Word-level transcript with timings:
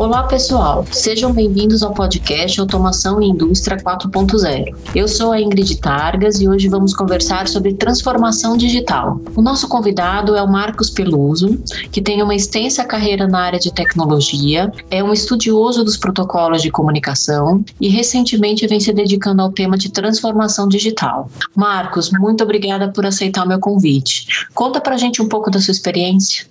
Olá, 0.00 0.22
pessoal. 0.22 0.86
Sejam 0.90 1.30
bem-vindos 1.30 1.82
ao 1.82 1.92
podcast 1.92 2.58
Automação 2.58 3.20
e 3.20 3.26
Indústria 3.28 3.76
4.0. 3.76 4.74
Eu 4.94 5.06
sou 5.06 5.30
a 5.30 5.38
Ingrid 5.38 5.78
Targas 5.78 6.40
e 6.40 6.48
hoje 6.48 6.68
vamos 6.68 6.94
conversar 6.94 7.46
sobre 7.46 7.74
transformação 7.74 8.56
digital. 8.56 9.20
O 9.36 9.42
nosso 9.42 9.68
convidado 9.68 10.34
é 10.34 10.42
o 10.42 10.50
Marcos 10.50 10.88
Peluso, 10.88 11.62
que 11.92 12.00
tem 12.00 12.22
uma 12.22 12.34
extensa 12.34 12.82
carreira 12.82 13.28
na 13.28 13.40
área 13.40 13.58
de 13.58 13.74
tecnologia, 13.74 14.72
é 14.90 15.04
um 15.04 15.12
estudioso 15.12 15.84
dos 15.84 15.98
protocolos 15.98 16.62
de 16.62 16.70
comunicação 16.70 17.62
e 17.78 17.90
recentemente 17.90 18.66
vem 18.66 18.80
se 18.80 18.94
dedicando 18.94 19.42
ao 19.42 19.52
tema 19.52 19.76
de 19.76 19.90
transformação 19.90 20.66
digital. 20.66 21.30
Marcos, 21.54 22.10
muito 22.10 22.42
obrigada 22.42 22.90
por 22.90 23.04
aceitar 23.04 23.44
o 23.44 23.48
meu 23.48 23.60
convite. 23.60 24.46
Conta 24.54 24.80
pra 24.80 24.96
gente 24.96 25.20
um 25.20 25.28
pouco 25.28 25.50
da 25.50 25.60
sua 25.60 25.72
experiência. 25.72 26.49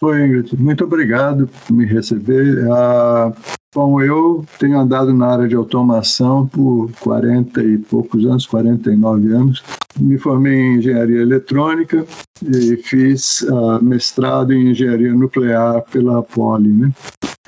Oi. 0.00 0.44
Muito 0.56 0.84
obrigado 0.84 1.48
por 1.48 1.74
me 1.74 1.84
receber. 1.84 2.64
Ah, 2.70 3.32
bom, 3.74 4.00
eu 4.00 4.44
tenho 4.56 4.78
andado 4.78 5.12
na 5.12 5.26
área 5.26 5.48
de 5.48 5.56
automação 5.56 6.46
por 6.46 6.92
40 7.00 7.60
e 7.64 7.78
poucos 7.78 8.24
anos, 8.24 8.46
49 8.46 9.32
anos. 9.32 9.62
Me 9.98 10.16
formei 10.16 10.54
em 10.54 10.76
engenharia 10.76 11.20
eletrônica 11.20 12.06
e 12.44 12.76
fiz 12.76 13.44
ah, 13.50 13.80
mestrado 13.82 14.52
em 14.52 14.70
engenharia 14.70 15.12
nuclear 15.12 15.82
pela 15.90 16.22
Poli. 16.22 16.72
Né? 16.72 16.92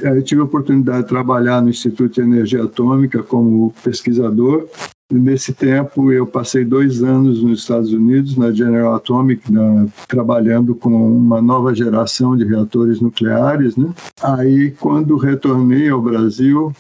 Eu 0.01 0.21
tive 0.21 0.41
a 0.41 0.45
oportunidade 0.45 1.03
de 1.03 1.09
trabalhar 1.09 1.63
no 1.63 1.71
Instituto 1.71 2.15
de 2.15 2.21
Energia 2.23 2.65
Atômica 2.65 3.23
como 3.23 3.73
pesquisador 3.85 4.67
Nesse 5.11 5.53
tempo, 5.53 6.13
eu 6.13 6.25
passei 6.25 6.65
dois 6.65 7.03
anos 7.03 7.43
nos 7.43 7.61
Estados 7.61 7.93
Unidos, 7.93 8.37
na 8.37 8.53
General 8.53 8.95
Atomic, 8.95 9.51
na, 9.51 9.87
trabalhando 10.07 10.73
com 10.73 10.91
uma 10.91 11.43
nova 11.43 11.75
geração 11.75 12.37
de 12.37 12.45
reatores 12.45 13.01
nucleares. 13.01 13.77
Né? 13.77 13.93
Aí, 14.23 14.71
quando 14.79 15.17
retornei 15.17 15.89
ao 15.89 16.01
Brasil, 16.01 16.73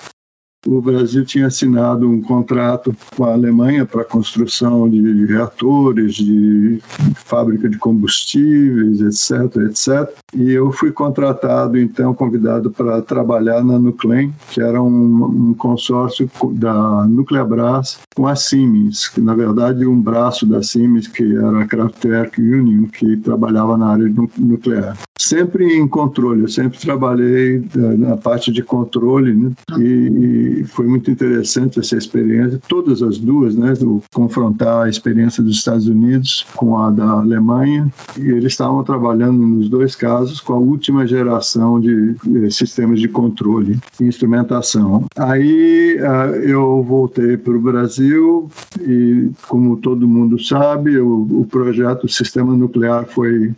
o 0.66 0.80
Brasil 0.80 1.24
tinha 1.24 1.46
assinado 1.46 2.08
um 2.08 2.20
contrato 2.20 2.94
com 3.16 3.24
a 3.24 3.32
Alemanha 3.32 3.86
para 3.86 4.04
construção 4.04 4.88
de 4.88 5.24
reatores, 5.26 6.14
de 6.14 6.80
fábrica 7.14 7.68
de 7.68 7.78
combustíveis, 7.78 9.00
etc, 9.00 9.56
etc. 9.68 10.12
E 10.34 10.50
eu 10.50 10.70
fui 10.70 10.92
contratado, 10.92 11.78
então, 11.78 12.14
convidado 12.14 12.70
para 12.70 13.00
trabalhar 13.00 13.64
na 13.64 13.78
Nuclem, 13.78 14.32
que 14.50 14.60
era 14.60 14.82
um, 14.82 15.50
um 15.50 15.54
consórcio 15.54 16.30
da 16.52 17.06
Nucleabras 17.06 18.00
com 18.14 18.26
a 18.26 18.36
Siemens, 18.36 19.08
que 19.08 19.20
na 19.20 19.34
verdade 19.34 19.86
um 19.86 20.00
braço 20.00 20.46
da 20.46 20.62
Siemens, 20.62 21.08
que 21.08 21.36
era 21.36 21.62
a 21.62 21.66
Kraftwerk 21.66 22.40
Union, 22.40 22.84
que 22.84 23.16
trabalhava 23.16 23.78
na 23.78 23.88
área 23.92 24.12
nuclear. 24.38 24.96
Sempre 25.18 25.76
em 25.76 25.86
controle, 25.86 26.42
eu 26.42 26.48
sempre 26.48 26.78
trabalhei 26.78 27.56
eh, 27.58 27.96
na 27.96 28.16
parte 28.16 28.50
de 28.50 28.62
controle, 28.62 29.34
né? 29.34 29.52
e 29.78 30.49
foi 30.64 30.86
muito 30.86 31.10
interessante 31.10 31.78
essa 31.78 31.96
experiência, 31.96 32.60
todas 32.68 33.02
as 33.02 33.18
duas, 33.18 33.54
né, 33.54 33.72
do 33.74 34.02
confrontar 34.12 34.86
a 34.86 34.88
experiência 34.88 35.42
dos 35.42 35.56
Estados 35.56 35.86
Unidos 35.86 36.46
com 36.54 36.78
a 36.78 36.90
da 36.90 37.10
Alemanha, 37.10 37.92
e 38.18 38.30
eles 38.30 38.52
estavam 38.52 38.82
trabalhando 38.82 39.38
nos 39.38 39.68
dois 39.68 39.94
casos 39.94 40.40
com 40.40 40.52
a 40.52 40.58
última 40.58 41.06
geração 41.06 41.80
de 41.80 42.16
eh, 42.44 42.50
sistemas 42.50 43.00
de 43.00 43.08
controle 43.08 43.78
e 44.00 44.04
instrumentação. 44.04 45.04
Aí 45.16 45.98
uh, 46.00 46.34
eu 46.36 46.82
voltei 46.82 47.36
para 47.36 47.52
o 47.52 47.60
Brasil 47.60 48.50
e, 48.80 49.30
como 49.48 49.76
todo 49.76 50.08
mundo 50.08 50.42
sabe, 50.42 50.98
o, 50.98 51.26
o 51.40 51.46
projeto 51.50 52.08
Sistema 52.08 52.56
Nuclear 52.56 53.06
foi 53.06 53.48
uh, 53.48 53.54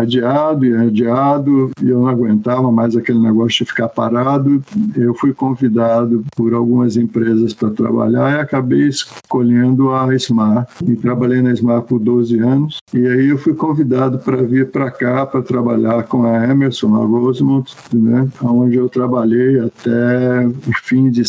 adiado 0.00 0.64
e 0.64 0.74
adiado, 0.74 1.70
e 1.82 1.88
eu 1.88 2.00
não 2.00 2.08
aguentava 2.08 2.70
mais 2.70 2.96
aquele 2.96 3.18
negócio 3.18 3.64
de 3.64 3.70
ficar 3.70 3.88
parado. 3.88 4.62
Eu 4.96 5.14
fui 5.14 5.32
convidado 5.32 6.24
por 6.36 6.54
algumas 6.54 6.96
empresas 6.96 7.52
para 7.52 7.70
trabalhar 7.70 8.36
e 8.36 8.40
acabei 8.40 8.88
escolhendo 8.88 9.92
a 9.92 10.14
Smar. 10.14 10.66
E 10.86 10.94
trabalhei 10.96 11.42
na 11.42 11.52
Smar 11.52 11.82
por 11.82 11.98
12 11.98 12.38
anos. 12.38 12.78
E 12.92 13.06
aí 13.06 13.28
eu 13.28 13.38
fui 13.38 13.54
convidado 13.54 14.18
para 14.18 14.42
vir 14.42 14.70
para 14.70 14.90
cá 14.90 15.26
para 15.26 15.42
trabalhar 15.42 16.04
com 16.04 16.24
a 16.24 16.44
Emerson, 16.48 16.94
a 16.94 17.04
Rosemont, 17.04 17.74
né, 17.92 18.28
onde 18.42 18.76
eu 18.76 18.88
trabalhei 18.88 19.58
até 19.60 20.46
o 20.46 20.72
fim 20.82 21.10
de, 21.10 21.22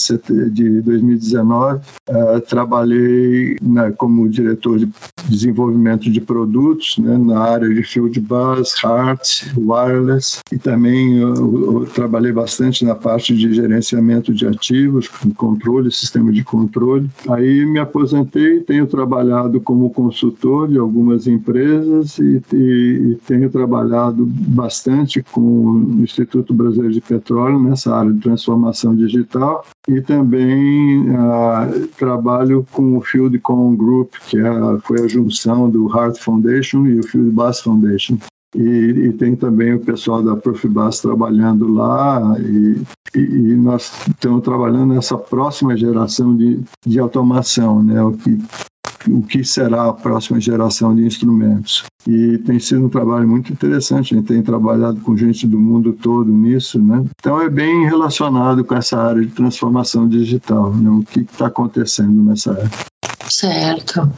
de 0.51 0.81
2019. 0.81 1.75
Uh, 1.75 1.81
eh, 2.09 2.39
trabalhei 2.41 3.57
né, 3.62 3.94
como 3.97 4.28
diretor 4.28 4.79
de 4.79 4.89
desenvolvimento 5.29 6.09
de 6.09 6.19
produtos 6.19 6.97
né, 6.97 7.18
na 7.18 7.39
área 7.39 7.69
de 7.69 7.83
field 7.83 8.19
bus, 8.19 8.75
heart, 8.83 9.47
wireless 9.57 10.41
e 10.51 10.57
também 10.57 11.18
eu, 11.18 11.33
eu 11.33 11.85
trabalhei 11.85 12.31
bastante 12.31 12.83
na 12.85 12.95
parte 12.95 13.35
de 13.35 13.53
gerenciamento 13.53 14.33
de 14.33 14.47
ativos 14.47 14.91
controle, 15.35 15.91
sistema 15.91 16.31
de 16.31 16.44
controle. 16.44 17.09
Aí 17.29 17.66
me 17.66 17.79
aposentei, 17.79 18.59
tenho 18.62 18.88
trabalhado 18.88 19.59
como 19.62 19.90
consultor 19.90 20.68
de 20.68 20.78
algumas 20.78 21.28
empresas 21.28 22.18
e, 22.18 22.41
e, 22.53 23.12
e 23.12 23.19
tenho 23.28 23.50
trabalhado 23.50 24.25
bastante 24.25 25.24
com 25.31 25.41
o 25.41 26.03
Instituto 26.03 26.53
Brasileiro 26.53 26.94
de 26.94 27.01
Petróleo 27.01 27.59
nessa 27.59 27.96
área 27.96 28.12
de 28.12 28.19
transformação 28.19 28.96
digital 28.96 29.66
e 29.88 30.01
também 30.01 31.09
uh, 31.09 31.88
trabalho 31.97 32.66
com 32.72 32.97
o 32.97 33.01
Field 33.01 33.38
Common 33.40 33.75
Group, 33.75 34.13
que 34.30 34.38
é, 34.38 34.80
foi 34.84 35.01
a 35.01 35.07
junção 35.07 35.69
do 35.69 35.88
Heart 35.88 36.19
Foundation 36.19 36.85
e 36.85 37.00
o 37.00 37.03
Field 37.03 37.31
Bass 37.31 37.62
Foundation. 37.62 38.18
E, 38.56 38.59
e, 38.59 39.13
tem 39.13 39.35
também 39.35 39.73
o 39.73 39.79
pessoal 39.79 40.22
da 40.22 40.35
Profibas 40.35 41.00
trabalhando 41.00 41.73
lá 41.73 42.35
e, 42.38 42.81
e, 43.16 43.19
e, 43.19 43.56
nós 43.56 43.94
estamos 44.07 44.44
trabalhando 44.44 44.94
nessa 44.94 45.17
próxima 45.17 45.78
geração 45.78 46.35
de, 46.35 46.59
de 46.85 47.00
automação, 47.00 47.81
né? 47.81 48.03
O 48.03 48.12
que, 48.12 48.38
o 49.09 49.22
que 49.22 49.44
será 49.44 49.88
a 49.88 49.94
próxima 49.94 50.39
geração 50.39 50.94
de 50.94 51.06
instrumentos. 51.06 51.85
E 52.06 52.39
tem 52.39 52.59
sido 52.59 52.85
um 52.85 52.89
trabalho 52.89 53.28
muito 53.28 53.53
interessante, 53.53 54.13
a 54.13 54.17
gente 54.17 54.28
tem 54.28 54.41
trabalhado 54.41 55.00
com 55.01 55.16
gente 55.16 55.47
do 55.47 55.59
mundo 55.59 55.94
todo 55.94 56.29
nisso, 56.31 56.81
né? 56.81 57.06
Então 57.19 57.41
é 57.41 57.50
bem 57.50 57.85
relacionado 57.85 58.66
com 58.66 58.75
essa 58.75 59.00
área 59.00 59.22
de 59.22 59.31
transformação 59.31 60.09
digital, 60.09 60.73
né? 60.73 60.89
O 60.89 61.03
que 61.03 61.22
está 61.22 61.47
acontecendo 61.47 62.22
nessa 62.22 62.51
área. 62.51 62.69
Certo, 63.29 64.09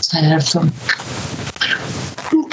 certo. 0.00 0.60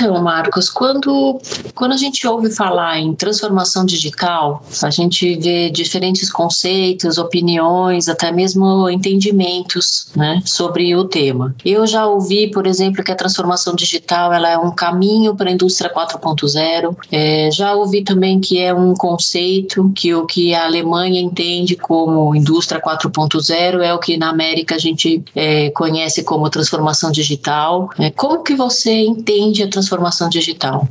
Então, 0.01 0.23
Marcos, 0.23 0.69
quando, 0.69 1.41
quando 1.75 1.91
a 1.91 1.97
gente 1.97 2.25
ouve 2.25 2.49
falar 2.55 2.99
em 2.99 3.13
transformação 3.13 3.85
digital, 3.85 4.63
a 4.81 4.89
gente 4.89 5.35
vê 5.35 5.69
diferentes 5.69 6.31
conceitos, 6.31 7.17
opiniões, 7.17 8.07
até 8.07 8.31
mesmo 8.31 8.89
entendimentos 8.89 10.07
né, 10.15 10.41
sobre 10.45 10.95
o 10.95 11.03
tema. 11.03 11.53
Eu 11.65 11.85
já 11.85 12.05
ouvi, 12.05 12.49
por 12.49 12.65
exemplo, 12.65 13.03
que 13.03 13.11
a 13.11 13.15
transformação 13.15 13.75
digital 13.75 14.31
ela 14.31 14.49
é 14.49 14.57
um 14.57 14.71
caminho 14.71 15.35
para 15.35 15.49
a 15.49 15.51
indústria 15.51 15.93
4.0. 15.93 16.95
É, 17.11 17.49
já 17.51 17.73
ouvi 17.73 18.01
também 18.01 18.39
que 18.39 18.57
é 18.57 18.73
um 18.73 18.93
conceito 18.93 19.91
que 19.93 20.15
o 20.15 20.25
que 20.25 20.55
a 20.55 20.63
Alemanha 20.63 21.19
entende 21.19 21.75
como 21.75 22.33
indústria 22.33 22.81
4.0 22.81 23.81
é 23.81 23.93
o 23.93 23.99
que 23.99 24.15
na 24.15 24.29
América 24.29 24.75
a 24.75 24.79
gente 24.79 25.21
é, 25.35 25.69
conhece 25.71 26.23
como 26.23 26.49
transformação 26.49 27.11
digital. 27.11 27.89
É, 27.99 28.09
como 28.09 28.43
que 28.43 28.55
você 28.55 28.93
entende 29.01 29.61
a 29.61 29.67
transformação 29.67 29.88
transformação 29.89 30.29
digital? 30.29 30.87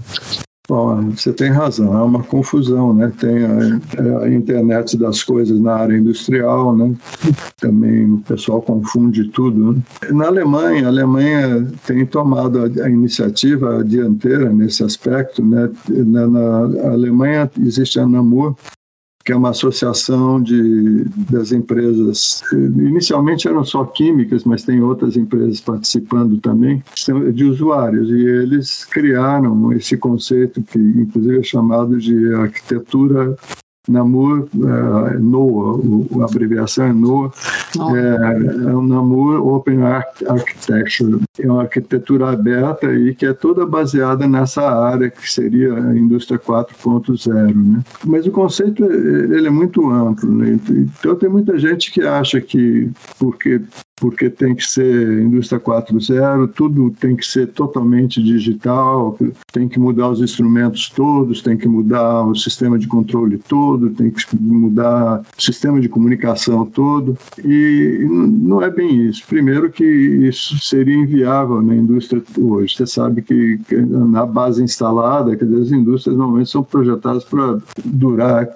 Bom, 0.68 1.12
você 1.12 1.32
tem 1.32 1.50
razão, 1.50 1.96
é 1.96 2.02
uma 2.02 2.22
confusão, 2.22 2.92
né? 2.92 3.10
Tem 3.18 3.42
a, 3.42 4.18
a, 4.24 4.30
internet 4.30 4.98
das 4.98 5.22
coisas 5.22 5.58
na 5.58 5.76
área 5.76 5.96
industrial, 5.96 6.76
né? 6.76 6.94
Também 7.56 8.12
o 8.12 8.18
pessoal 8.18 8.60
confunde 8.60 9.28
tudo. 9.28 9.72
Né? 9.72 9.82
Na 10.10 10.26
Alemanha, 10.26 10.84
a 10.84 10.88
Alemanha 10.88 11.66
tem 11.86 12.04
tomado 12.04 12.58
a, 12.58 12.84
a 12.84 12.90
iniciativa 12.90 13.82
dianteira 13.82 14.52
nesse 14.52 14.84
aspecto, 14.84 15.42
né? 15.42 15.70
Na, 15.88 16.26
na 16.26 16.90
Alemanha 16.90 17.50
existe 17.58 17.98
a 17.98 18.06
NAMUR, 18.06 18.54
que 19.28 19.32
é 19.32 19.36
uma 19.36 19.50
associação 19.50 20.40
de, 20.40 21.04
das 21.30 21.52
empresas. 21.52 22.40
Inicialmente 22.50 23.46
eram 23.46 23.62
só 23.62 23.84
químicas, 23.84 24.42
mas 24.42 24.64
tem 24.64 24.80
outras 24.80 25.18
empresas 25.18 25.60
participando 25.60 26.40
também, 26.40 26.82
de 27.34 27.44
usuários. 27.44 28.08
E 28.08 28.24
eles 28.24 28.86
criaram 28.86 29.70
esse 29.74 29.98
conceito, 29.98 30.62
que 30.62 30.78
inclusive 30.78 31.40
é 31.40 31.42
chamado 31.42 31.98
de 31.98 32.32
arquitetura 32.36 33.36
Namur, 33.88 34.48
uh, 34.54 35.18
NOAA, 35.18 35.76
o, 35.76 36.22
a 36.22 36.24
abreviação 36.26 36.86
é 36.86 36.92
NOAA, 36.92 37.32
é, 37.76 38.70
é 38.70 38.76
um 38.76 38.86
Namur 38.86 39.46
Open 39.54 39.80
Architecture, 39.82 41.20
é 41.38 41.50
uma 41.50 41.62
arquitetura 41.62 42.30
aberta 42.30 42.92
e 42.92 43.14
que 43.14 43.26
é 43.26 43.32
toda 43.32 43.64
baseada 43.64 44.26
nessa 44.26 44.62
área 44.62 45.10
que 45.10 45.30
seria 45.30 45.74
a 45.74 45.96
indústria 45.96 46.38
4.0, 46.38 47.54
né? 47.54 47.82
Mas 48.04 48.26
o 48.26 48.30
conceito 48.30 48.84
ele 48.84 49.46
é 49.46 49.50
muito 49.50 49.90
amplo, 49.90 50.30
né? 50.30 50.58
Então 50.68 51.14
tem 51.16 51.28
muita 51.28 51.58
gente 51.58 51.90
que 51.90 52.02
acha 52.02 52.40
que 52.40 52.90
porque 53.18 53.60
porque 54.00 54.30
tem 54.30 54.54
que 54.54 54.64
ser 54.64 55.20
indústria 55.20 55.60
4.0, 55.60 56.50
tudo 56.54 56.90
tem 56.90 57.16
que 57.16 57.26
ser 57.26 57.48
totalmente 57.48 58.22
digital, 58.22 59.18
tem 59.52 59.68
que 59.68 59.78
mudar 59.78 60.08
os 60.08 60.20
instrumentos 60.20 60.88
todos, 60.90 61.42
tem 61.42 61.56
que 61.56 61.68
mudar 61.68 62.24
o 62.24 62.34
sistema 62.34 62.78
de 62.78 62.86
controle 62.86 63.38
todo, 63.38 63.90
tem 63.90 64.10
que 64.10 64.24
mudar 64.40 65.22
o 65.36 65.42
sistema 65.42 65.80
de 65.80 65.88
comunicação 65.88 66.64
todo. 66.64 67.16
E 67.44 68.06
não 68.08 68.62
é 68.62 68.70
bem 68.70 69.06
isso. 69.06 69.22
Primeiro 69.26 69.70
que 69.70 69.84
isso 69.84 70.58
seria 70.58 70.96
inviável 70.96 71.62
na 71.62 71.74
indústria 71.74 72.22
hoje. 72.38 72.76
Você 72.76 72.86
sabe 72.86 73.22
que 73.22 73.58
na 73.70 74.24
base 74.26 74.62
instalada, 74.62 75.36
quer 75.36 75.44
dizer, 75.44 75.62
as 75.62 75.72
indústrias 75.72 76.16
normalmente 76.16 76.50
são 76.50 76.62
projetadas 76.62 77.24
para 77.24 77.58
durar 77.84 78.48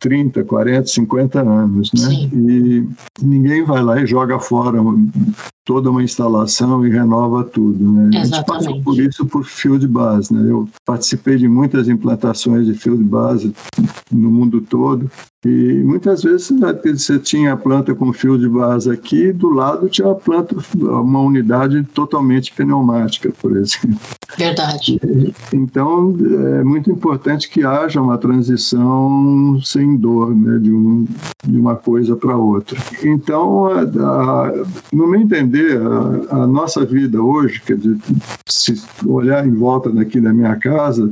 30, 0.00 0.44
40, 0.44 0.86
50 0.86 1.40
anos, 1.40 1.90
né? 1.92 2.08
Sim. 2.08 2.30
E 2.32 2.88
ninguém 3.22 3.64
vai 3.64 3.82
lá 3.82 4.00
e 4.00 4.06
joga 4.06 4.38
fora 4.38 4.69
toda 5.64 5.90
uma 5.90 6.02
instalação 6.02 6.86
e 6.86 6.90
renova 6.90 7.44
tudo. 7.44 7.92
Né? 7.92 8.18
A 8.18 8.24
gente 8.24 8.44
passou 8.44 8.82
por 8.82 8.98
isso 8.98 9.24
por 9.26 9.44
field 9.44 9.86
bus. 9.86 10.30
Né? 10.30 10.50
Eu 10.50 10.68
participei 10.84 11.36
de 11.36 11.48
muitas 11.48 11.88
implantações 11.88 12.66
de 12.66 12.74
field 12.74 13.02
bus 13.04 13.48
no 14.10 14.30
mundo 14.30 14.60
todo 14.60 15.10
e 15.42 15.82
muitas 15.82 16.22
vezes 16.22 16.50
né, 16.50 16.78
você 16.84 17.18
tinha 17.18 17.54
a 17.54 17.56
planta 17.56 17.94
com 17.94 18.12
fio 18.12 18.38
de 18.38 18.46
base 18.46 18.90
aqui, 18.90 19.32
do 19.32 19.48
lado 19.48 19.88
tinha 19.88 20.06
uma 20.06 20.14
planta, 20.14 20.54
uma 20.76 21.20
unidade 21.20 21.82
totalmente 21.94 22.52
pneumática, 22.52 23.32
por 23.40 23.56
exemplo. 23.56 23.98
Verdade. 24.36 25.00
Então 25.50 26.14
é 26.58 26.62
muito 26.62 26.90
importante 26.90 27.48
que 27.48 27.64
haja 27.64 28.02
uma 28.02 28.18
transição 28.18 29.58
sem 29.62 29.96
dor, 29.96 30.34
né, 30.34 30.58
de, 30.58 30.70
um, 30.70 31.06
de 31.42 31.58
uma 31.58 31.74
coisa 31.74 32.14
para 32.14 32.36
outra. 32.36 32.78
Então, 33.02 33.64
a, 33.64 33.80
a, 33.80 34.59
no 34.92 35.06
meu 35.06 35.20
entender, 35.20 35.80
a, 35.80 36.42
a, 36.42 36.46
nossa 36.46 36.84
vida 36.84 37.22
hoje, 37.22 37.60
dizer, 37.66 37.96
se 38.46 38.74
olhar 39.06 39.46
em 39.46 39.52
volta 39.52 39.90
daqui 39.90 40.20
da 40.20 40.32
minha 40.32 40.56
casa, 40.56 41.10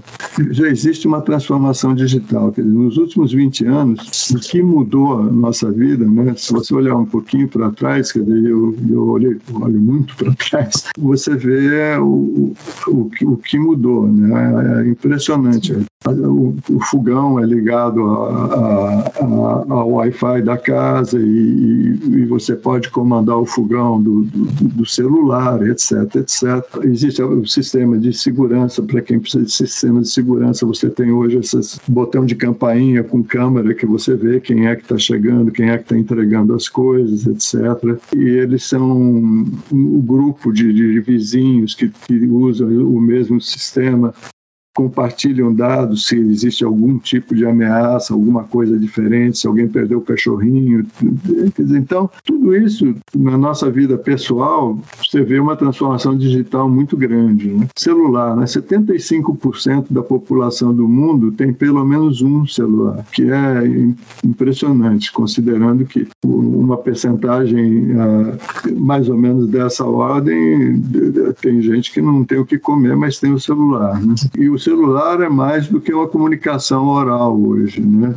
já 0.51 0.69
existe 0.69 1.07
uma 1.07 1.21
transformação 1.21 1.95
digital. 1.95 2.53
Quer 2.53 2.63
dizer, 2.63 2.75
nos 2.75 2.97
últimos 2.97 3.33
20 3.33 3.67
anos, 3.67 4.31
o 4.31 4.39
que 4.39 4.63
mudou 4.63 5.21
a 5.21 5.23
nossa 5.25 5.71
vida, 5.71 6.07
né? 6.07 6.35
Se 6.37 6.53
você 6.53 6.75
olhar 6.75 6.97
um 6.97 7.07
pouquinho 7.07 7.49
para 7.49 7.71
trás, 7.71 8.13
quer 8.13 8.21
dizer, 8.21 8.51
eu, 8.51 8.77
eu 8.89 9.09
olhei, 9.09 9.37
olho 9.53 9.81
muito 9.81 10.17
para 10.17 10.33
trás, 10.35 10.85
você 10.99 11.35
vê 11.37 11.97
o, 11.99 12.55
o, 12.87 13.11
o 13.23 13.37
que 13.37 13.59
mudou, 13.59 14.07
né? 14.07 14.85
É 14.85 14.89
impressionante. 14.89 15.77
O, 16.07 16.55
o 16.71 16.81
fogão 16.81 17.41
é 17.41 17.45
ligado 17.45 18.01
ao 18.01 19.91
Wi-Fi 19.91 20.43
da 20.43 20.57
casa 20.57 21.19
e, 21.19 21.99
e, 22.09 22.25
você 22.25 22.55
pode 22.55 22.89
comandar 22.89 23.37
o 23.37 23.45
fogão 23.45 24.01
do, 24.01 24.23
do, 24.23 24.45
do, 24.69 24.87
celular, 24.87 25.61
etc, 25.67 26.15
etc. 26.15 26.85
Existe 26.85 27.21
o 27.21 27.45
sistema 27.45 27.99
de 27.99 28.13
segurança, 28.13 28.81
para 28.81 29.03
quem 29.03 29.19
precisa 29.19 29.45
de 29.45 29.53
sistema 29.53 30.01
de 30.01 30.09
segurança, 30.09 30.65
você 30.65 30.89
tem 30.89 31.11
hoje 31.11 31.39
esse 31.39 31.81
botão 31.89 32.25
de 32.25 32.37
campainha 32.37 33.03
com 33.03 33.23
câmera 33.23 33.75
que 33.75 33.85
você 33.85 34.15
vê 34.15 34.41
quem 34.41 34.69
é 34.69 34.77
que 34.77 34.83
está 34.83 34.97
chegando, 34.97 35.51
quem 35.51 35.71
é 35.71 35.77
que 35.77 35.83
está 35.83 35.99
entregando 35.99 36.55
as 36.55 36.69
coisas, 36.69 37.27
etc. 37.27 37.99
E 38.17 38.21
eles 38.21 38.63
são 38.65 38.89
um 38.99 40.01
grupo 40.01 40.53
de, 40.53 40.73
de 40.73 41.01
vizinhos 41.01 41.75
que, 41.75 41.89
que 41.89 42.27
usam 42.29 42.69
o 42.69 43.01
mesmo 43.01 43.41
sistema 43.41 44.15
compartilham 44.79 45.53
dados 45.53 46.07
se 46.07 46.17
existe 46.17 46.63
algum 46.63 47.01
tipo 47.01 47.35
de 47.35 47.45
ameaça, 47.45 48.15
alguma 48.15 48.45
coisa 48.45 48.79
diferente, 48.79 49.37
se 49.37 49.49
alguém 49.49 49.67
perdeu 49.67 49.99
o 49.99 50.03
cachorrinho. 50.03 50.87
Então, 51.59 52.09
tudo 52.25 52.55
isso 52.55 52.95
na 53.13 53.37
nossa 53.37 53.69
vida 53.69 53.99
pessoal, 53.99 54.79
você 54.97 55.21
vê 55.25 55.41
uma 55.41 55.57
transformação 55.57 56.17
digital 56.17 56.71
muito 56.71 56.97
grande. 56.97 57.49
Né? 57.49 57.67
Celular, 57.77 58.37
né? 58.37 58.45
75% 58.45 59.87
da 59.91 60.01
população 60.01 60.73
do 60.73 60.87
mundo 60.87 61.33
tem 61.33 61.53
pelo 61.53 61.85
menos 61.85 62.23
um 62.23 62.47
celular, 62.47 63.05
que 63.11 63.29
é 63.29 63.65
impressionante, 64.25 65.11
considerando 65.11 65.85
que 65.87 66.07
uma 66.25 66.77
percentagem 66.77 67.89
ah, 67.99 68.37
mais 68.77 69.09
ou 69.09 69.17
menos 69.17 69.49
dessa 69.49 69.85
ordem 69.85 70.81
tem 71.41 71.61
gente 71.61 71.93
que 71.93 72.01
não 72.01 72.23
tem 72.23 72.39
o 72.39 72.47
que 72.47 72.61
comer, 72.61 72.95
mas 72.95 73.19
tem 73.19 73.33
o 73.33 73.41
celular. 73.41 74.01
Né? 74.01 74.15
E 74.39 74.49
o 74.49 74.68
celular 74.69 75.21
é 75.23 75.29
mais 75.29 75.67
do 75.69 75.81
que 75.81 75.93
uma 75.93 76.07
comunicação 76.07 76.87
oral 76.89 77.39
hoje, 77.39 77.81
né? 77.81 78.15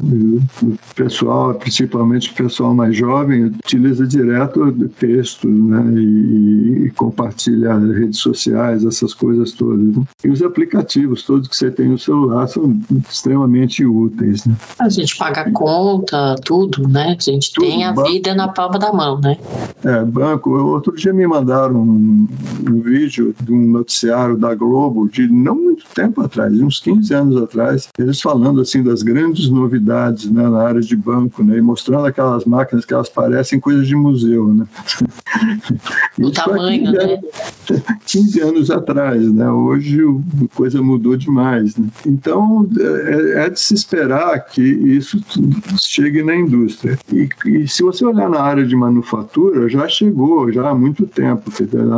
O 0.61 0.77
pessoal, 0.95 1.53
principalmente 1.53 2.31
o 2.31 2.33
pessoal 2.33 2.73
mais 2.73 2.95
jovem, 2.95 3.45
utiliza 3.45 4.05
direto 4.05 4.71
texto, 4.99 5.47
né? 5.47 5.81
E, 5.99 6.85
e 6.85 6.91
compartilha 6.91 7.77
redes 7.77 8.19
sociais, 8.19 8.83
essas 8.85 9.13
coisas 9.13 9.53
todas. 9.53 9.79
Né? 9.79 10.03
E 10.23 10.29
os 10.29 10.41
aplicativos 10.41 11.23
todos 11.23 11.47
que 11.47 11.55
você 11.55 11.71
tem 11.71 11.89
no 11.89 11.97
celular 11.97 12.47
são 12.47 12.77
extremamente 13.09 13.85
úteis, 13.85 14.45
né? 14.45 14.55
A 14.79 14.89
gente 14.89 15.17
paga 15.17 15.49
conta, 15.51 16.35
tudo, 16.43 16.87
né? 16.87 17.15
A 17.17 17.21
gente 17.21 17.53
tudo, 17.53 17.65
tem 17.65 17.85
a 17.85 17.93
banco, 17.93 18.09
vida 18.09 18.35
na 18.35 18.49
palma 18.49 18.77
da 18.77 18.91
mão, 18.91 19.19
né? 19.19 19.37
É, 19.83 20.03
banco. 20.03 20.51
Outro 20.51 20.95
dia 20.95 21.13
me 21.13 21.25
mandaram 21.25 21.81
um, 21.81 22.27
um 22.69 22.81
vídeo 22.81 23.33
de 23.41 23.51
um 23.51 23.71
noticiário 23.71 24.37
da 24.37 24.53
Globo 24.53 25.07
de 25.07 25.27
não 25.27 25.55
muito 25.55 25.85
tempo 25.93 26.21
atrás 26.21 26.40
atrás, 26.41 26.61
uns 26.61 26.79
15 26.79 27.13
anos 27.13 27.41
atrás, 27.41 27.89
eles 27.97 28.21
falando 28.21 28.61
assim 28.61 28.83
das 28.83 29.03
grandes 29.03 29.49
novidades 29.49 30.29
né, 30.29 30.47
na 30.47 30.61
área 30.61 30.81
de 30.81 30.95
banco, 30.95 31.43
né, 31.43 31.57
e 31.57 31.61
mostrando 31.61 32.05
aquelas 32.05 32.45
máquinas 32.45 32.85
que 32.85 32.93
elas 32.93 33.09
parecem 33.09 33.59
coisas 33.59 33.87
de 33.87 33.95
museu, 33.95 34.53
né? 34.53 34.65
O 36.19 36.29
tamanho, 36.29 36.91
15 36.91 36.97
né? 36.97 37.13
Anos, 37.71 38.01
15 38.05 38.41
anos 38.41 38.71
atrás, 38.71 39.33
né? 39.33 39.49
Hoje 39.49 39.99
a 40.01 40.55
coisa 40.55 40.81
mudou 40.81 41.15
demais, 41.15 41.75
né? 41.75 41.87
Então 42.05 42.67
é, 42.77 43.45
é, 43.45 43.49
de 43.49 43.59
se 43.59 43.73
esperar 43.73 44.45
que 44.45 44.61
isso 44.61 45.19
chegue 45.79 46.21
na 46.21 46.35
indústria. 46.35 46.99
E, 47.11 47.29
e, 47.45 47.67
se 47.67 47.81
você 47.81 48.05
olhar 48.05 48.29
na 48.29 48.41
área 48.41 48.65
de 48.65 48.75
manufatura, 48.75 49.69
já 49.69 49.87
chegou 49.87 50.51
já 50.51 50.69
há 50.69 50.75
muito 50.75 51.07
tempo. 51.07 51.51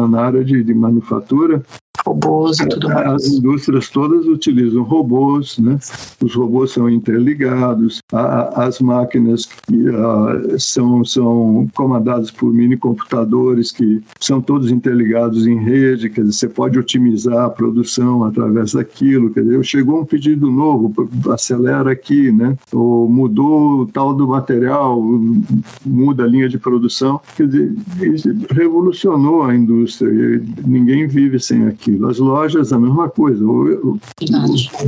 Na 0.09 0.21
área 0.21 0.43
de, 0.43 0.63
de 0.63 0.73
manufatura, 0.73 1.63
robôs 2.05 2.59
e 2.59 2.67
tudo 2.67 2.89
mais. 2.89 3.13
As 3.13 3.27
indústrias 3.27 3.89
todas 3.89 4.25
utilizam 4.27 4.83
robôs, 4.83 5.57
né? 5.57 5.77
Os 6.21 6.35
robôs 6.35 6.71
são 6.71 6.89
interligados, 6.89 7.99
a, 8.11 8.65
as 8.65 8.79
máquinas 8.79 9.49
a, 9.71 10.59
são, 10.59 11.03
são 11.05 11.67
comandadas 11.73 12.29
por 12.29 12.51
mini 12.53 12.77
computadores 12.77 13.71
que 13.71 14.01
são 14.19 14.41
todos 14.41 14.71
interligados 14.71 15.47
em 15.47 15.57
rede, 15.57 16.09
quer 16.09 16.21
dizer, 16.21 16.33
você 16.33 16.49
pode 16.49 16.77
otimizar 16.77 17.45
a 17.45 17.49
produção 17.49 18.23
através 18.23 18.73
daquilo, 18.73 19.29
quer 19.31 19.43
dizer, 19.43 19.63
chegou 19.63 20.01
um 20.01 20.05
pedido 20.05 20.51
novo, 20.51 20.93
acelera 21.31 21.91
aqui, 21.91 22.31
né? 22.31 22.57
Ou 22.71 23.07
mudou 23.07 23.81
o 23.81 23.85
tal 23.85 24.13
do 24.13 24.27
material, 24.27 25.01
muda 25.85 26.23
a 26.23 26.27
linha 26.27 26.49
de 26.49 26.57
produção, 26.57 27.19
quer 27.35 27.47
dizer, 27.47 27.73
revolucionou 28.51 29.43
a 29.43 29.55
indústria, 29.55 30.41
ninguém 30.65 31.07
vive 31.07 31.39
sem 31.39 31.67
aquilo 31.67 31.92
aquilo. 31.93 32.07
As 32.09 32.19
lojas, 32.19 32.73
a 32.73 32.79
mesma 32.79 33.09
coisa. 33.09 33.43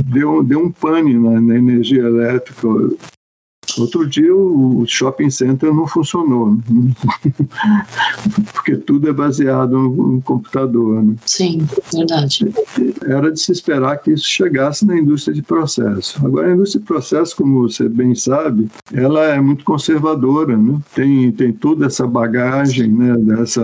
Deu, 0.04 0.42
deu 0.42 0.60
um 0.60 0.70
pane 0.70 1.14
na, 1.14 1.40
na 1.40 1.56
energia 1.56 2.02
elétrica. 2.02 2.68
Outro 3.78 4.06
dia 4.06 4.34
o 4.34 4.84
shopping 4.86 5.30
center 5.30 5.72
não 5.72 5.86
funcionou, 5.86 6.58
porque 8.52 8.76
tudo 8.76 9.08
é 9.08 9.12
baseado 9.12 9.78
no 9.78 10.20
computador. 10.22 11.02
Né? 11.02 11.14
Sim, 11.26 11.66
verdade. 11.92 12.52
Era 13.06 13.30
de 13.30 13.40
se 13.40 13.52
esperar 13.52 13.98
que 13.98 14.12
isso 14.12 14.26
chegasse 14.26 14.86
na 14.86 14.96
indústria 14.96 15.34
de 15.34 15.42
processo. 15.42 16.24
Agora, 16.24 16.48
a 16.48 16.54
indústria 16.54 16.80
de 16.80 16.86
processo, 16.86 17.36
como 17.36 17.62
você 17.68 17.88
bem 17.88 18.14
sabe, 18.14 18.68
ela 18.92 19.24
é 19.24 19.40
muito 19.40 19.64
conservadora, 19.64 20.56
né? 20.56 20.78
tem, 20.94 21.32
tem 21.32 21.52
toda 21.52 21.86
essa 21.86 22.06
bagagem, 22.06 22.88
né? 22.88 23.16
Dessa, 23.18 23.62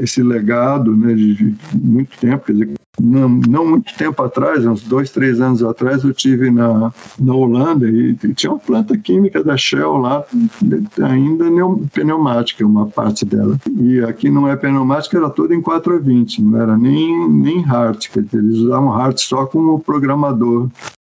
esse 0.00 0.22
legado 0.22 0.96
né? 0.96 1.14
de, 1.14 1.34
de 1.34 1.56
muito 1.74 2.16
tempo, 2.18 2.46
quer 2.46 2.52
dizer, 2.52 2.74
não, 3.00 3.28
não, 3.28 3.66
muito 3.66 3.94
tempo 3.96 4.22
atrás, 4.22 4.66
uns 4.66 4.82
dois, 4.82 5.10
três 5.10 5.40
anos 5.40 5.62
atrás, 5.62 6.04
eu 6.04 6.12
tive 6.12 6.50
na, 6.50 6.92
na 7.18 7.34
Holanda 7.34 7.88
e, 7.88 8.10
e 8.22 8.34
tinha 8.34 8.52
uma 8.52 8.58
planta 8.58 8.96
química 8.98 9.42
da 9.42 9.56
Shell 9.56 9.96
lá, 9.96 10.24
ainda 11.02 11.46
pneumática, 11.92 12.66
uma 12.66 12.86
parte 12.86 13.24
dela. 13.24 13.58
E 13.78 14.00
aqui 14.00 14.28
não 14.28 14.46
é 14.46 14.56
pneumática, 14.56 15.16
era 15.16 15.30
toda 15.30 15.54
em 15.54 15.62
4 15.62 15.96
a 15.96 15.98
20, 15.98 16.42
não 16.42 16.60
era 16.60 16.76
nem, 16.76 17.28
nem 17.30 17.64
Hart, 17.64 18.08
eles 18.14 18.58
usavam 18.58 18.92
Hart 18.92 19.18
só 19.18 19.46
como 19.46 19.80
programador 19.80 20.68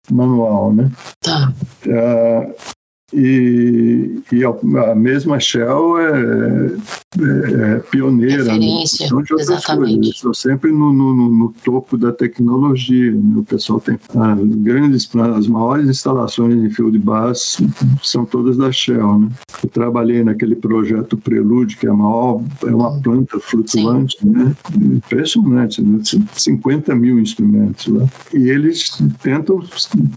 manual, 0.10 0.74
né? 0.74 0.90
Tá. 1.20 1.52
Uh, 1.86 2.76
e, 3.14 4.22
e, 4.32 4.44
a 4.44 4.96
mesma 4.96 5.40
Shell 5.40 6.00
é, 6.00 6.78
é, 7.22 7.80
pioneira 7.80 8.44
Referência, 8.44 9.08
de 9.08 9.16
outras 9.16 9.42
exatamente. 9.42 10.10
Estou 10.10 10.34
sempre 10.34 10.72
no, 10.72 10.92
no, 10.92 11.30
no, 11.30 11.54
topo 11.64 11.98
da 11.98 12.12
tecnologia. 12.12 13.12
Né? 13.12 13.38
O 13.38 13.44
pessoal 13.44 13.80
tem 13.80 13.98
ah, 14.16 14.36
grandes, 14.40 15.10
as 15.16 15.48
maiores 15.48 15.90
instalações 15.90 16.56
em 16.56 16.70
fio 16.70 16.92
de 16.92 17.00
base 17.00 17.68
são 18.04 18.26
todas 18.26 18.58
da 18.58 18.72
Shell. 18.72 19.20
Né? 19.20 19.30
Eu 19.64 19.70
trabalhei 19.70 20.24
naquele 20.24 20.56
projeto 20.56 21.18
Prelude, 21.18 21.78
que 21.78 21.88
é, 21.88 21.92
maior, 21.92 22.42
é 22.64 22.74
uma 22.74 23.00
planta 23.02 23.40
flutuante, 23.40 24.18
né? 24.26 24.56
impressionante, 24.76 25.82
né? 25.82 26.00
50 26.34 26.96
mil 26.96 27.20
instrumentos 27.20 27.88
lá. 27.88 28.06
E 28.34 28.50
eles 28.50 28.90
tentam 29.22 29.64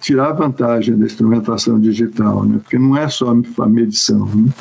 tirar 0.00 0.32
vantagem 0.32 0.96
da 0.96 1.06
instrumentação 1.06 1.78
digital, 1.80 2.44
né? 2.44 2.58
porque 2.58 2.78
não 2.78 2.96
é 2.96 3.08
só 3.08 3.34
a 3.58 3.68
medição. 3.68 4.26
Né? 4.26 4.52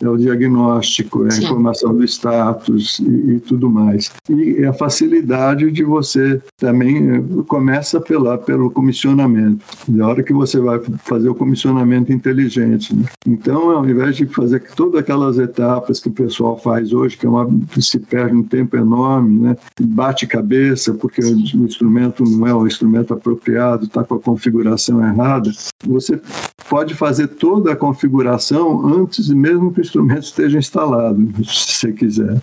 É 0.00 0.08
o 0.08 0.16
diagnóstico, 0.16 1.24
é 1.24 1.28
a 1.28 1.30
Sim. 1.30 1.44
informação 1.44 1.96
do 1.96 2.04
status 2.04 2.98
e, 2.98 3.32
e, 3.32 3.40
tudo 3.40 3.70
mais. 3.70 4.12
E 4.28 4.64
a 4.64 4.72
facilidade 4.72 5.70
de 5.70 5.82
você 5.82 6.40
também 6.58 7.16
eh, 7.16 7.22
começa 7.46 7.98
pela, 7.98 8.36
pelo 8.36 8.70
comissionamento. 8.70 9.64
Na 9.88 10.08
hora 10.08 10.22
que 10.22 10.34
você 10.34 10.60
vai 10.60 10.80
fazer 10.98 11.30
o 11.30 11.34
comissionamento 11.34 12.12
inteligente. 12.12 12.94
Né? 12.94 13.04
Então, 13.26 13.70
ao 13.70 13.88
invés 13.88 14.16
de 14.16 14.26
fazer 14.26 14.62
todas 14.74 15.00
aquelas 15.00 15.38
etapas 15.38 15.98
que 15.98 16.08
o 16.08 16.12
pessoal 16.12 16.58
faz 16.58 16.92
hoje, 16.92 17.16
que, 17.16 17.24
é 17.24 17.28
uma, 17.28 17.48
se 17.80 17.98
perde 17.98 18.36
um 18.36 18.42
tempo 18.42 18.76
enorme, 18.76 19.40
né? 19.40 19.56
bate 19.80 20.26
cabeça 20.26 20.92
porque 20.92 21.22
o, 21.22 21.34
o 21.34 21.64
instrumento 21.64 22.22
não 22.22 22.46
é 22.46 22.54
o 22.54 22.66
instrumento 22.66 23.14
apropriado, 23.14 23.84
está 23.84 24.04
com 24.04 24.16
a 24.16 24.20
configuração 24.20 25.02
errada, 25.02 25.50
você 25.86 26.20
pode 26.68 26.94
fazer 26.94 27.28
toda 27.28 27.72
a 27.72 27.76
configuração 27.76 28.86
antes 28.86 29.28
mesmo 29.28 29.72
que 29.72 29.85
instrumento 29.86 30.24
esteja 30.24 30.58
instalado, 30.58 31.20
se 31.44 31.72
você 31.72 31.92
quiser. 31.92 32.40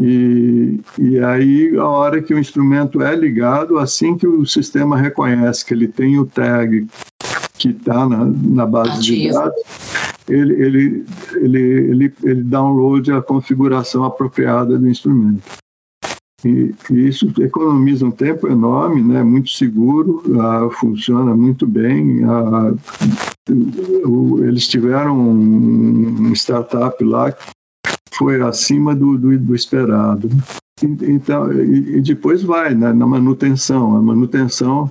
E, 0.00 0.80
e 0.98 1.18
aí, 1.18 1.76
a 1.76 1.86
hora 1.86 2.22
que 2.22 2.32
o 2.32 2.38
instrumento 2.38 3.02
é 3.02 3.14
ligado, 3.14 3.78
assim 3.78 4.16
que 4.16 4.26
o 4.26 4.46
sistema 4.46 4.96
reconhece 4.96 5.66
que 5.66 5.74
ele 5.74 5.86
tem 5.86 6.18
o 6.18 6.24
tag 6.24 6.86
que 7.58 7.68
está 7.68 8.08
na, 8.08 8.24
na, 8.24 8.66
base 8.66 9.02
de 9.02 9.30
dados, 9.30 9.62
ele, 10.28 10.54
ele, 10.54 11.04
ele, 11.36 11.60
ele, 11.60 12.14
ele 12.24 12.42
download 12.42 13.12
a 13.12 13.20
configuração 13.20 14.04
apropriada 14.04 14.78
do 14.78 14.88
instrumento. 14.88 15.42
E, 16.44 16.74
e, 16.90 17.08
isso 17.08 17.30
economiza 17.40 18.06
um 18.06 18.10
tempo 18.10 18.48
enorme, 18.48 19.02
né? 19.02 19.22
muito 19.22 19.50
seguro, 19.50 20.22
uh, 20.26 20.70
funciona 20.70 21.36
muito 21.36 21.66
bem. 21.66 22.24
Uh, 22.24 22.78
eles 23.48 24.68
tiveram 24.68 25.18
um 25.18 26.32
startup 26.32 27.02
lá 27.04 27.32
que 27.32 27.42
foi 28.16 28.40
acima 28.42 28.94
do, 28.94 29.18
do, 29.18 29.38
do 29.38 29.54
esperado. 29.54 30.28
Então, 30.82 31.52
e, 31.52 32.00
depois 32.00 32.42
vai 32.42 32.74
né, 32.74 32.92
na 32.92 33.06
manutenção. 33.06 33.96
A 33.96 34.02
manutenção 34.02 34.90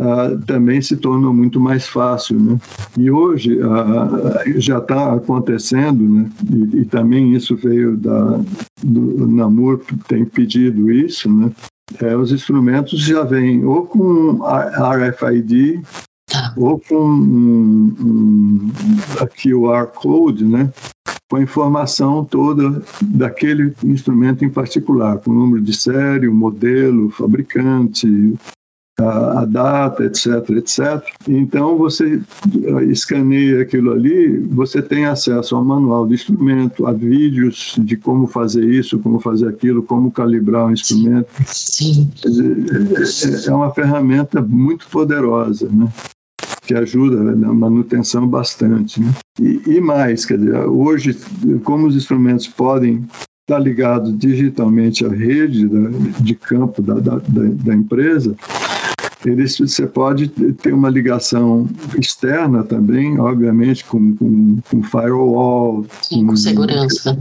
Uh, 0.00 0.38
também 0.46 0.80
se 0.80 0.96
torna 0.96 1.32
muito 1.32 1.58
mais 1.58 1.88
fácil. 1.88 2.38
Né? 2.38 2.56
E 2.96 3.10
hoje 3.10 3.58
uh, 3.58 4.60
já 4.60 4.78
está 4.78 5.14
acontecendo, 5.14 6.08
né? 6.08 6.30
E, 6.48 6.82
e, 6.82 6.84
também 6.84 7.34
isso 7.34 7.56
veio 7.56 7.96
da, 7.96 8.40
do 8.80 9.26
Namur, 9.26 9.82
tem 10.06 10.24
pedido 10.24 10.92
isso, 10.92 11.28
né? 11.28 11.50
É, 12.00 12.14
os 12.16 12.30
instrumentos 12.30 13.00
já 13.00 13.24
vêm 13.24 13.64
ou 13.64 13.86
com 13.86 14.40
RFID. 14.44 15.82
Ou 16.56 16.78
com 16.78 16.94
um, 16.94 17.94
um, 18.00 18.70
a 19.20 19.26
QR 19.26 19.86
Code, 19.86 20.44
né? 20.44 20.70
com 21.30 21.36
a 21.36 21.42
informação 21.42 22.24
toda 22.24 22.82
daquele 23.02 23.74
instrumento 23.84 24.44
em 24.44 24.48
particular, 24.48 25.18
com 25.18 25.30
o 25.30 25.34
número 25.34 25.62
de 25.62 25.76
série, 25.76 26.26
o 26.26 26.34
modelo, 26.34 27.06
o 27.06 27.10
fabricante, 27.10 28.34
a, 28.98 29.42
a, 29.42 29.44
data, 29.44 30.04
etc, 30.04 30.26
etc. 30.56 31.04
Então, 31.28 31.76
você 31.76 32.20
escaneia 32.90 33.62
aquilo 33.62 33.92
ali, 33.92 34.38
você 34.38 34.82
tem 34.82 35.04
acesso 35.04 35.54
ao 35.54 35.64
manual 35.64 36.06
do 36.06 36.14
instrumento, 36.14 36.86
a 36.86 36.92
vídeos 36.92 37.76
de 37.78 37.96
como 37.96 38.26
fazer 38.26 38.64
isso, 38.64 38.98
como 38.98 39.20
fazer 39.20 39.48
aquilo, 39.48 39.82
como 39.82 40.10
calibrar 40.10 40.66
o 40.66 40.72
instrumento. 40.72 41.28
Sim. 41.46 42.10
É, 42.24 43.48
é 43.48 43.54
uma 43.54 43.70
ferramenta 43.72 44.40
muito 44.40 44.88
poderosa, 44.88 45.68
né? 45.70 45.88
Que 46.68 46.74
ajuda 46.74 47.34
na 47.34 47.50
manutenção 47.50 48.28
bastante. 48.28 49.00
Né? 49.00 49.10
E, 49.40 49.62
e, 49.66 49.80
mais, 49.80 50.26
quer 50.26 50.36
dizer, 50.36 50.66
hoje, 50.66 51.16
como 51.64 51.86
os 51.86 51.96
instrumentos 51.96 52.46
podem 52.46 53.06
estar 53.40 53.58
ligados 53.58 54.16
digitalmente 54.18 55.06
à 55.06 55.08
rede 55.08 55.66
da, 55.66 55.88
de 56.20 56.34
campo 56.34 56.82
da, 56.82 57.00
da, 57.00 57.16
da 57.26 57.74
empresa, 57.74 58.36
eles, 59.24 59.56
você 59.56 59.86
pode 59.86 60.28
ter 60.28 60.74
uma 60.74 60.90
ligação 60.90 61.66
externa 61.98 62.62
também, 62.62 63.18
obviamente, 63.18 63.82
com, 63.86 64.14
com, 64.14 64.58
com 64.70 64.82
firewall. 64.82 65.86
Sim, 66.02 66.20
com, 66.20 66.26
com 66.26 66.36
segurança. 66.36 67.18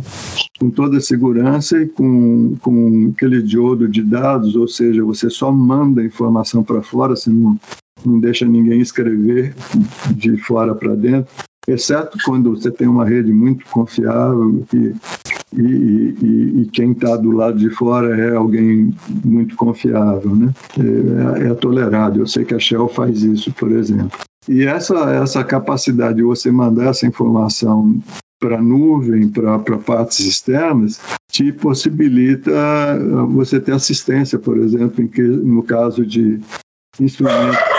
Com 0.59 0.69
toda 0.69 0.97
a 0.97 1.01
segurança 1.01 1.81
e 1.81 1.87
com, 1.87 2.57
com 2.61 3.13
aquele 3.15 3.41
diodo 3.41 3.87
de 3.87 4.03
dados, 4.03 4.57
ou 4.57 4.67
seja, 4.67 5.05
você 5.05 5.29
só 5.29 5.53
manda 5.53 6.01
a 6.01 6.05
informação 6.05 6.61
para 6.63 6.81
fora, 6.81 7.15
você 7.15 7.29
não, 7.29 7.57
não 8.05 8.19
deixa 8.19 8.45
ninguém 8.45 8.79
escrever 8.79 9.55
de 10.15 10.37
fora 10.37 10.73
para 10.73 10.95
dentro 10.95 11.31
exceto 11.67 12.17
quando 12.23 12.55
você 12.55 12.71
tem 12.71 12.87
uma 12.87 13.05
rede 13.05 13.31
muito 13.33 13.65
confiável 13.65 14.65
e, 14.73 14.95
e, 15.53 16.15
e, 16.21 16.61
e 16.61 16.69
quem 16.71 16.93
está 16.93 17.17
do 17.17 17.31
lado 17.31 17.57
de 17.57 17.69
fora 17.69 18.17
é 18.17 18.35
alguém 18.35 18.93
muito 19.23 19.55
confiável, 19.57 20.33
né? 20.33 20.53
É, 20.79 21.47
é, 21.47 21.53
tolerado. 21.53 22.19
Eu 22.19 22.27
sei 22.27 22.45
que 22.45 22.55
a 22.55 22.59
Shell 22.59 22.87
faz 22.87 23.21
isso, 23.21 23.51
por 23.53 23.71
exemplo. 23.71 24.17
E 24.47 24.63
essa, 24.63 24.95
essa 25.11 25.43
capacidade 25.43 26.17
de 26.17 26.23
você 26.23 26.49
mandar 26.49 26.91
essa 26.91 27.05
informação 27.05 27.99
para 28.39 28.57
a 28.57 28.61
nuvem, 28.61 29.27
para 29.27 29.77
partes 29.79 30.19
externas, 30.19 31.01
te 31.29 31.51
possibilita 31.51 32.51
você 33.29 33.59
ter 33.59 33.73
assistência, 33.73 34.39
por 34.39 34.57
exemplo, 34.57 35.03
em 35.03 35.07
que, 35.07 35.21
no 35.21 35.63
caso 35.63 36.05
de 36.05 36.39
instrumentos 36.99 37.76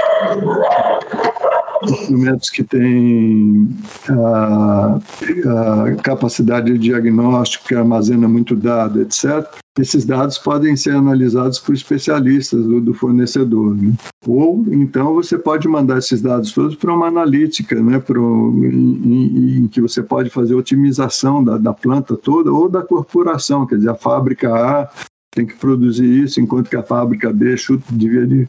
instrumentos 1.84 2.50
que 2.50 2.64
têm 2.64 3.68
a, 4.10 4.98
a, 4.98 5.94
capacidade 6.02 6.72
de 6.72 6.78
diagnóstico, 6.78 7.68
que 7.68 7.75
armazena 7.75 8.28
muito 8.28 8.56
dado, 8.56 9.00
etc., 9.00 9.46
esses 9.78 10.04
dados 10.04 10.38
podem 10.38 10.76
ser 10.76 10.96
analisados 10.96 11.60
por 11.60 11.72
especialistas 11.72 12.64
do, 12.64 12.80
do 12.80 12.92
fornecedor. 12.92 13.76
Né? 13.76 13.92
Ou 14.26 14.64
então 14.72 15.14
você 15.14 15.38
pode 15.38 15.68
mandar 15.68 15.98
esses 15.98 16.20
dados 16.20 16.52
todos 16.52 16.75
para 16.75 16.92
uma 16.92 17.06
analítica, 17.06 17.80
né? 17.80 18.00
Pro, 18.00 18.52
em, 18.64 19.58
em, 19.58 19.68
que 19.68 19.80
você 19.80 20.02
pode 20.02 20.30
fazer 20.30 20.56
otimização 20.56 21.44
da, 21.44 21.56
da 21.56 21.72
planta 21.72 22.16
toda 22.16 22.52
ou 22.52 22.68
da 22.68 22.82
corporação, 22.82 23.64
quer 23.66 23.76
dizer, 23.76 23.90
a 23.90 23.94
fábrica 23.94 24.52
A 24.52 24.90
tem 25.30 25.47
que 25.47 25.54
produzir 25.56 26.25
isso, 26.25 26.40
enquanto 26.40 26.70
que 26.70 26.76
a 26.76 26.82
fábrica 26.82 27.32
B 27.32 27.54
devia 27.90 28.26
de, 28.26 28.49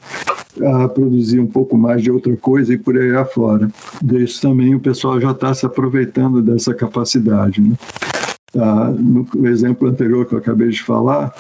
uh, 0.58 0.90
produzir 0.90 1.40
um 1.40 1.48
pouco 1.48 1.78
mais 1.78 2.02
de 2.02 2.12
outra 2.12 2.36
coisa 2.38 2.74
e 2.74 2.78
por 2.78 2.98
aí 2.98 3.16
afora. 3.16 3.70
Isso 4.14 4.42
também 4.42 4.74
o 4.76 4.80
pessoal 4.80 5.20
já 5.20 5.32
está 5.32 5.54
se 5.54 5.66
aproveitando 5.66 6.42
dessa 6.42 6.74
capacidade. 6.74 7.62
Né? 7.62 7.76
Uh, 8.56 9.26
no 9.36 9.48
exemplo 9.48 9.88
anterior 9.88 10.26
que 10.26 10.34
eu 10.34 10.40
acabei 10.40 10.70
de 10.70 10.82
falar, 10.82 11.34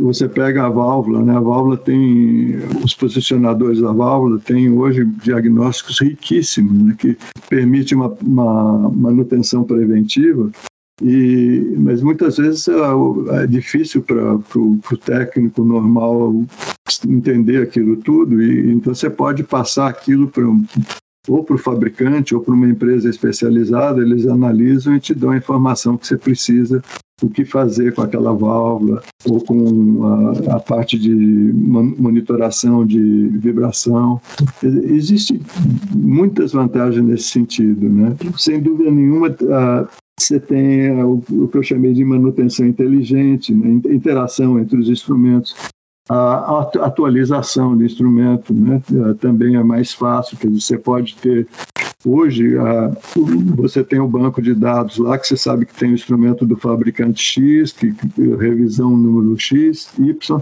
você 0.00 0.28
pega 0.28 0.66
a 0.66 0.68
válvula, 0.68 1.22
né? 1.22 1.36
A 1.36 1.40
válvula 1.40 1.76
tem 1.76 2.56
os 2.84 2.94
posicionadores 2.94 3.80
da 3.80 3.92
válvula 3.92 4.40
tem 4.40 4.68
hoje 4.70 5.04
diagnósticos 5.04 6.00
riquíssimos, 6.00 6.72
né? 6.82 6.96
que 6.98 7.16
permite 7.48 7.94
uma, 7.94 8.08
uma 8.20 8.90
manutenção 8.90 9.62
preventiva 9.62 10.50
e, 11.02 11.74
mas 11.76 12.02
muitas 12.02 12.36
vezes 12.36 12.66
é, 12.68 13.42
é 13.42 13.46
difícil 13.46 14.02
para 14.02 14.34
o 14.34 14.96
técnico 15.04 15.64
normal 15.64 16.44
entender 17.06 17.62
aquilo 17.62 17.96
tudo, 17.96 18.42
e 18.42 18.72
então 18.72 18.94
você 18.94 19.08
pode 19.08 19.44
passar 19.44 19.88
aquilo 19.88 20.28
para 20.28 20.44
ou 21.28 21.44
para 21.44 21.56
o 21.56 21.58
fabricante 21.58 22.34
ou 22.34 22.40
para 22.40 22.54
uma 22.54 22.68
empresa 22.68 23.08
especializada, 23.08 24.00
eles 24.00 24.26
analisam 24.26 24.96
e 24.96 25.00
te 25.00 25.14
dão 25.14 25.30
a 25.30 25.36
informação 25.36 25.96
que 25.96 26.06
você 26.06 26.16
precisa, 26.16 26.82
o 27.22 27.28
que 27.28 27.44
fazer 27.44 27.94
com 27.94 28.02
aquela 28.02 28.32
válvula, 28.32 29.02
ou 29.26 29.40
com 29.40 30.04
a, 30.06 30.56
a 30.56 30.60
parte 30.60 30.98
de 30.98 31.12
monitoração 31.12 32.86
de 32.86 33.28
vibração. 33.28 34.20
Existem 34.62 35.40
muitas 35.94 36.52
vantagens 36.52 37.04
nesse 37.04 37.24
sentido. 37.24 37.88
Né? 37.88 38.16
Sem 38.36 38.60
dúvida 38.60 38.90
nenhuma, 38.90 39.28
a, 39.50 39.86
você 40.18 40.40
tem 40.40 40.86
é, 40.86 41.04
o, 41.04 41.22
o, 41.30 41.48
que 41.48 41.58
eu 41.58 41.62
chamei 41.62 41.92
de 41.92 42.04
manutenção 42.04 42.66
inteligente, 42.66 43.54
né? 43.54 43.80
interação 43.90 44.58
entre 44.58 44.78
os 44.78 44.88
instrumentos. 44.88 45.54
A 46.10 46.60
atualização 46.80 47.76
do 47.76 47.84
instrumento 47.84 48.54
né? 48.54 48.82
É, 49.10 49.14
também 49.14 49.56
é 49.56 49.62
mais 49.62 49.92
fácil, 49.92 50.38
quer 50.38 50.48
dizer, 50.48 50.60
você 50.62 50.78
pode 50.78 51.16
ter 51.16 51.46
Hoje, 52.06 52.54
você 53.56 53.82
tem 53.82 53.98
o 53.98 54.06
banco 54.06 54.40
de 54.40 54.54
dados 54.54 54.98
lá, 54.98 55.18
que 55.18 55.26
você 55.26 55.36
sabe 55.36 55.66
que 55.66 55.74
tem 55.74 55.90
o 55.90 55.94
instrumento 55.94 56.46
do 56.46 56.56
fabricante 56.56 57.20
X, 57.20 57.72
que, 57.72 57.92
revisão 58.38 58.96
número 58.96 59.36
X, 59.36 59.90
Y. 59.98 60.40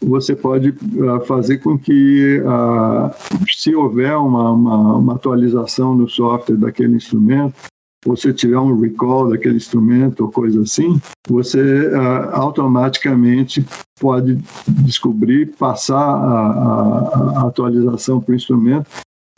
Você 0.00 0.36
pode 0.36 0.74
fazer 1.26 1.58
com 1.58 1.76
que, 1.76 2.40
se 3.52 3.74
houver 3.74 4.16
uma, 4.16 4.52
uma, 4.52 4.96
uma, 4.96 5.14
atualização 5.14 5.96
no 5.96 6.08
software 6.08 6.56
daquele 6.56 6.94
instrumento, 6.94 7.54
se 8.16 8.32
tiver 8.32 8.58
um 8.58 8.80
recall 8.80 9.30
daquele 9.30 9.56
instrumento 9.56 10.24
ou 10.24 10.30
coisa 10.30 10.62
assim, 10.62 11.00
você 11.28 11.90
automaticamente 12.32 13.64
pode 14.00 14.38
descobrir, 14.66 15.54
passar 15.56 15.96
a, 15.96 16.50
a, 16.50 17.40
a 17.40 17.46
atualização 17.46 18.20
para 18.20 18.32
o 18.32 18.36
instrumento 18.36 18.86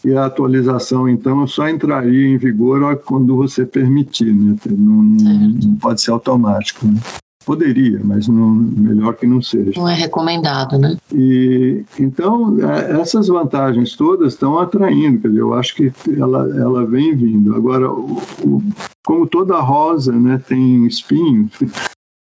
e 0.05 0.15
a 0.15 0.27
atualização, 0.27 1.09
então, 1.09 1.47
só 1.47 1.67
entraria 1.67 2.29
em 2.29 2.37
vigor 2.37 2.97
quando 2.97 3.37
você 3.37 3.65
permitir, 3.65 4.35
né? 4.35 4.55
não, 4.71 5.03
não 5.03 5.77
pode 5.77 6.03
ser 6.03 6.11
automático. 6.11 6.87
Né? 6.87 7.01
Poderia, 7.45 8.01
mas 8.03 8.27
não, 8.27 8.51
melhor 8.55 9.15
que 9.15 9.27
não 9.27 9.43
seja. 9.43 9.73
Não 9.77 9.89
é 9.89 9.95
recomendado, 9.95 10.79
né? 10.79 10.97
E, 11.13 11.85
então, 11.99 12.57
é, 12.61 13.01
essas 13.01 13.29
vantagens 13.29 13.95
todas 13.97 14.33
estão 14.33 14.59
atraindo, 14.59 15.21
quer 15.21 15.29
dizer, 15.29 15.41
eu 15.41 15.55
acho 15.55 15.75
que 15.75 15.93
ela, 16.19 16.49
ela 16.57 16.87
vem 16.87 17.15
vindo. 17.15 17.55
Agora, 17.55 17.91
o, 17.91 18.23
o, 18.43 18.63
como 19.05 19.27
toda 19.27 19.61
rosa 19.61 20.13
né, 20.13 20.41
tem 20.49 20.87
espinho, 20.87 21.51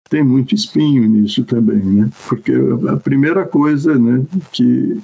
tem 0.09 0.23
muito 0.23 0.53
espinho 0.53 1.07
nisso 1.07 1.43
também, 1.43 1.83
né? 1.83 2.09
Porque 2.27 2.53
a 2.89 2.97
primeira 2.97 3.45
coisa, 3.45 3.97
né, 3.97 4.23
que 4.51 4.99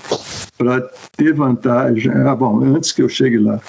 para 0.58 0.82
ter 1.16 1.34
vantagem, 1.34 2.12
ah, 2.12 2.36
bom, 2.36 2.64
antes 2.64 2.92
que 2.92 3.02
eu 3.02 3.10
chegue 3.10 3.38
lá, 3.38 3.62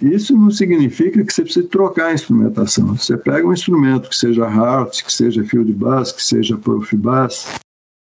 isso 0.00 0.36
não 0.36 0.50
significa 0.50 1.24
que 1.24 1.32
você 1.32 1.42
precisa 1.42 1.66
trocar 1.68 2.06
a 2.06 2.14
instrumentação. 2.14 2.96
Você 2.96 3.16
pega 3.16 3.46
um 3.46 3.52
instrumento 3.52 4.08
que 4.08 4.16
seja 4.16 4.46
Hart, 4.46 5.02
que 5.02 5.12
seja 5.12 5.44
Field 5.44 5.72
Bass, 5.72 6.12
que 6.12 6.22
seja 6.22 6.56
Profibas, 6.56 7.46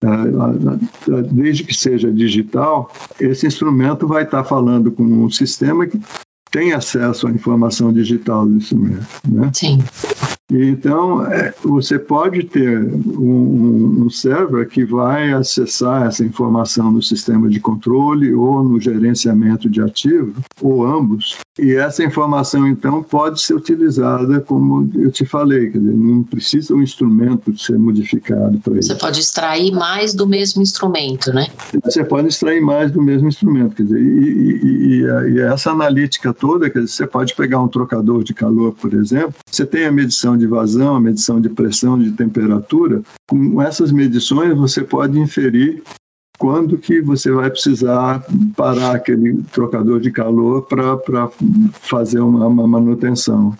eh, 0.01 1.23
desde 1.31 1.63
que 1.63 1.73
seja 1.73 2.11
digital, 2.11 2.91
esse 3.19 3.45
instrumento 3.45 4.07
vai 4.07 4.23
estar 4.23 4.43
falando 4.43 4.91
com 4.91 5.03
um 5.03 5.29
sistema 5.29 5.85
que 5.85 5.99
tem 6.51 6.73
acesso 6.73 7.27
à 7.27 7.31
informação 7.31 7.91
digital 7.91 8.45
do 8.45 8.55
instrumento. 8.55 9.05
Né? 9.27 9.51
Sim. 9.53 9.79
Então, 10.51 11.23
é, 11.27 11.53
você 11.63 11.99
pode 11.99 12.43
ter 12.43 12.81
um, 12.81 14.05
um, 14.05 14.09
server 14.09 14.67
que 14.67 14.83
vai 14.83 15.31
acessar 15.31 16.07
essa 16.07 16.25
informação 16.25 16.91
no 16.91 17.03
sistema 17.03 17.47
de 17.47 17.59
controle 17.59 18.33
ou 18.33 18.63
no 18.63 18.79
gerenciamento 18.79 19.69
de 19.69 19.79
ativo, 19.79 20.33
ou 20.59 20.83
ambos, 20.83 21.37
e 21.61 21.75
essa 21.75 22.03
informação, 22.03 22.67
então, 22.67 23.03
pode 23.03 23.41
ser 23.41 23.53
utilizada 23.53 24.39
como 24.41 24.89
eu 24.95 25.11
te 25.11 25.25
falei, 25.25 25.69
dizer, 25.69 25.93
não 25.93 26.23
precisa 26.23 26.73
um 26.73 26.81
instrumento 26.81 27.57
ser 27.57 27.77
modificado 27.77 28.59
para 28.59 28.79
isso. 28.79 28.89
Você 28.89 28.95
pode 28.95 29.19
extrair 29.19 29.71
mais 29.71 30.13
do 30.13 30.27
mesmo 30.27 30.61
instrumento, 30.61 31.33
né? 31.33 31.47
Você 31.83 32.03
pode 32.03 32.27
extrair 32.27 32.61
mais 32.61 32.91
do 32.91 33.01
mesmo 33.01 33.27
instrumento, 33.27 33.75
quer 33.75 33.83
dizer, 33.83 34.01
e, 34.01 34.03
e, 34.03 35.03
e, 35.03 35.35
e 35.35 35.39
essa 35.39 35.71
analítica 35.71 36.33
toda, 36.33 36.69
quer 36.69 36.79
dizer, 36.79 36.93
você 36.93 37.07
pode 37.07 37.35
pegar 37.35 37.61
um 37.61 37.67
trocador 37.67 38.23
de 38.23 38.33
calor, 38.33 38.73
por 38.73 38.93
exemplo, 38.93 39.35
você 39.49 39.65
tem 39.65 39.85
a 39.85 39.91
medição 39.91 40.37
de 40.37 40.47
vazão, 40.47 40.95
a 40.95 40.99
medição 40.99 41.39
de 41.39 41.49
pressão, 41.49 41.99
de 41.99 42.11
temperatura, 42.11 43.01
com 43.27 43.61
essas 43.61 43.91
medições 43.91 44.55
você 44.55 44.81
pode 44.81 45.19
inferir 45.19 45.81
quando 46.39 46.77
que 46.77 47.01
você 47.01 47.29
vai 47.31 47.49
precisar 47.49 48.25
parar 48.55 48.95
aquele 48.95 49.43
trocador 49.51 49.99
de 49.99 50.09
calor 50.09 50.63
para 50.63 51.29
fazer 51.81 52.21
uma, 52.21 52.47
uma 52.47 52.65
manutenção. 52.65 53.53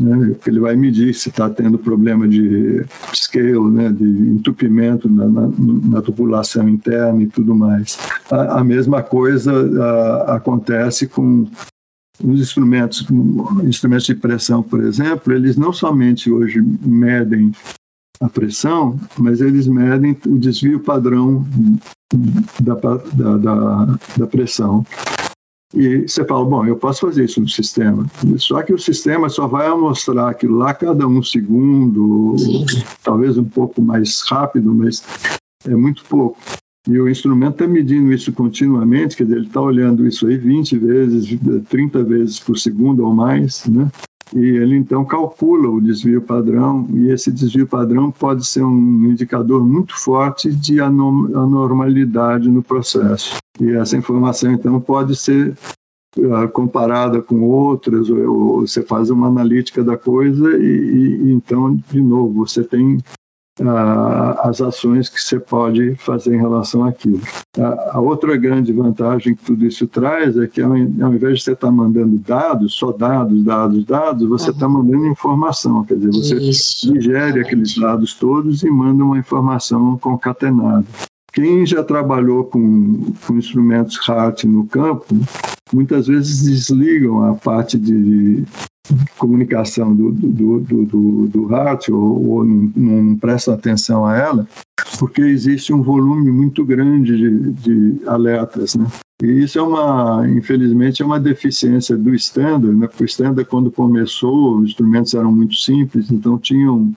Né? 0.00 0.34
Ele 0.44 0.58
vai 0.58 0.74
medir 0.74 1.14
se 1.14 1.28
está 1.28 1.48
tendo 1.48 1.78
problema 1.78 2.26
de 2.26 2.84
scale, 3.14 3.70
né? 3.70 3.88
de 3.92 4.04
entupimento 4.04 5.08
na, 5.08 5.26
na, 5.26 5.50
na, 5.56 6.02
tubulação 6.02 6.68
interna 6.68 7.22
e 7.22 7.28
tudo 7.28 7.54
mais. 7.54 7.96
A, 8.28 8.58
a 8.58 8.64
mesma 8.64 9.00
coisa 9.00 9.52
a, 10.26 10.34
acontece 10.34 11.06
com 11.06 11.46
os 12.22 12.40
instrumentos, 12.40 13.06
instrumentos 13.62 14.06
de 14.06 14.14
pressão, 14.16 14.60
por 14.60 14.80
exemplo, 14.80 15.32
eles 15.32 15.56
não 15.56 15.72
somente 15.72 16.30
hoje 16.32 16.60
medem 16.82 17.52
a 18.24 18.28
pressão, 18.28 18.98
mas 19.18 19.42
eles 19.42 19.66
medem 19.66 20.16
o 20.26 20.38
desvio 20.38 20.80
padrão 20.80 21.46
da, 22.60 22.74
da, 22.74 23.36
da, 23.36 23.98
da 24.16 24.26
pressão. 24.26 24.84
E 25.74 26.08
você 26.08 26.24
fala, 26.24 26.44
bom, 26.44 26.64
eu 26.64 26.76
posso 26.76 27.00
fazer 27.00 27.24
isso 27.24 27.40
no 27.40 27.48
sistema. 27.48 28.06
Só 28.38 28.62
que 28.62 28.72
o 28.72 28.78
sistema 28.78 29.28
só 29.28 29.46
vai 29.46 29.68
mostrar 29.70 30.30
aquilo 30.30 30.56
lá 30.56 30.72
cada 30.72 31.06
um 31.06 31.22
segundo, 31.22 32.36
talvez 33.02 33.36
um 33.36 33.44
pouco 33.44 33.82
mais 33.82 34.22
rápido, 34.22 34.72
mas 34.72 35.04
é 35.66 35.74
muito 35.74 36.04
pouco. 36.04 36.38
E 36.88 36.98
o 36.98 37.08
instrumento 37.08 37.54
está 37.54 37.66
medindo 37.66 38.12
isso 38.12 38.32
continuamente, 38.32 39.16
quer 39.16 39.24
dizer, 39.24 39.36
ele 39.36 39.46
está 39.46 39.60
olhando 39.60 40.06
isso 40.06 40.26
aí 40.26 40.36
20 40.36 40.78
vezes, 40.78 41.38
30 41.68 42.04
vezes 42.04 42.38
por 42.38 42.58
segundo 42.58 43.04
ou 43.04 43.14
mais, 43.14 43.66
né? 43.66 43.90
E 44.34 44.44
ele 44.44 44.76
então 44.76 45.04
calcula 45.04 45.68
o 45.68 45.80
desvio 45.80 46.20
padrão, 46.20 46.88
e 46.92 47.08
esse 47.10 47.30
desvio 47.30 47.68
padrão 47.68 48.10
pode 48.10 48.44
ser 48.44 48.64
um 48.64 49.04
indicador 49.04 49.64
muito 49.64 49.96
forte 49.96 50.52
de 50.52 50.80
anormalidade 50.80 52.48
no 52.48 52.60
processo. 52.60 53.36
E 53.60 53.70
essa 53.70 53.96
informação 53.96 54.50
então 54.50 54.80
pode 54.80 55.14
ser 55.14 55.56
uh, 56.18 56.48
comparada 56.52 57.22
com 57.22 57.42
outras, 57.42 58.10
ou, 58.10 58.18
ou, 58.28 58.66
você 58.66 58.82
faz 58.82 59.08
uma 59.08 59.28
analítica 59.28 59.84
da 59.84 59.96
coisa, 59.96 60.56
e, 60.58 61.26
e 61.26 61.32
então, 61.32 61.72
de 61.74 62.02
novo, 62.02 62.44
você 62.44 62.64
tem 62.64 62.98
as 64.42 64.60
ações 64.60 65.08
que 65.08 65.20
você 65.20 65.38
pode 65.38 65.94
fazer 65.96 66.34
em 66.34 66.40
relação 66.40 66.84
àquilo. 66.84 67.20
A, 67.92 68.00
outra 68.00 68.36
grande 68.36 68.72
vantagem 68.72 69.34
que 69.34 69.44
tudo 69.44 69.64
isso 69.64 69.86
traz 69.86 70.36
é 70.36 70.46
que 70.46 70.60
ao, 70.60 70.72
ao 70.72 71.14
invés 71.14 71.38
de 71.38 71.44
você 71.44 71.52
estar 71.52 71.68
tá 71.68 71.72
mandando 71.72 72.18
dados, 72.18 72.74
só 72.74 72.90
dados, 72.90 73.44
dados, 73.44 73.84
dados, 73.84 74.28
você 74.28 74.50
está 74.50 74.66
uhum. 74.66 74.72
mandando 74.82 75.06
informação, 75.06 75.84
quer 75.84 75.96
dizer, 75.96 76.10
você 76.10 76.34
isso. 76.36 76.92
digere 76.92 77.40
aqueles 77.40 77.76
dados 77.76 78.14
todos 78.14 78.64
e 78.64 78.70
manda 78.70 79.04
uma 79.04 79.18
informação 79.18 79.96
concatenada. 79.98 80.84
Quem 81.32 81.64
já 81.66 81.82
trabalhou 81.82 82.44
com, 82.44 83.12
com 83.26 83.36
instrumentos 83.36 83.98
HART 84.08 84.44
no 84.44 84.66
campo, 84.66 85.16
muitas 85.72 86.06
vezes 86.06 86.42
desligam 86.42 87.24
a 87.24 87.34
parte 87.34 87.78
de 87.78 88.44
comunicação 89.16 89.94
do, 89.94 90.12
do, 90.12 90.60
do, 90.60 90.84
do, 90.84 91.26
do 91.28 91.96
ou, 91.96 92.28
ou 92.28 92.44
não, 92.44 92.72
não 92.76 93.16
presta 93.16 93.54
atenção 93.54 94.04
a 94.04 94.16
ela, 94.16 94.46
porque 94.98 95.22
existe 95.22 95.72
um 95.72 95.82
volume 95.82 96.30
muito 96.30 96.64
grande 96.64 97.16
de, 97.16 97.52
de 97.52 98.06
alertas, 98.06 98.74
né? 98.74 98.86
E 99.22 99.44
isso 99.44 99.58
é 99.58 99.62
uma, 99.62 100.28
infelizmente, 100.28 101.02
é 101.02 101.06
uma 101.06 101.20
deficiência 101.20 101.96
do 101.96 102.14
standard, 102.14 102.76
né? 102.76 102.86
Porque 102.86 103.04
o 103.04 103.06
standard, 103.06 103.48
quando 103.48 103.70
começou, 103.70 104.58
os 104.58 104.70
instrumentos 104.70 105.14
eram 105.14 105.32
muito 105.32 105.54
simples, 105.54 106.10
então 106.10 106.36
tinham 106.36 106.92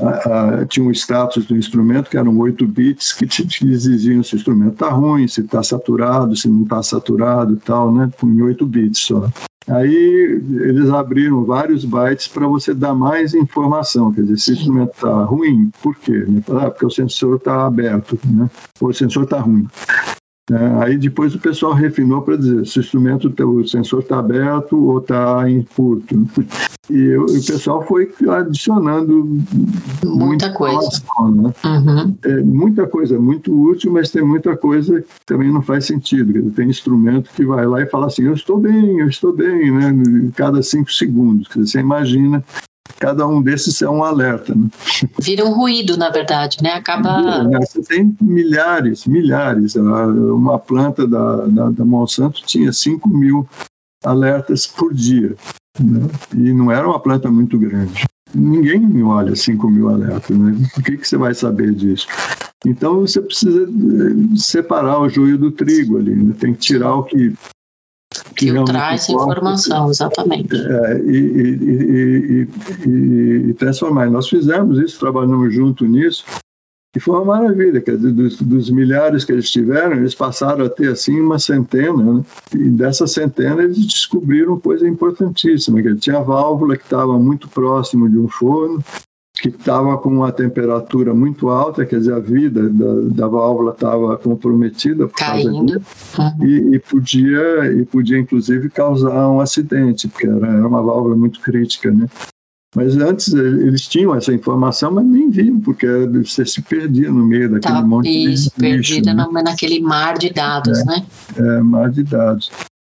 a, 0.00 0.60
a, 0.60 0.66
tinha 0.66 0.86
um 0.86 0.92
status 0.92 1.44
do 1.44 1.56
instrumento 1.56 2.08
que 2.08 2.16
eram 2.16 2.38
8 2.38 2.66
bits 2.66 3.12
que 3.12 3.26
te, 3.26 3.46
te 3.46 3.68
exigiam 3.68 4.22
se 4.22 4.34
o 4.34 4.36
instrumento 4.36 4.72
está 4.72 4.90
ruim, 4.90 5.28
se 5.28 5.42
está 5.42 5.62
saturado, 5.62 6.34
se 6.34 6.48
não 6.48 6.62
está 6.62 6.82
saturado 6.82 7.54
e 7.54 7.56
tal, 7.58 7.92
né? 7.92 8.10
Com 8.18 8.26
8 8.42 8.64
bits 8.64 9.00
só. 9.00 9.28
Aí 9.70 10.42
eles 10.50 10.90
abriram 10.90 11.44
vários 11.44 11.84
bytes 11.84 12.26
para 12.26 12.46
você 12.46 12.74
dar 12.74 12.94
mais 12.94 13.34
informação. 13.34 14.12
Quer 14.12 14.22
dizer, 14.22 14.38
se 14.38 14.50
o 14.50 14.54
instrumento 14.54 14.92
está 14.92 15.24
ruim, 15.24 15.70
por 15.82 15.96
quê? 15.96 16.24
Ah, 16.50 16.70
porque 16.70 16.86
o 16.86 16.90
sensor 16.90 17.36
está 17.36 17.66
aberto, 17.66 18.18
né? 18.24 18.50
ou 18.80 18.88
o 18.88 18.94
sensor 18.94 19.24
está 19.24 19.38
ruim. 19.38 19.66
É, 20.50 20.84
aí 20.84 20.98
depois 20.98 21.32
o 21.34 21.38
pessoal 21.38 21.72
refinou 21.72 22.22
para 22.22 22.36
dizer 22.36 22.66
se 22.66 22.78
o 22.78 22.80
instrumento, 22.80 23.32
o 23.44 23.68
sensor 23.68 24.00
está 24.00 24.18
aberto 24.18 24.76
ou 24.76 24.98
está 24.98 25.48
em 25.48 25.62
curto. 25.62 26.26
E 26.90 27.16
o, 27.16 27.24
o 27.24 27.44
pessoal 27.46 27.86
foi 27.86 28.12
adicionando 28.28 29.38
muita, 30.04 30.52
coisa. 30.52 30.90
Né? 31.32 31.52
Uhum. 31.64 32.16
É, 32.24 32.42
muita 32.42 32.88
coisa 32.88 33.18
muito 33.20 33.54
útil, 33.54 33.92
mas 33.92 34.10
tem 34.10 34.22
muita 34.22 34.56
coisa 34.56 35.00
que 35.00 35.08
também 35.24 35.52
não 35.52 35.62
faz 35.62 35.86
sentido. 35.86 36.50
Tem 36.50 36.68
instrumento 36.68 37.30
que 37.30 37.44
vai 37.44 37.64
lá 37.64 37.80
e 37.80 37.86
fala 37.86 38.06
assim: 38.06 38.24
eu 38.24 38.34
estou 38.34 38.58
bem, 38.58 38.98
eu 38.98 39.08
estou 39.08 39.32
bem, 39.32 39.70
né? 39.70 40.30
cada 40.34 40.60
cinco 40.62 40.92
segundos. 40.92 41.48
Você 41.54 41.78
imagina 41.78 42.44
cada 43.00 43.26
um 43.26 43.42
desses 43.42 43.80
é 43.82 43.88
um 43.88 44.04
alerta. 44.04 44.54
Né? 44.54 44.68
Vira 45.18 45.44
um 45.44 45.52
ruído, 45.52 45.96
na 45.96 46.10
verdade, 46.10 46.58
né? 46.62 46.74
Acaba. 46.74 47.42
Né? 47.42 47.58
Você 47.58 47.82
tem 47.82 48.14
milhares, 48.20 49.06
milhares. 49.06 49.74
Uma 49.74 50.58
planta 50.58 51.06
da, 51.08 51.46
da, 51.46 51.70
da 51.70 51.84
Monsanto 51.84 52.42
tinha 52.46 52.72
5 52.72 53.08
mil 53.08 53.48
alertas 54.04 54.66
por 54.66 54.94
dia. 54.94 55.34
Né? 55.80 56.06
E 56.36 56.52
não 56.52 56.70
era 56.70 56.86
uma 56.86 57.00
planta 57.00 57.30
muito 57.30 57.58
grande. 57.58 58.04
Ninguém 58.32 59.02
olha 59.02 59.34
5 59.34 59.68
mil 59.68 59.88
alertas. 59.88 60.36
Né? 60.36 60.56
O 60.76 60.82
que, 60.82 60.98
que 60.98 61.08
você 61.08 61.16
vai 61.16 61.34
saber 61.34 61.74
disso? 61.74 62.06
Então 62.66 63.00
você 63.00 63.22
precisa 63.22 63.62
eh, 63.62 64.36
separar 64.36 65.00
o 65.00 65.08
joio 65.08 65.38
do 65.38 65.50
trigo 65.50 65.96
ali. 65.96 66.14
Né? 66.14 66.34
Tem 66.38 66.52
que 66.52 66.60
tirar 66.60 66.94
o 66.94 67.04
que 67.04 67.32
Filtrar 68.46 68.94
essa 68.94 69.12
informação, 69.12 69.90
exatamente. 69.90 70.56
É, 70.56 70.98
e, 71.00 71.16
e, 71.16 72.48
e, 72.86 73.50
e, 73.50 73.54
transformar. 73.54 74.10
Nós 74.10 74.28
fizemos 74.28 74.78
isso, 74.78 74.98
trabalhamos 74.98 75.54
junto 75.54 75.84
nisso, 75.86 76.24
e 76.94 76.98
foi 76.98 77.14
uma 77.14 77.24
maravilha, 77.24 77.80
quer 77.80 77.96
dizer, 77.96 78.12
dos, 78.12 78.40
dos, 78.40 78.68
milhares 78.68 79.24
que 79.24 79.30
eles 79.30 79.48
tiveram, 79.48 79.96
eles 79.96 80.14
passaram 80.14 80.64
a 80.64 80.68
ter 80.68 80.90
assim 80.90 81.20
uma 81.20 81.38
centena, 81.38 82.02
né? 82.02 82.24
e 82.52 82.68
dessa 82.68 83.06
centena 83.06 83.62
eles 83.62 83.86
descobriram 83.86 84.58
coisa 84.58 84.88
importantíssima, 84.88 85.80
que 85.80 85.94
tinha 85.94 86.18
a 86.18 86.22
válvula 86.22 86.76
que 86.76 86.82
estava 86.82 87.16
muito 87.16 87.48
próximo 87.48 88.10
de 88.10 88.18
um 88.18 88.26
forno, 88.26 88.82
que 89.40 89.48
estava 89.48 89.96
com 89.96 90.10
uma 90.10 90.30
temperatura 90.30 91.14
muito 91.14 91.48
alta, 91.48 91.86
quer 91.86 91.98
dizer, 91.98 92.12
a 92.12 92.18
vida 92.18 92.68
da, 92.68 92.94
da 93.14 93.28
válvula 93.28 93.72
estava 93.72 94.16
comprometida 94.18 95.08
por 95.08 95.16
Caindo. 95.16 95.50
causa 95.50 95.78
disso, 95.78 96.20
uhum. 96.20 96.46
e, 96.46 96.76
e, 96.76 96.78
podia, 96.78 97.72
e 97.72 97.84
podia 97.86 98.18
inclusive 98.18 98.68
causar 98.68 99.30
um 99.30 99.40
acidente, 99.40 100.08
porque 100.08 100.26
era, 100.26 100.46
era 100.46 100.68
uma 100.68 100.82
válvula 100.82 101.16
muito 101.16 101.40
crítica, 101.40 101.90
né? 101.90 102.06
Mas 102.76 102.96
antes 102.96 103.32
eles 103.32 103.88
tinham 103.88 104.14
essa 104.14 104.32
informação, 104.32 104.92
mas 104.92 105.04
nem 105.04 105.28
viam, 105.28 105.58
porque 105.58 105.86
você 106.22 106.46
se 106.46 106.62
perdia 106.62 107.10
no 107.10 107.24
meio 107.26 107.50
daquele 107.50 107.74
tá, 107.74 107.82
monte 107.82 108.08
isso, 108.08 108.50
de 108.50 108.60
perdida 108.60 109.12
né? 109.12 109.26
naquele 109.42 109.80
mar 109.80 110.16
de 110.16 110.30
dados, 110.30 110.78
é, 110.78 110.84
né? 110.84 111.06
É, 111.36 111.60
mar 111.62 111.90
de 111.90 112.04
dados. 112.04 112.52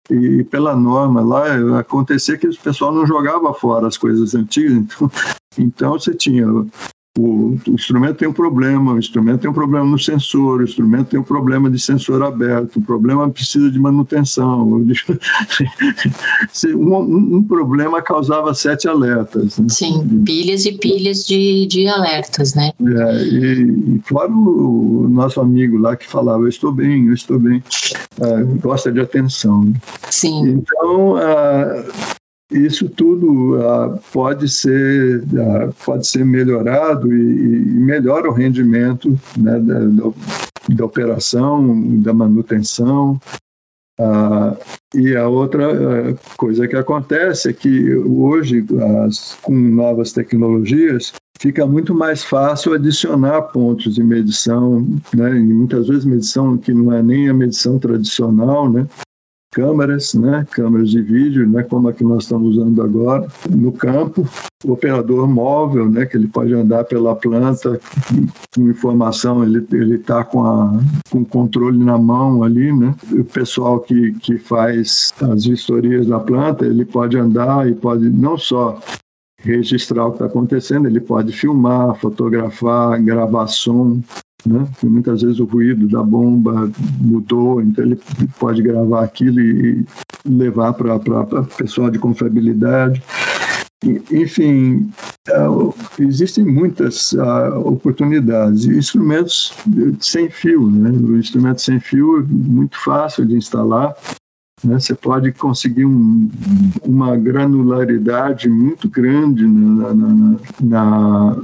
E 0.09 0.43
pela 0.45 0.75
norma 0.75 1.21
lá, 1.21 1.79
acontecia 1.79 2.37
que 2.37 2.47
o 2.47 2.59
pessoal 2.59 2.91
não 2.91 3.05
jogava 3.05 3.53
fora 3.53 3.87
as 3.87 3.97
coisas 3.97 4.35
antigas, 4.35 4.73
então, 4.73 5.11
então 5.57 5.91
você 5.93 6.13
tinha 6.13 6.45
o, 7.21 7.59
o, 7.67 7.73
instrumento 7.73 8.15
tem 8.17 8.27
um 8.27 8.33
problema, 8.33 8.93
o 8.93 8.99
instrumento 8.99 9.41
tem 9.41 9.49
um 9.49 9.53
problema 9.53 9.85
no 9.85 9.99
sensor, 9.99 10.61
o 10.61 10.63
instrumento 10.63 11.09
tem 11.09 11.19
um 11.19 11.23
problema 11.23 11.69
de 11.69 11.79
sensor 11.79 12.23
aberto, 12.23 12.77
o 12.77 12.81
problema 12.81 13.29
precisa 13.29 13.69
de 13.69 13.79
manutenção. 13.79 14.83
um, 16.75 16.95
um, 17.37 17.43
problema 17.43 18.01
causava 18.01 18.53
sete 18.53 18.87
alertas. 18.87 19.59
Né? 19.59 19.67
Sim, 19.69 20.23
pilhas 20.25 20.65
e 20.65 20.73
pilhas 20.73 21.25
de, 21.25 21.67
de 21.67 21.87
alertas, 21.87 22.55
né? 22.55 22.71
É, 22.81 23.23
e, 23.23 23.95
e 23.95 24.01
fora 24.05 24.31
o, 24.31 25.03
o, 25.05 25.09
nosso 25.09 25.39
amigo 25.39 25.77
lá 25.77 25.95
que 25.95 26.07
falava, 26.07 26.43
eu 26.43 26.49
estou 26.49 26.71
bem, 26.71 27.07
eu 27.07 27.13
estou 27.13 27.37
bem, 27.37 27.63
ah, 28.19 28.43
gosta 28.61 28.91
de 28.91 28.99
atenção. 28.99 29.65
Né? 29.65 29.73
Sim. 30.09 30.49
Então, 30.49 31.15
ah, 31.17 31.83
isso 32.51 32.89
tudo 32.89 33.57
uh, 33.57 33.99
pode 34.11 34.49
ser 34.49 35.23
uh, 35.23 35.73
pode 35.85 36.05
ser 36.05 36.25
melhorado 36.25 37.11
e, 37.13 37.19
e 37.19 37.79
melhora 37.79 38.29
o 38.29 38.33
rendimento 38.33 39.17
né, 39.37 39.59
da, 39.59 39.79
da, 40.75 40.85
operação 40.85 41.99
da 42.01 42.13
manutenção 42.13 43.19
uh, 43.99 44.57
e 44.93 45.15
a 45.15 45.27
outra 45.27 46.15
coisa 46.37 46.67
que 46.67 46.75
acontece 46.75 47.49
é 47.49 47.53
que 47.53 47.95
hoje 47.95 48.65
as, 49.05 49.37
com 49.41 49.53
novas 49.53 50.11
tecnologias 50.11 51.13
fica 51.41 51.65
muito 51.65 51.95
mais 51.95 52.23
fácil 52.23 52.73
adicionar 52.73 53.41
pontos 53.41 53.95
de 53.95 54.03
medição, 54.03 54.87
né? 55.11 55.35
E 55.35 55.41
muitas 55.41 55.87
vezes 55.87 56.05
medição 56.05 56.55
que 56.55 56.71
não 56.71 56.93
é 56.93 57.01
nem 57.01 57.29
a 57.29 57.33
medição 57.33 57.79
tradicional, 57.79 58.69
né? 58.69 58.85
Câmeras, 59.51 60.13
né, 60.13 60.47
câmeras 60.49 60.89
de 60.89 61.01
vídeo, 61.01 61.47
né, 61.47 61.63
como 61.63 61.89
a 61.89 61.93
que 61.93 62.03
nós 62.03 62.23
estamos 62.23 62.55
usando 62.55 62.81
agora, 62.81 63.27
no 63.49 63.71
campo, 63.73 64.27
o 64.63 64.71
operador 64.71 65.27
móvel, 65.27 65.89
né, 65.89 66.05
que 66.05 66.15
ele 66.15 66.27
pode 66.27 66.53
andar 66.53 66.85
pela 66.85 67.15
planta 67.15 67.79
com 68.55 68.69
informação, 68.69 69.43
ele 69.43 69.65
ele 69.73 69.95
está 69.95 70.23
com 70.23 70.45
a 70.45 70.79
com 71.09 71.25
controle 71.25 71.83
na 71.83 71.97
mão 71.97 72.43
ali, 72.43 72.71
né, 72.71 72.95
o 73.11 73.23
pessoal 73.25 73.81
que 73.81 74.13
que 74.13 74.37
faz 74.37 75.13
as 75.21 75.45
vistorias 75.45 76.07
da 76.07 76.19
planta, 76.19 76.65
ele 76.65 76.85
pode 76.85 77.17
andar 77.17 77.69
e 77.69 77.75
pode 77.75 78.09
não 78.09 78.37
só 78.37 78.79
registrar 79.43 80.05
o 80.05 80.11
que 80.11 80.15
está 80.15 80.25
acontecendo, 80.27 80.87
ele 80.87 80.99
pode 80.99 81.33
filmar, 81.33 81.95
fotografar, 81.95 83.01
gravar 83.01 83.47
som, 83.47 83.99
né? 84.45 84.67
muitas 84.83 85.21
vezes 85.21 85.39
o 85.39 85.45
ruído 85.45 85.87
da 85.87 86.03
bomba 86.03 86.71
mudou, 86.99 87.61
então 87.61 87.85
ele 87.85 87.99
pode 88.39 88.61
gravar 88.61 89.03
aquilo 89.03 89.39
e 89.39 89.85
levar 90.25 90.73
para 90.73 90.95
o 90.95 91.45
pessoal 91.57 91.89
de 91.89 91.99
confiabilidade. 91.99 93.01
Enfim, 94.11 94.91
uh, 95.29 95.73
existem 95.97 96.45
muitas 96.45 97.13
uh, 97.13 97.57
oportunidades. 97.65 98.65
Instrumentos 98.65 99.53
sem 99.99 100.29
fio, 100.29 100.69
né? 100.69 100.91
o 100.91 101.17
instrumento 101.17 101.61
sem 101.61 101.79
fio 101.79 102.19
é 102.19 102.23
muito 102.23 102.77
fácil 102.77 103.25
de 103.25 103.35
instalar. 103.35 103.95
Né? 104.63 104.79
Você 104.79 104.93
pode 104.93 105.31
conseguir 105.31 105.85
um, 105.85 106.29
uma 106.83 107.17
granularidade 107.17 108.47
muito 108.47 108.87
grande 108.87 109.47
na, 109.47 109.93
na, 109.93 110.35
na 110.61 111.37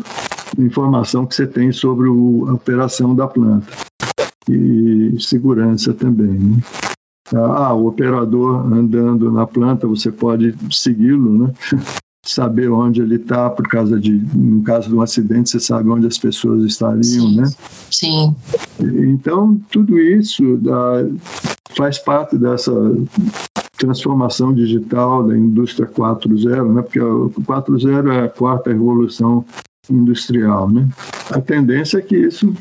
informação 0.58 1.26
que 1.26 1.36
você 1.36 1.48
tem 1.48 1.72
sobre 1.72 2.08
o, 2.08 2.46
a 2.50 2.54
operação 2.54 3.16
da 3.16 3.28
planta 3.28 3.68
e 4.50 5.16
segurança 5.20 5.94
também. 5.94 6.40
Né? 6.40 6.58
Ah, 7.34 7.74
o 7.74 7.88
operador 7.88 8.66
andando 8.74 9.32
na 9.32 9.46
planta, 9.46 9.86
você 9.86 10.12
pode 10.12 10.56
segui-lo, 10.72 11.48
né? 11.48 11.54
saber 12.26 12.70
onde 12.70 13.02
ele 13.02 13.16
está 13.16 13.50
por 13.50 13.68
causa 13.68 13.98
de, 13.98 14.12
no 14.12 14.62
caso 14.62 14.90
de 14.90 14.96
um 14.96 15.02
acidente, 15.02 15.50
você 15.50 15.60
sabe 15.62 15.90
onde 15.90 16.08
as 16.08 16.18
pessoas 16.18 16.64
estariam, 16.64 17.32
né? 17.32 17.46
Sim. 17.90 18.36
Então 18.82 19.60
tudo 19.72 19.98
isso 19.98 20.58
dá, 20.58 21.06
faz 21.76 21.98
parte 21.98 22.38
dessa 22.38 22.74
transformação 23.78 24.54
digital 24.54 25.26
da 25.26 25.38
indústria 25.38 25.88
4.0, 25.88 26.74
né? 26.74 26.82
Porque 26.82 27.00
o 27.00 27.30
4.0 27.30 28.12
é 28.12 28.26
a 28.26 28.30
quarta 28.30 28.72
revolução 28.72 29.46
industrial. 29.89 30.69
Né? 30.69 30.88
A 31.32 31.41
tendência 31.41 31.97
é 31.97 32.02
que 32.02 32.15
isso 32.15 32.54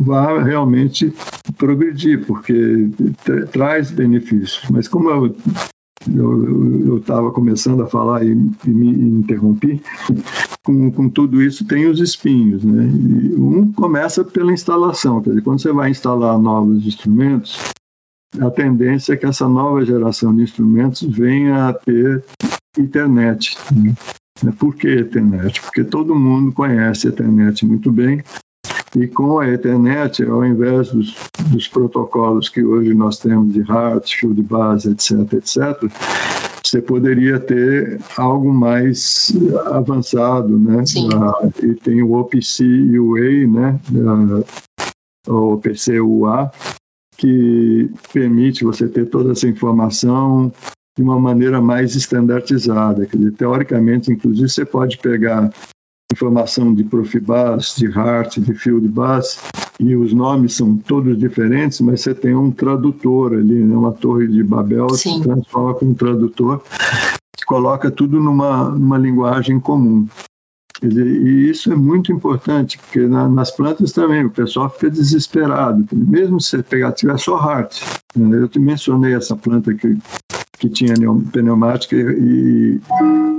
vá 0.00 0.42
realmente 0.42 1.12
progredir, 1.56 2.24
porque 2.26 2.88
tra 3.24 3.46
traz 3.46 3.90
benefícios. 3.90 4.62
Mas 4.70 4.88
como 4.88 5.10
eu 5.10 5.36
eu 6.12 6.98
estava 6.98 7.30
começando 7.30 7.82
a 7.82 7.86
falar 7.86 8.24
e, 8.24 8.32
e 8.32 8.68
me 8.68 8.90
interrompi. 8.90 9.80
Com, 10.62 10.90
com, 10.90 11.08
tudo 11.08 11.42
isso 11.42 11.66
tem 11.66 11.86
os 11.86 12.00
espinhos, 12.00 12.64
né? 12.64 12.86
E 12.86 13.34
um 13.34 13.72
começa 13.72 14.24
pela 14.24 14.52
instalação, 14.52 15.20
quer 15.20 15.30
dizer, 15.30 15.42
quando 15.42 15.60
você 15.60 15.72
vai 15.72 15.90
instalar 15.90 16.38
novos 16.38 16.86
instrumentos, 16.86 17.58
a 18.40 18.50
tendência 18.50 19.12
é 19.12 19.16
que 19.16 19.26
essa 19.26 19.48
nova 19.48 19.84
geração 19.84 20.34
de 20.34 20.42
instrumentos 20.42 21.02
venha 21.02 21.68
a 21.68 21.72
ter 21.72 22.24
internet. 22.78 23.56
Né? 23.74 23.94
Né? 24.42 24.52
Por 24.58 24.74
que 24.74 24.88
Ethernet? 24.88 25.60
Porque 25.60 25.84
todo 25.84 26.14
mundo 26.14 26.52
conhece 26.52 27.06
a 27.06 27.10
Ethernet 27.10 27.64
muito 27.64 27.92
bem. 27.92 28.22
E 28.96 29.06
com 29.08 29.40
a 29.40 29.48
Ethernet, 29.48 30.22
ao 30.24 30.44
invés 30.44 30.90
dos, 30.90 31.16
dos 31.48 31.68
protocolos 31.68 32.48
que 32.48 32.62
hoje 32.62 32.94
nós 32.94 33.18
temos 33.18 33.52
de 33.52 33.62
HART, 33.62 34.14
field 34.14 34.40
base, 34.42 34.90
etc., 34.90 35.32
etc., 35.34 35.90
você 36.64 36.80
poderia 36.80 37.38
ter 37.38 38.00
algo 38.16 38.52
mais 38.52 39.32
avançado, 39.66 40.58
né? 40.58 40.82
Ah, 41.14 41.48
e 41.62 41.74
tem 41.74 42.02
o 42.02 42.14
OPC 42.14 42.64
UA, 42.64 43.46
né? 43.46 43.80
Ah, 44.06 45.30
o 45.30 45.52
OPC 45.52 46.00
UA, 46.00 46.50
que 47.16 47.90
permite 48.12 48.64
você 48.64 48.88
ter 48.88 49.08
toda 49.08 49.32
essa 49.32 49.46
informação 49.46 50.52
de 50.96 51.02
uma 51.02 51.18
maneira 51.18 51.60
mais 51.60 51.94
estandartizada. 51.96 53.06
Quer 53.06 53.16
dizer, 53.16 53.32
teoricamente, 53.32 54.12
inclusive, 54.12 54.48
você 54.48 54.64
pode 54.64 54.98
pegar 54.98 55.50
informação 56.12 56.72
de 56.72 56.84
Profibus, 56.84 57.74
de 57.76 57.86
Hart, 57.86 58.38
de 58.38 58.54
Fieldbus, 58.54 59.38
e 59.80 59.96
os 59.96 60.12
nomes 60.12 60.54
são 60.54 60.76
todos 60.76 61.18
diferentes, 61.18 61.80
mas 61.80 62.00
você 62.00 62.14
tem 62.14 62.34
um 62.34 62.50
tradutor 62.50 63.32
ali, 63.32 63.64
né? 63.64 63.76
uma 63.76 63.92
torre 63.92 64.28
de 64.28 64.42
Babel 64.42 64.88
Sim. 64.90 65.16
se 65.16 65.22
transforma 65.22 65.74
com 65.74 65.86
um 65.86 65.94
tradutor 65.94 66.62
que 67.36 67.44
coloca 67.44 67.90
tudo 67.90 68.20
numa, 68.20 68.70
numa 68.70 68.96
linguagem 68.96 69.58
comum. 69.58 70.06
E 70.82 71.50
isso 71.50 71.72
é 71.72 71.76
muito 71.76 72.12
importante, 72.12 72.78
porque 72.78 73.00
na, 73.06 73.28
nas 73.28 73.50
plantas 73.50 73.92
também 73.92 74.24
o 74.24 74.30
pessoal 74.30 74.68
fica 74.68 74.90
desesperado. 74.90 75.84
Mesmo 75.92 76.40
se 76.40 76.50
você 76.50 76.62
pegar, 76.62 76.92
tiver 76.92 77.18
só 77.18 77.36
heart. 77.38 77.80
Né? 78.14 78.38
Eu 78.38 78.48
te 78.48 78.58
mencionei 78.58 79.14
essa 79.14 79.34
planta 79.34 79.74
que 79.74 79.96
que 80.58 80.68
tinha 80.68 80.94
pneumática 81.32 81.96
e, 81.96 82.80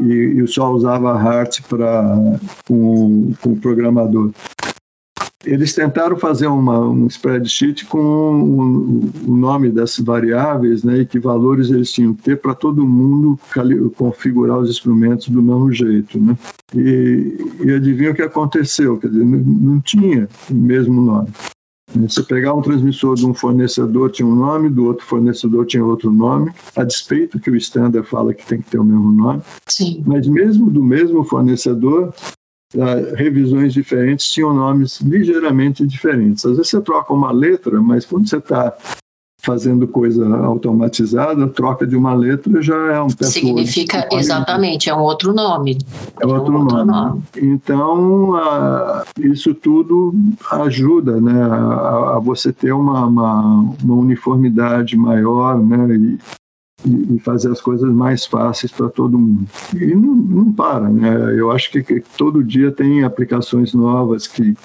e, 0.02 0.42
e 0.44 0.48
só 0.48 0.72
usava 0.72 1.20
Heart 1.20 1.62
para 1.70 2.40
com, 2.68 3.34
com 3.42 3.52
o 3.52 3.58
programador. 3.58 4.32
Eles 5.46 5.76
tentaram 5.76 6.18
fazer 6.18 6.48
uma, 6.48 6.80
um 6.80 7.06
spreadsheet 7.06 7.86
com 7.86 8.00
o, 9.28 9.36
nome 9.36 9.70
dessas 9.70 10.04
variáveis 10.04 10.84
né, 10.84 11.00
e 11.00 11.06
que 11.06 11.20
valores 11.20 11.70
eles 11.70 11.92
tinham 11.92 12.16
que 12.16 12.24
ter 12.24 12.42
para 12.42 12.56
todo 12.56 12.86
mundo 12.86 13.40
configurar 13.96 14.58
os 14.58 14.72
instrumentos 14.72 15.30
do 15.30 15.44
mesmo 15.44 15.72
jeito. 15.72 16.20
Né? 16.20 16.36
E, 16.74 17.38
e 17.64 17.74
adivinha 17.74 18.12
o 18.12 18.16
que 18.16 18.24
aconteceu? 18.24 18.98
Quer 18.98 19.10
dizer, 19.10 19.24
não, 19.24 19.38
não 19.38 19.80
tinha 19.80 20.28
o 20.50 20.54
mesmo 20.56 21.00
nome. 21.00 21.30
Você 21.94 22.24
pegar 22.24 22.54
um 22.54 22.62
transmissor 22.62 23.16
de 23.16 23.26
um 23.26 23.34
fornecedor 23.34 24.12
tinha 24.12 24.28
um 24.28 24.36
nome, 24.36 24.70
do 24.70 24.86
outro 24.86 25.06
fornecedor 25.06 25.66
tinha 25.66 25.86
outro 25.86 26.12
nome, 26.12 26.52
a 26.76 26.84
despeito 26.84 27.40
que 27.40 27.50
o 27.50 27.56
standard 27.56 28.08
fala 28.08 28.34
que 28.34 28.46
tem 28.46 28.62
que 28.62 28.70
ter 28.70 28.80
o 28.80 28.84
mesmo 28.84 29.12
nome. 29.12 29.42
Sim. 29.68 30.04
Mas 30.06 30.28
mesmo 30.28 30.70
do 30.70 30.84
mesmo 30.84 31.24
fornecedor, 31.24 32.14
uh, 32.74 33.16
revisões 33.16 33.74
diferentes 33.74 34.28
tinham 34.28 34.54
nomes 34.54 35.00
ligeiramente 35.00 35.86
diferentes. 35.86 36.46
Às 36.46 36.58
vezes 36.58 36.72
você 36.72 36.82
troca 36.82 37.14
uma 37.14 37.32
letra, 37.32 37.82
mas 37.82 38.06
quando 38.06 38.28
você 38.28 38.38
está 38.38 38.76
fazendo 39.46 39.88
coisa 39.88 40.28
automatizada, 40.38 41.48
troca 41.48 41.86
de 41.86 41.96
uma 41.96 42.14
letra 42.16 42.62
já 42.62 42.76
é 42.92 43.02
um 43.02 43.08
Significa 43.10 44.08
exatamente, 44.12 44.90
é 44.90 44.96
um 44.96 45.02
outro 45.02 45.34
nome. 45.34 45.78
É 46.20 46.26
outro, 46.26 46.52
é 46.52 46.58
um 46.58 46.62
outro 46.62 46.86
nome. 46.86 46.92
nome. 46.92 47.24
Então, 47.38 48.32
uh, 48.32 49.04
isso 49.20 49.54
tudo 49.54 50.16
ajuda 50.52 51.22
né, 51.22 51.44
a, 51.44 52.16
a 52.16 52.20
você 52.20 52.52
ter 52.52 52.72
uma, 52.72 53.06
uma, 53.06 53.76
uma, 53.84 53.96
uniformidade 53.96 54.98
maior 54.98 55.60
né, 55.60 55.96
e, 55.96 57.16
e 57.16 57.20
fazer 57.20 57.52
as 57.52 57.62
coisas 57.62 57.92
mais 57.94 58.26
fáceis 58.26 58.72
para 58.72 58.90
todo 58.90 59.20
mundo. 59.20 59.48
E 59.76 59.94
não, 59.94 60.16
não 60.16 60.52
para, 60.52 60.90
né? 60.90 61.36
Eu 61.38 61.52
acho 61.52 61.72
que, 61.72 61.84
que, 61.84 62.04
todo 62.18 62.44
dia 62.44 62.72
tem 62.72 63.04
aplicações 63.04 63.74
novas 63.76 64.28
que, 64.28 64.56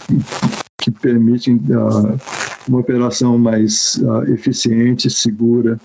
que 0.80 0.90
permitem 0.90 1.56
uh, 1.56 2.49
uma 2.70 2.80
operação 2.80 3.36
mais 3.36 3.96
uh, 3.96 4.32
eficiente, 4.32 5.10
segura 5.10 5.78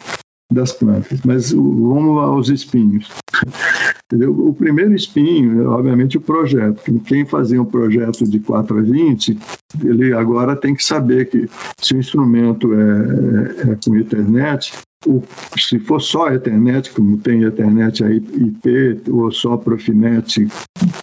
das 0.54 0.72
plantas. 0.72 1.20
Mas 1.26 1.52
vamos 1.52 2.22
aos 2.22 2.50
espinhos. 2.50 3.10
O 4.14 4.54
primeiro 4.54 4.94
espinho 4.94 5.68
obviamente, 5.72 6.16
o 6.16 6.22
projeto. 6.22 6.80
Quem 7.06 7.26
fazia 7.26 7.60
um 7.60 7.66
projeto 7.66 8.24
de 8.24 8.40
4 8.40 8.78
a 8.78 8.82
20, 8.84 9.38
ele 9.84 10.14
agora 10.14 10.56
tem 10.56 10.76
que 10.76 10.86
saber 10.86 11.28
que 11.28 11.50
se 11.82 11.96
o 11.96 11.98
instrumento 11.98 12.72
é, 12.72 13.68
é, 13.68 13.72
é 13.72 13.78
com 13.84 13.96
Ethernet, 13.96 14.74
o, 15.08 15.24
se 15.58 15.80
for 15.80 16.00
só 16.00 16.32
Ethernet, 16.32 16.92
como 16.92 17.18
tem 17.18 17.44
Ethernet 17.44 18.04
aí, 18.04 18.18
IP, 18.18 19.02
ou 19.10 19.32
só 19.32 19.58
Profinet, 19.58 20.48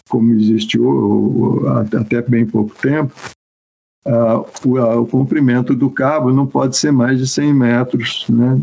como 0.09 0.33
existiu 0.35 1.66
até 1.68 2.23
bem 2.23 2.47
pouco 2.47 2.73
tempo, 2.81 3.12
Uh, 4.05 4.45
o, 4.67 4.79
uh, 4.79 5.01
o, 5.01 5.07
comprimento 5.07 5.77
do 5.77 5.88
cabo 5.88 6.33
não 6.33 6.45
pode 6.45 6.77
ser 6.77 6.91
mais 6.91 7.19
de 7.19 7.27
100 7.27 7.55
metros, 7.55 8.27
né? 8.29 8.61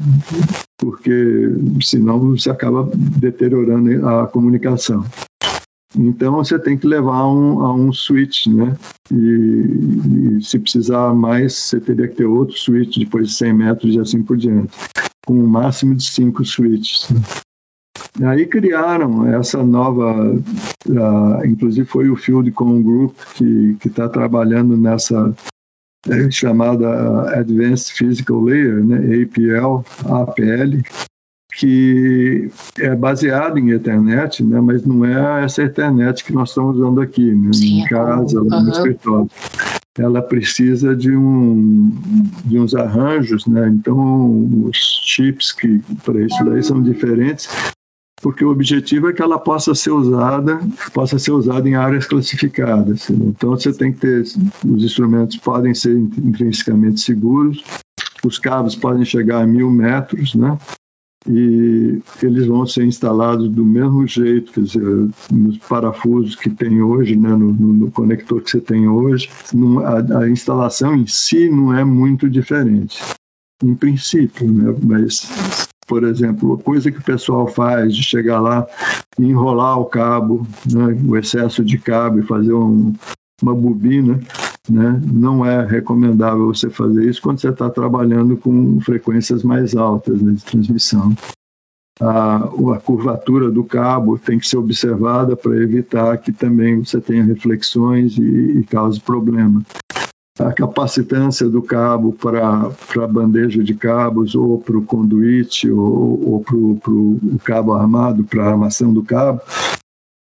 porque 0.77 1.49
senão 1.81 2.19
você 2.19 2.49
acaba 2.49 2.89
deteriorando 2.93 4.07
a 4.07 4.27
comunicação. 4.27 5.05
Então 5.97 6.35
você 6.35 6.57
tem 6.59 6.77
que 6.77 6.85
levar 6.85 7.27
um, 7.27 7.65
a 7.65 7.73
um 7.73 7.91
switch, 7.91 8.47
né? 8.47 8.77
E, 9.11 10.37
e, 10.37 10.43
se 10.43 10.59
precisar 10.59 11.13
mais, 11.13 11.53
você 11.53 11.79
teria 11.79 12.07
que 12.07 12.15
ter 12.15 12.25
outro 12.25 12.55
switch 12.57 12.97
depois 12.97 13.29
de 13.29 13.35
100 13.35 13.53
metros 13.53 13.95
e 13.95 13.99
assim 13.99 14.21
por 14.21 14.37
diante, 14.37 14.71
com 15.25 15.33
um 15.33 15.47
máximo 15.47 15.95
de 15.95 16.03
cinco 16.03 16.45
switches. 16.45 17.07
E 18.19 18.25
aí 18.25 18.45
criaram 18.45 19.25
essa 19.33 19.63
nova, 19.63 20.33
uh, 20.33 21.45
inclusive 21.45 21.87
foi 21.87 22.09
o 22.09 22.15
Fieldcom 22.15 22.81
Group 22.81 23.15
que 23.35 23.77
está 23.85 24.09
trabalhando 24.09 24.75
nessa 24.75 25.33
é, 26.07 26.31
chamada 26.31 27.37
Advanced 27.37 27.91
Physical 27.97 28.41
Layer, 28.41 28.83
né, 28.83 28.97
APL, 29.21 29.83
APL, 30.05 30.81
que 31.55 32.49
é 32.79 32.95
baseado 32.95 33.57
em 33.57 33.71
Ethernet, 33.71 34.41
né, 34.43 34.61
mas 34.61 34.85
não 34.85 35.03
é 35.03 35.43
essa 35.43 35.63
Ethernet 35.63 36.23
que 36.23 36.31
nós 36.31 36.49
estamos 36.49 36.77
usando 36.77 37.01
aqui, 37.01 37.33
né, 37.35 37.51
Sim, 37.51 37.81
em 37.81 37.85
casa, 37.85 38.39
uhum. 38.39 38.63
no 38.63 38.71
escritório. 38.71 39.29
Ela 39.97 40.21
precisa 40.21 40.95
de, 40.95 41.13
um, 41.13 41.91
de 42.45 42.57
uns 42.57 42.73
arranjos, 42.73 43.45
né, 43.45 43.67
então 43.67 44.47
os 44.63 44.77
chips 45.03 45.51
que 45.51 45.81
para 46.05 46.21
isso 46.21 46.41
daí 46.45 46.63
são 46.63 46.81
diferentes 46.81 47.49
porque 48.21 48.43
o 48.43 48.51
objetivo 48.51 49.09
é 49.09 49.13
que 49.13 49.21
ela 49.21 49.39
possa 49.39 49.73
ser 49.73 49.91
usada, 49.91 50.59
possa 50.93 51.17
ser 51.17 51.31
usada 51.31 51.67
em 51.67 51.75
áreas 51.75 52.05
classificadas. 52.05 53.09
Então 53.09 53.51
você 53.51 53.71
tem 53.71 53.93
que 53.93 53.99
ter, 53.99 54.21
os 54.21 54.83
instrumentos 54.83 55.37
podem 55.37 55.73
ser 55.73 55.97
intrinsecamente 55.97 56.99
seguros, 56.99 57.63
os 58.23 58.37
cabos 58.37 58.75
podem 58.75 59.05
chegar 59.05 59.41
a 59.41 59.47
mil 59.47 59.71
metros, 59.71 60.35
né? 60.35 60.57
E 61.27 62.01
eles 62.23 62.47
vão 62.47 62.65
ser 62.65 62.85
instalados 62.85 63.49
do 63.49 63.63
mesmo 63.63 64.07
jeito, 64.07 64.53
quer 64.53 64.61
dizer, 64.61 65.09
nos 65.31 65.57
parafusos 65.57 66.35
que 66.35 66.49
tem 66.49 66.81
hoje, 66.81 67.15
né, 67.15 67.29
no, 67.29 67.51
no 67.51 67.91
conector 67.91 68.41
que 68.41 68.49
você 68.49 68.61
tem 68.61 68.87
hoje. 68.87 69.29
a, 69.83 70.19
a 70.19 70.29
instalação 70.29 70.95
em 70.95 71.05
si 71.05 71.49
não 71.49 71.73
é 71.73 71.83
muito 71.83 72.29
diferente, 72.29 73.03
em 73.61 73.75
princípio, 73.75 74.49
né? 74.49 74.73
mas 74.81 75.67
por 75.89 76.03
exemplo, 76.03 76.59
coisa 76.59 76.91
que 76.91 76.99
o 76.99 77.03
pessoal 77.03 77.47
faz 77.47 77.95
de 77.95 78.03
chegar 78.03 78.39
lá 78.39 78.65
e 79.17 79.23
enrolar 79.23 79.79
o 79.79 79.85
cabo, 79.85 80.45
né, 80.71 80.95
o 81.07 81.17
excesso 81.17 81.65
de 81.65 81.79
cabo 81.79 82.19
e 82.19 82.23
fazer 82.23 82.53
um, 82.53 82.93
uma 83.41 83.55
bobina, 83.55 84.19
né, 84.69 85.01
não 85.11 85.43
é 85.43 85.65
recomendável 85.65 86.45
você 86.45 86.69
fazer 86.69 87.09
isso 87.09 87.19
quando 87.23 87.41
você 87.41 87.49
está 87.49 87.71
trabalhando 87.71 88.37
com 88.37 88.79
frequências 88.81 89.41
mais 89.41 89.75
altas 89.75 90.21
né, 90.21 90.33
de 90.33 90.43
transmissão. 90.43 91.15
A, 91.99 92.35
a, 92.35 92.79
curvatura 92.79 93.49
do 93.49 93.63
cabo 93.63 94.17
tem 94.17 94.37
que 94.37 94.47
ser 94.47 94.57
observada 94.57 95.35
para 95.35 95.57
evitar 95.57 96.15
que 96.19 96.31
também 96.31 96.85
você 96.85 97.01
tenha 97.01 97.23
reflexões 97.23 98.15
e, 98.15 98.59
e 98.59 98.63
cause 98.63 99.01
problema 99.01 99.61
a 100.39 100.53
capacitância 100.53 101.47
do 101.49 101.61
cabo 101.61 102.13
para 102.13 102.71
a 103.03 103.07
bandeja 103.07 103.63
de 103.63 103.73
cabos 103.73 104.35
ou 104.35 104.59
para 104.59 104.77
o 104.77 104.85
conduíte 104.85 105.69
ou, 105.69 106.31
ou 106.31 106.43
para 106.43 106.55
o 106.91 107.39
cabo 107.43 107.73
armado, 107.73 108.23
para 108.23 108.43
a 108.45 108.51
armação 108.51 108.93
do 108.93 109.03
cabo, 109.03 109.41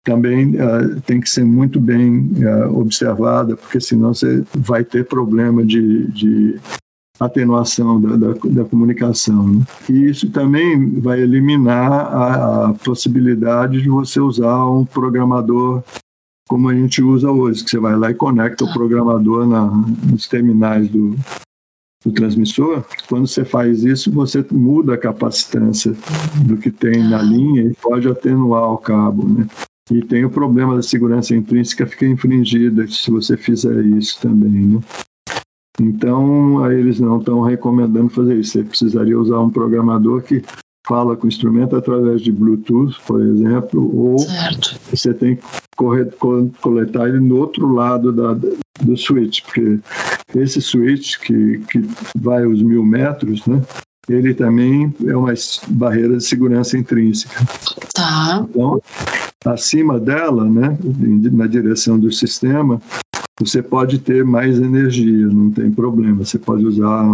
também 0.04 0.56
uh, 0.56 1.00
tem 1.06 1.22
que 1.22 1.30
ser 1.30 1.46
muito 1.46 1.80
bem 1.80 2.32
uh, 2.38 2.78
observada, 2.78 3.56
porque 3.56 3.80
senão 3.80 4.14
você 4.14 4.44
vai 4.54 4.84
ter 4.84 5.06
problema 5.06 5.64
de, 5.64 6.08
de 6.08 6.60
atenuação 7.20 8.02
da, 8.02 8.16
da, 8.16 8.34
da 8.34 8.66
comunicação. 8.66 9.48
Né? 9.48 9.62
E 9.90 10.10
isso 10.10 10.30
também 10.32 11.00
vai 11.00 11.22
eliminar 11.22 11.92
a, 11.92 12.66
a 12.70 12.74
possibilidade 12.74 13.82
de 13.82 13.90
você 13.90 14.20
usar 14.20 14.66
um 14.66 14.84
programador 14.84 15.84
como 16.52 16.68
a 16.68 16.74
gente 16.76 17.02
usa 17.02 17.32
hoje, 17.32 17.64
que 17.64 17.70
você 17.70 17.80
vai 17.80 17.96
lá 17.96 18.12
e 18.12 18.14
conecta 18.14 18.66
o 18.66 18.74
programador 18.74 19.48
na, 19.48 19.68
nos 20.12 20.28
terminais 20.28 20.90
do, 20.90 21.16
do 22.04 22.12
transmissor. 22.12 22.84
Quando 23.08 23.26
você 23.26 23.46
faz 23.46 23.86
isso, 23.86 24.12
você 24.12 24.46
muda 24.52 24.96
a 24.96 24.98
capacitância 24.98 25.96
do 26.46 26.58
que 26.58 26.70
tem 26.70 27.08
na 27.08 27.22
linha 27.22 27.62
e 27.62 27.74
pode 27.76 28.06
atenuar 28.10 28.70
o 28.70 28.78
cabo, 28.78 29.30
né? 29.30 29.48
E 29.90 30.02
tem 30.02 30.26
o 30.26 30.30
problema 30.30 30.76
da 30.76 30.82
segurança 30.82 31.34
intrínseca 31.34 31.88
fica 31.88 32.06
infringida 32.06 32.86
se 32.86 33.10
você 33.10 33.38
fizer 33.38 33.86
isso 33.86 34.20
também, 34.20 34.52
né? 34.52 34.80
Então, 35.80 36.62
aí 36.66 36.78
eles 36.78 37.00
não 37.00 37.20
estão 37.20 37.40
recomendando 37.40 38.10
fazer 38.10 38.38
isso. 38.38 38.52
Você 38.52 38.64
precisaria 38.66 39.18
usar 39.18 39.40
um 39.40 39.50
programador 39.50 40.22
que 40.22 40.44
fala 40.86 41.16
com 41.16 41.28
o 41.28 41.30
instrumento 41.30 41.78
através 41.78 42.22
de 42.22 42.30
Bluetooth, 42.30 43.00
por 43.08 43.22
exemplo, 43.22 43.90
ou 43.98 44.20
certo. 44.20 44.78
você 44.92 45.14
tem 45.14 45.38
que 45.38 45.61
coletar 45.76 47.08
ele 47.08 47.20
no 47.20 47.38
outro 47.38 47.74
lado 47.74 48.12
da, 48.12 48.34
do 48.34 48.98
switch, 48.98 49.42
porque 49.44 49.80
esse 50.36 50.62
switch 50.62 51.18
que, 51.20 51.60
que 51.70 51.84
vai 52.16 52.44
aos 52.44 52.62
mil 52.62 52.86
metros, 52.86 53.46
né, 53.46 53.62
ele 54.10 54.34
também 54.34 54.94
é 55.06 55.16
uma 55.16 55.34
barreira 55.70 56.18
de 56.18 56.24
segurança 56.24 56.78
intrínseca. 56.78 57.46
Tá. 57.94 58.46
Então, 58.50 58.82
acima 59.46 60.00
dela, 60.00 60.46
né, 60.46 60.78
na 61.32 61.48
direção 61.48 62.00
do 62.00 62.12
sistema, 62.12 62.82
você 63.40 63.62
pode 63.62 64.00
ter 64.00 64.24
mais 64.24 64.60
energia, 64.60 65.28
não 65.28 65.50
tem 65.50 65.72
problema. 65.72 66.24
Você 66.24 66.38
pode 66.38 66.66
usar 66.66 67.06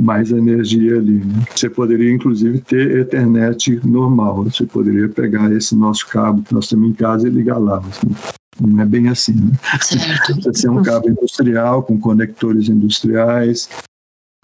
mais 0.00 0.30
energia 0.30 0.96
ali. 0.96 1.18
Né? 1.18 1.44
Você 1.54 1.68
poderia, 1.68 2.12
inclusive, 2.12 2.60
ter 2.60 3.00
Ethernet 3.00 3.80
normal. 3.86 4.44
Você 4.44 4.64
poderia 4.64 5.08
pegar 5.08 5.52
esse 5.52 5.76
nosso 5.76 6.08
cabo 6.08 6.42
que 6.42 6.54
nós 6.54 6.68
temos 6.68 6.88
em 6.88 6.94
casa 6.94 7.28
e 7.28 7.30
ligar 7.30 7.58
lá. 7.58 7.82
Não 8.60 8.80
é 8.80 8.86
bem 8.86 9.08
assim. 9.08 9.34
Né? 9.34 9.52
Você 10.42 10.62
tem 10.62 10.70
um 10.70 10.82
cabo 10.82 11.08
industrial 11.08 11.82
com 11.82 11.98
conectores 11.98 12.68
industriais 12.68 13.68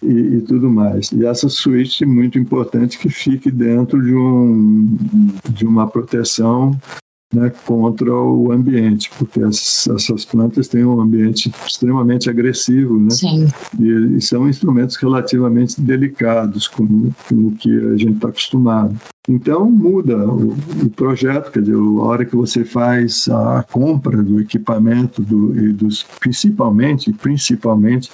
e, 0.02 0.12
e, 0.12 0.40
tudo 0.42 0.68
mais. 0.70 1.10
E 1.12 1.24
essa 1.24 1.48
switch 1.48 2.02
é 2.02 2.06
muito 2.06 2.38
importante 2.38 2.98
que 2.98 3.08
fique 3.08 3.50
dentro 3.50 4.02
de, 4.02 4.14
um, 4.14 4.96
de 5.50 5.66
uma 5.66 5.86
proteção 5.86 6.78
né, 7.32 7.52
contra 7.66 8.12
o 8.12 8.50
ambiente, 8.50 9.10
porque 9.18 9.40
essas, 9.40 9.86
essas, 9.88 10.24
plantas 10.24 10.66
têm 10.66 10.84
um 10.84 11.00
ambiente 11.00 11.52
extremamente 11.66 12.30
agressivo, 12.30 12.98
né? 12.98 13.10
Sim. 13.10 13.46
E, 13.78 14.16
e 14.16 14.20
são 14.20 14.48
instrumentos 14.48 14.96
relativamente 14.96 15.80
delicados 15.80 16.66
com, 16.66 17.10
com 17.28 17.34
o 17.34 17.52
que 17.52 17.70
a 17.70 17.96
gente 17.96 18.14
está 18.14 18.28
acostumado. 18.28 18.96
Então 19.28 19.70
muda 19.70 20.16
o, 20.16 20.52
o, 20.84 20.90
projeto, 20.90 21.52
quer 21.52 21.60
dizer, 21.60 21.74
a 21.74 22.02
hora 22.02 22.24
que 22.24 22.34
você 22.34 22.64
faz 22.64 23.28
a 23.28 23.62
compra 23.62 24.22
do 24.22 24.40
equipamento 24.40 25.20
do, 25.20 25.54
e 25.58 25.72
dos, 25.72 26.02
principalmente, 26.18 27.12
principalmente 27.12 28.10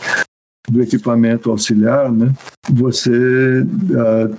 do 0.68 0.82
equipamento 0.82 1.50
auxiliar, 1.50 2.10
né, 2.10 2.32
você 2.68 3.62
uh, 3.62 4.36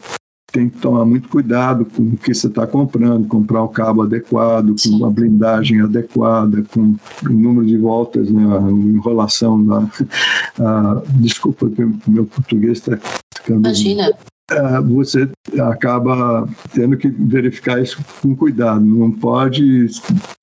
tem 0.55 0.69
que 0.69 0.77
tomar 0.77 1.03
muito 1.03 1.27
cuidado 1.27 1.83
com 1.83 2.01
o 2.01 2.17
que 2.17 2.33
você 2.33 2.47
está 2.47 2.65
comprando, 2.65 3.27
comprar 3.27 3.61
o 3.61 3.67
cabo 3.67 4.03
adequado, 4.03 4.73
com 4.81 4.89
uma 4.95 5.11
blindagem 5.11 5.81
adequada, 5.81 6.63
com 6.73 6.95
o 7.25 7.29
número 7.29 7.67
de 7.67 7.77
voltas, 7.77 8.29
né, 8.29 8.41
a 8.41 8.71
enrolação 8.71 9.63
da. 9.65 9.85
A, 10.57 11.01
desculpa, 11.15 11.69
meu 12.07 12.25
português 12.25 12.77
está 12.77 12.97
ficando. 13.35 13.67
Imagina. 13.67 14.13
É, 14.51 14.79
você 14.79 15.27
acaba 15.71 16.47
tendo 16.71 16.95
que 16.95 17.07
verificar 17.07 17.81
isso 17.81 17.97
com 18.21 18.35
cuidado. 18.35 18.81
Não 18.85 19.11
pode, 19.11 19.87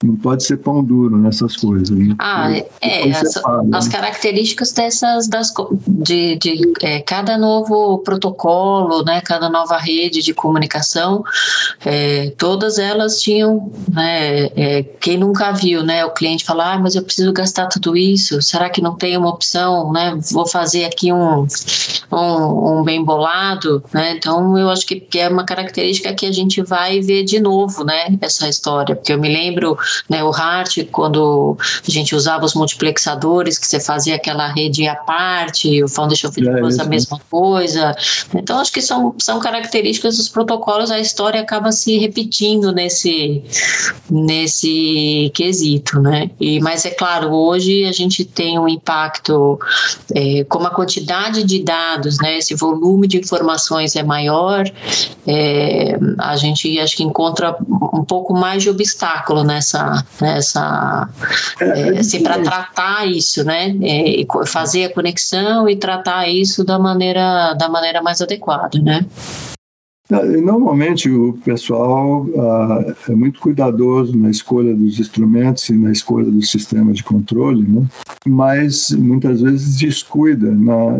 não 0.02 0.16
pode 0.16 0.42
ser 0.42 0.56
pão 0.56 0.82
duro 0.82 1.16
nessas 1.16 1.56
coisas. 1.56 1.90
Né? 1.90 2.16
Ah, 2.18 2.50
é. 2.80 3.10
As, 3.12 3.40
as, 3.72 3.88
características 3.88 4.72
dessas 4.72 5.28
das 5.28 5.52
de, 5.86 6.36
de 6.36 6.72
é, 6.82 7.00
cada 7.00 7.38
novo 7.38 7.98
protocolo, 7.98 9.04
né, 9.04 9.20
cada 9.20 9.48
nova 9.48 9.78
rede 9.78 10.20
de 10.20 10.34
comunicação, 10.34 11.22
é, 11.84 12.30
todas 12.36 12.78
elas 12.78 13.20
tinham, 13.20 13.70
né, 13.88 14.46
é, 14.56 14.82
quem 14.82 15.16
nunca 15.16 15.52
viu, 15.52 15.84
né, 15.84 16.04
o 16.04 16.10
cliente 16.10 16.44
falar, 16.44 16.72
ah, 16.72 16.78
mas 16.78 16.96
eu 16.96 17.04
preciso 17.04 17.32
gastar 17.32 17.68
tudo 17.68 17.96
isso. 17.96 18.42
Será 18.42 18.68
que 18.68 18.82
não 18.82 18.96
tem 18.96 19.16
uma 19.16 19.28
opção, 19.28 19.92
né? 19.92 20.18
Vou 20.32 20.46
fazer 20.46 20.86
aqui 20.86 21.12
um 21.12 21.46
um, 22.12 22.80
um 22.80 22.82
bem 22.82 23.02
bolado 23.02 23.82
né? 23.92 24.14
Então 24.16 24.58
eu 24.58 24.68
acho 24.70 24.86
que, 24.86 25.06
é 25.18 25.28
uma 25.28 25.44
característica 25.44 26.12
que 26.14 26.26
a 26.26 26.32
gente 26.32 26.62
vai 26.62 27.00
ver 27.00 27.24
de 27.24 27.38
novo, 27.40 27.84
né? 27.84 28.16
Essa 28.20 28.48
história, 28.48 28.96
porque 28.96 29.12
eu 29.12 29.18
me 29.18 29.28
lembro, 29.28 29.78
né? 30.08 30.22
O 30.24 30.30
Hart 30.30 30.78
quando 30.90 31.56
a 31.86 31.90
gente 31.90 32.14
usava 32.14 32.44
os 32.44 32.54
multiplexadores, 32.54 33.58
que 33.58 33.66
você 33.66 33.80
fazia 33.80 34.16
aquela 34.16 34.48
rede 34.48 34.86
à 34.86 34.96
parte, 34.96 35.82
o 35.82 35.88
Foundation 35.88 36.32
Field 36.32 36.78
é, 36.78 36.82
a 36.82 36.84
mesma 36.84 37.20
coisa. 37.30 37.94
Então 38.34 38.58
acho 38.58 38.72
que 38.72 38.80
são, 38.80 39.14
são 39.18 39.38
características 39.40 40.16
dos 40.16 40.28
protocolos. 40.28 40.90
A 40.90 40.98
história 40.98 41.40
acaba 41.40 41.70
se 41.72 41.98
repetindo 41.98 42.72
nesse 42.72 43.42
nesse 44.10 45.30
quesito, 45.34 46.00
né? 46.00 46.30
E 46.40 46.60
mas 46.60 46.84
é 46.84 46.90
claro, 46.90 47.30
hoje 47.32 47.84
a 47.84 47.92
gente 47.92 48.24
tem 48.24 48.58
um 48.58 48.68
impacto 48.68 49.58
é, 50.14 50.44
como 50.44 50.66
a 50.66 50.70
quantidade 50.70 51.44
de 51.44 51.62
dados, 51.62 52.01
né? 52.18 52.38
Esse 52.38 52.54
volume 52.54 53.06
de 53.06 53.18
informações 53.18 53.96
é 53.96 54.02
maior, 54.02 54.64
é, 55.26 55.98
a 56.18 56.36
gente 56.36 56.78
acho 56.78 56.96
que 56.96 57.02
encontra 57.02 57.56
um 57.92 58.04
pouco 58.04 58.34
mais 58.34 58.62
de 58.62 58.70
obstáculo 58.70 59.44
nessa, 59.44 60.04
nessa 60.20 61.08
é, 61.60 61.96
é 61.96 61.98
assim, 61.98 62.22
para 62.22 62.40
tratar 62.40 63.06
isso, 63.06 63.44
né? 63.44 63.74
É, 63.82 64.24
fazer 64.46 64.84
a 64.86 64.92
conexão 64.92 65.68
e 65.68 65.76
tratar 65.76 66.28
isso 66.28 66.64
da 66.64 66.78
maneira, 66.78 67.54
da 67.54 67.68
maneira 67.68 68.02
mais 68.02 68.20
adequada, 68.20 68.78
né? 68.80 69.06
Normalmente 70.42 71.10
o 71.10 71.32
pessoal 71.44 72.26
ah, 72.38 72.94
é 73.08 73.14
muito 73.14 73.40
cuidadoso 73.40 74.16
na 74.16 74.30
escolha 74.30 74.74
dos 74.74 75.00
instrumentos 75.00 75.68
e 75.70 75.72
na 75.72 75.90
escolha 75.90 76.30
do 76.30 76.42
sistema 76.42 76.92
de 76.92 77.02
controle, 77.02 77.62
né? 77.62 77.86
mas 78.26 78.90
muitas 78.90 79.40
vezes 79.40 79.78
descuida 79.78 80.50
na, 80.50 80.98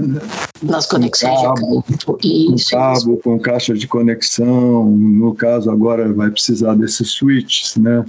nas 0.62 0.87
conexões 0.87 1.42
cabo, 1.42 1.85
de 2.20 2.55
isso, 2.55 2.70
cabo, 2.70 2.94
isso. 2.94 3.16
com 3.18 3.38
caixa 3.38 3.75
de 3.75 3.87
conexão. 3.87 4.90
No 4.90 5.35
caso 5.35 5.70
agora 5.70 6.11
vai 6.12 6.31
precisar 6.31 6.75
desses 6.75 7.11
switches, 7.11 7.77
né? 7.77 8.05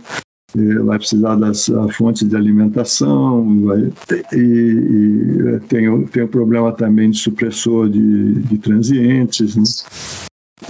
vai 0.86 1.00
precisar 1.00 1.36
das 1.36 1.70
fontes 1.98 2.28
de 2.28 2.36
alimentação, 2.36 3.66
vai, 3.66 3.92
e, 4.32 4.38
e, 4.38 5.60
tem, 5.68 6.06
tem 6.06 6.24
o 6.24 6.28
problema 6.28 6.72
também 6.72 7.10
de 7.10 7.18
supressor 7.18 7.90
de, 7.90 8.36
de 8.36 8.58
transientes. 8.58 9.56
Né? 9.56 9.64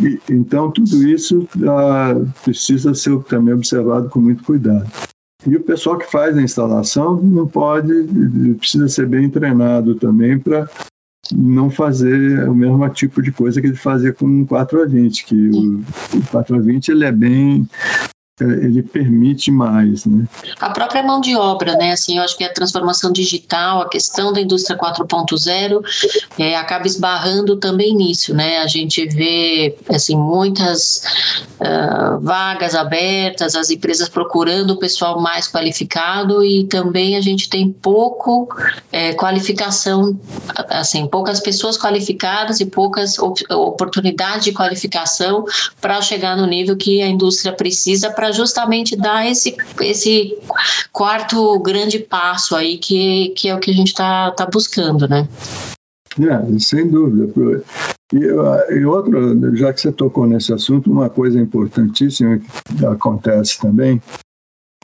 E, 0.02 0.20
então, 0.30 0.72
tudo 0.72 1.08
isso 1.08 1.48
ah, 1.68 2.16
precisa 2.44 2.94
ser 2.94 3.18
também 3.24 3.54
observado 3.54 4.10
com 4.10 4.20
muito 4.20 4.44
cuidado. 4.44 4.90
E 5.46 5.56
o 5.56 5.64
pessoal 5.64 5.98
que 5.98 6.10
faz 6.10 6.38
a 6.38 6.42
instalação 6.42 7.22
não 7.22 7.48
pode, 7.48 7.92
precisa 8.58 8.88
ser 8.88 9.08
bem 9.08 9.30
treinado 9.30 9.96
também 9.96 10.40
para 10.40 10.70
não 11.32 11.70
fazer 11.70 12.48
o 12.50 12.56
mesmo 12.56 12.88
tipo 12.90 13.22
de 13.22 13.32
coisa 13.32 13.62
que 13.62 13.68
ele 13.68 13.76
fazia 13.76 14.14
com 14.14 14.26
o 14.26 14.48
4A20, 14.48 15.26
que 15.26 15.50
o, 15.50 15.80
o 15.80 16.22
4A20 16.32 16.90
ele 16.90 17.06
é 17.06 17.12
bem 17.12 17.68
ele 18.42 18.82
permite 18.82 19.52
mais, 19.52 20.06
né? 20.06 20.28
A 20.60 20.72
própria 20.72 21.04
mão 21.04 21.22
de 21.22 21.36
obra, 21.36 21.76
né? 21.76 21.92
Assim, 21.92 22.18
eu 22.18 22.24
acho 22.24 22.36
que 22.36 22.44
a 22.44 22.52
transformação 22.52 23.12
digital, 23.12 23.82
a 23.82 23.90
questão 23.90 24.34
da 24.34 24.42
indústria 24.42 24.76
4.0 24.76 25.82
é, 26.40 26.56
acaba 26.56 26.88
esbarrando 26.88 27.58
também 27.58 27.94
nisso, 27.96 28.34
né? 28.34 28.58
A 28.58 28.66
gente 28.66 29.06
vê, 29.06 29.78
assim, 29.88 30.16
muitas 30.16 31.04
uh, 31.60 32.20
vagas 32.22 32.74
abertas, 32.74 33.56
as 33.56 33.70
empresas 33.70 34.10
procurando 34.10 34.72
o 34.72 34.78
pessoal 34.78 35.22
mais 35.22 35.48
qualificado 35.48 36.44
e 36.44 36.64
também 36.64 37.16
a 37.16 37.22
gente 37.22 37.48
tem 37.48 37.72
pouco 37.72 38.48
é, 38.92 39.14
qualificação, 39.14 40.20
assim, 40.70 41.06
poucas 41.06 41.40
pessoas 41.40 41.78
qualificadas 41.78 42.60
e 42.60 42.66
poucas 42.66 43.20
op 43.20 43.44
oportunidades 43.52 44.46
de 44.46 44.54
qualificação 44.54 45.46
para 45.80 46.02
chegar 46.02 46.36
no 46.36 46.48
nível 46.48 46.76
que 46.76 47.00
a 47.00 47.08
indústria 47.08 47.54
precisa 47.54 48.10
para 48.10 48.23
para 48.24 48.32
justamente 48.32 48.96
dar 48.96 49.30
esse, 49.30 49.54
esse 49.82 50.38
quarto 50.94 51.60
grande 51.60 52.00
passo 52.00 52.56
aí, 52.56 52.78
que, 52.78 53.34
que 53.36 53.50
é 53.50 53.56
o 53.56 53.60
que 53.60 53.70
a 53.70 53.74
gente 53.74 53.90
está 53.90 54.32
tá 54.32 54.46
buscando, 54.46 55.10
né? 55.10 55.28
É, 56.18 56.60
sem 56.60 56.88
dúvida. 56.90 57.34
E, 58.14 58.20
e 58.78 58.86
outro, 58.86 59.58
já 59.58 59.74
que 59.74 59.82
você 59.82 59.92
tocou 59.92 60.26
nesse 60.26 60.54
assunto, 60.54 60.90
uma 60.90 61.10
coisa 61.10 61.38
importantíssima 61.38 62.40
que 62.40 62.86
acontece 62.86 63.60
também 63.60 64.02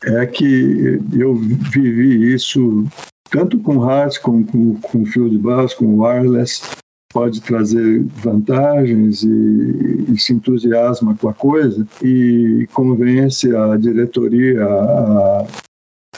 é 0.03 0.25
que 0.25 0.99
eu 1.13 1.33
vivi 1.35 2.33
isso 2.33 2.85
tanto 3.31 3.57
com 3.59 3.77
hard, 3.77 4.17
com, 4.19 4.43
com, 4.43 4.75
com 4.81 5.05
fio 5.05 5.29
de 5.29 5.37
bus, 5.37 5.73
com 5.73 6.01
wireless, 6.01 6.61
pode 7.11 7.41
trazer 7.41 8.03
vantagens 8.03 9.23
e, 9.23 10.05
e, 10.13 10.17
se 10.17 10.33
entusiasma 10.33 11.15
com 11.15 11.27
a 11.27 11.33
coisa 11.33 11.85
e 12.03 12.67
convence 12.71 13.55
a 13.55 13.75
diretoria 13.77 14.63
a, 14.63 15.47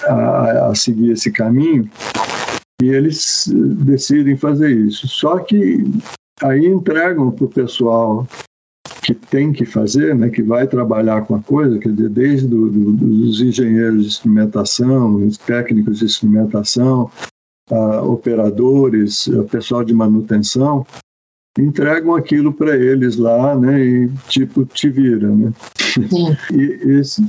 a, 0.05 0.67
a 0.67 0.75
seguir 0.75 1.11
esse 1.11 1.31
caminho 1.31 1.89
e 2.81 2.89
eles 2.89 3.49
decidem 3.85 4.35
fazer 4.35 4.71
isso. 4.71 5.07
Só 5.07 5.39
que 5.39 5.83
aí 6.41 6.65
entregam 6.65 7.31
para 7.31 7.45
o 7.45 7.49
pessoal 7.49 8.27
que 9.03 9.13
tem 9.13 9.51
que 9.51 9.65
fazer, 9.65 10.15
né, 10.15 10.29
que 10.29 10.41
vai 10.41 10.67
trabalhar 10.67 11.23
com 11.23 11.35
a 11.35 11.41
coisa, 11.41 11.79
quer 11.79 11.91
dizer, 11.91 12.09
desde 12.09 12.47
do, 12.47 12.69
do, 12.69 13.27
os 13.27 13.41
engenheiros 13.41 14.01
de 14.01 14.07
instrumentação, 14.07 15.15
os 15.15 15.37
técnicos 15.37 15.99
de 15.99 16.05
instrumentação, 16.05 17.09
uh, 17.71 18.11
operadores, 18.11 19.29
pessoal 19.49 19.83
de 19.83 19.93
manutenção, 19.93 20.85
entregam 21.59 22.15
aquilo 22.15 22.53
para 22.53 22.77
eles 22.77 23.17
lá, 23.17 23.55
né? 23.55 23.83
E 23.83 24.09
tipo, 24.27 24.65
te 24.65 24.89
vira, 24.89 25.27
né? 25.27 25.51
e 26.53 26.91
esse, 26.91 27.25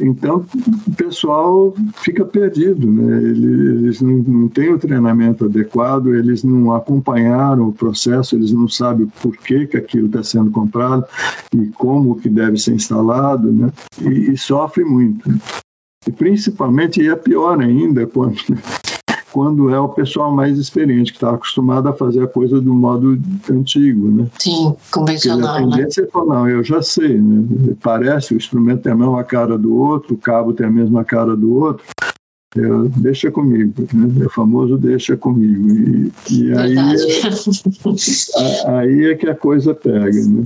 então 0.00 0.44
o 0.86 0.94
pessoal 0.94 1.74
fica 2.02 2.24
perdido, 2.24 2.90
né? 2.90 3.22
Eles, 3.22 4.02
não, 4.02 4.18
não 4.18 4.48
têm 4.48 4.72
o 4.74 4.78
treinamento 4.78 5.46
adequado, 5.46 6.14
eles 6.14 6.44
não 6.44 6.74
acompanharam 6.74 7.68
o 7.68 7.72
processo, 7.72 8.36
eles 8.36 8.52
não 8.52 8.68
sabem 8.68 9.10
por 9.22 9.36
que, 9.38 9.66
que 9.66 9.76
aquilo 9.78 10.06
está 10.06 10.22
sendo 10.22 10.50
comprado 10.50 11.06
e 11.54 11.68
como 11.68 12.20
que 12.20 12.28
deve 12.28 12.58
ser 12.58 12.74
instalado, 12.74 13.50
né? 13.50 13.72
E, 14.02 14.32
e 14.32 14.36
sofre 14.36 14.84
muito. 14.84 15.30
E 16.06 16.12
principalmente, 16.12 17.00
e 17.00 17.08
é 17.08 17.16
pior 17.16 17.58
ainda, 17.60 18.06
quando 18.06 18.36
quando 19.32 19.70
é 19.70 19.80
o 19.80 19.88
pessoal 19.88 20.30
mais 20.30 20.58
experiente, 20.58 21.12
que 21.12 21.16
está 21.16 21.30
acostumado 21.30 21.88
a 21.88 21.92
fazer 21.92 22.22
a 22.22 22.28
coisa 22.28 22.60
do 22.60 22.74
modo 22.74 23.18
antigo, 23.50 24.10
né? 24.10 24.28
Sim, 24.38 24.74
convencional, 24.90 25.56
Porque 25.56 25.64
a 25.64 25.76
tendência 25.76 26.02
né? 26.02 26.08
é 26.08 26.10
falar, 26.10 26.34
não, 26.34 26.48
eu 26.48 26.62
já 26.62 26.82
sei, 26.82 27.18
né? 27.18 27.74
Parece, 27.82 28.34
o 28.34 28.36
instrumento 28.36 28.82
tem 28.82 28.92
a 28.92 28.96
mesma 28.96 29.24
cara 29.24 29.56
do 29.56 29.74
outro, 29.74 30.14
o 30.14 30.18
cabo 30.18 30.52
tem 30.52 30.66
a 30.66 30.70
mesma 30.70 31.04
cara 31.04 31.34
do 31.34 31.54
outro, 31.58 31.84
eu, 32.54 32.86
deixa 32.90 33.30
comigo, 33.30 33.72
né? 33.94 34.26
o 34.26 34.28
famoso 34.28 34.76
deixa 34.76 35.16
comigo. 35.16 35.70
E, 35.70 36.12
e 36.30 36.52
aí, 36.52 36.76
é, 36.76 38.68
aí 38.76 39.04
é 39.06 39.14
que 39.14 39.26
a 39.26 39.34
coisa 39.34 39.74
pega. 39.74 40.10
Né? 40.10 40.44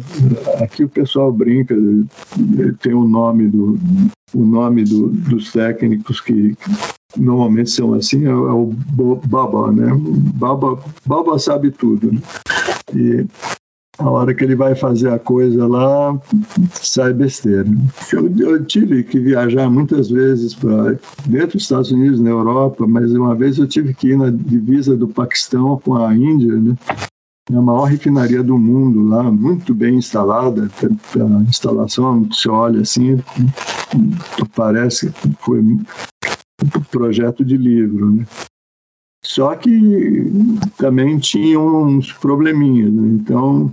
Aqui 0.63 0.85
o 0.85 0.89
pessoal 0.89 1.33
brinca, 1.33 1.75
tem 2.81 2.95
o 2.95 3.05
nome 3.05 3.49
do 3.49 3.77
o 4.35 4.45
nome 4.45 4.85
do, 4.85 5.09
dos 5.09 5.53
técnicos 5.53 6.21
que, 6.21 6.57
normalmente 7.17 7.71
são 7.71 7.95
assim, 7.95 8.27
é, 8.27 8.31
é 8.31 8.33
o 8.33 8.73
Baba, 9.27 9.73
né? 9.73 9.91
Baba, 10.35 10.79
Baba 11.05 11.39
sabe 11.39 11.71
tudo. 11.71 12.13
Né? 12.13 12.21
E 12.95 13.27
a 13.99 14.11
hora 14.11 14.35
que 14.35 14.45
ele 14.45 14.55
vai 14.55 14.75
fazer 14.75 15.11
a 15.11 15.19
coisa 15.19 15.67
lá, 15.67 16.19
sai 16.73 17.13
besteira. 17.13 17.67
Eu, 18.13 18.31
eu 18.39 18.65
tive 18.65 19.03
que 19.03 19.19
viajar 19.19 19.71
muitas 19.71 20.11
vezes 20.11 20.55
para 20.55 20.99
dentro 21.25 21.53
dos 21.53 21.63
Estados 21.63 21.91
Unidos, 21.91 22.21
na 22.21 22.31
Europa, 22.31 22.87
mas 22.87 23.13
uma 23.13 23.35
vez 23.35 23.59
eu 23.59 23.67
tive 23.67 23.95
que 23.95 24.09
ir 24.09 24.19
na 24.19 24.31
divisa 24.31 24.97
do 24.97 25.09
Paquistão 25.09 25.81
com 25.83 25.95
a 25.95 26.15
Índia, 26.15 26.55
né? 26.57 26.77
É 27.51 27.57
a 27.57 27.63
maior 27.63 27.85
refinaria 27.85 28.43
do 28.43 28.59
mundo 28.59 29.09
lá, 29.09 29.23
muito 29.31 29.73
bem 29.73 29.95
instalada. 29.95 30.69
A 31.15 31.43
instalação, 31.49 32.25
você 32.25 32.49
olha 32.49 32.81
assim, 32.81 33.23
parece 34.55 35.11
que 35.13 35.31
foi 35.39 35.63
projeto 36.91 37.45
de 37.45 37.57
livro, 37.57 38.11
né? 38.11 38.27
Só 39.25 39.55
que 39.57 40.31
também 40.77 41.19
tinha 41.19 41.59
uns 41.59 42.13
probleminhas, 42.13 42.93
né? 42.93 43.09
Então, 43.21 43.73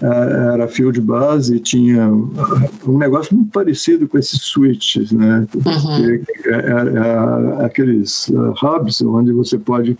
era 0.00 0.68
field 0.68 1.00
bus 1.00 1.50
e 1.50 1.58
tinha 1.58 2.08
um 2.08 2.98
negócio 2.98 3.34
muito 3.34 3.50
parecido 3.50 4.08
com 4.08 4.18
esses 4.18 4.40
switches, 4.42 5.12
né? 5.12 5.46
Uhum. 5.54 6.04
É, 6.04 6.14
é, 6.14 7.62
é, 7.62 7.64
aqueles 7.64 8.28
uh, 8.28 8.54
hubs 8.62 9.00
onde 9.02 9.32
você 9.32 9.58
pode 9.58 9.96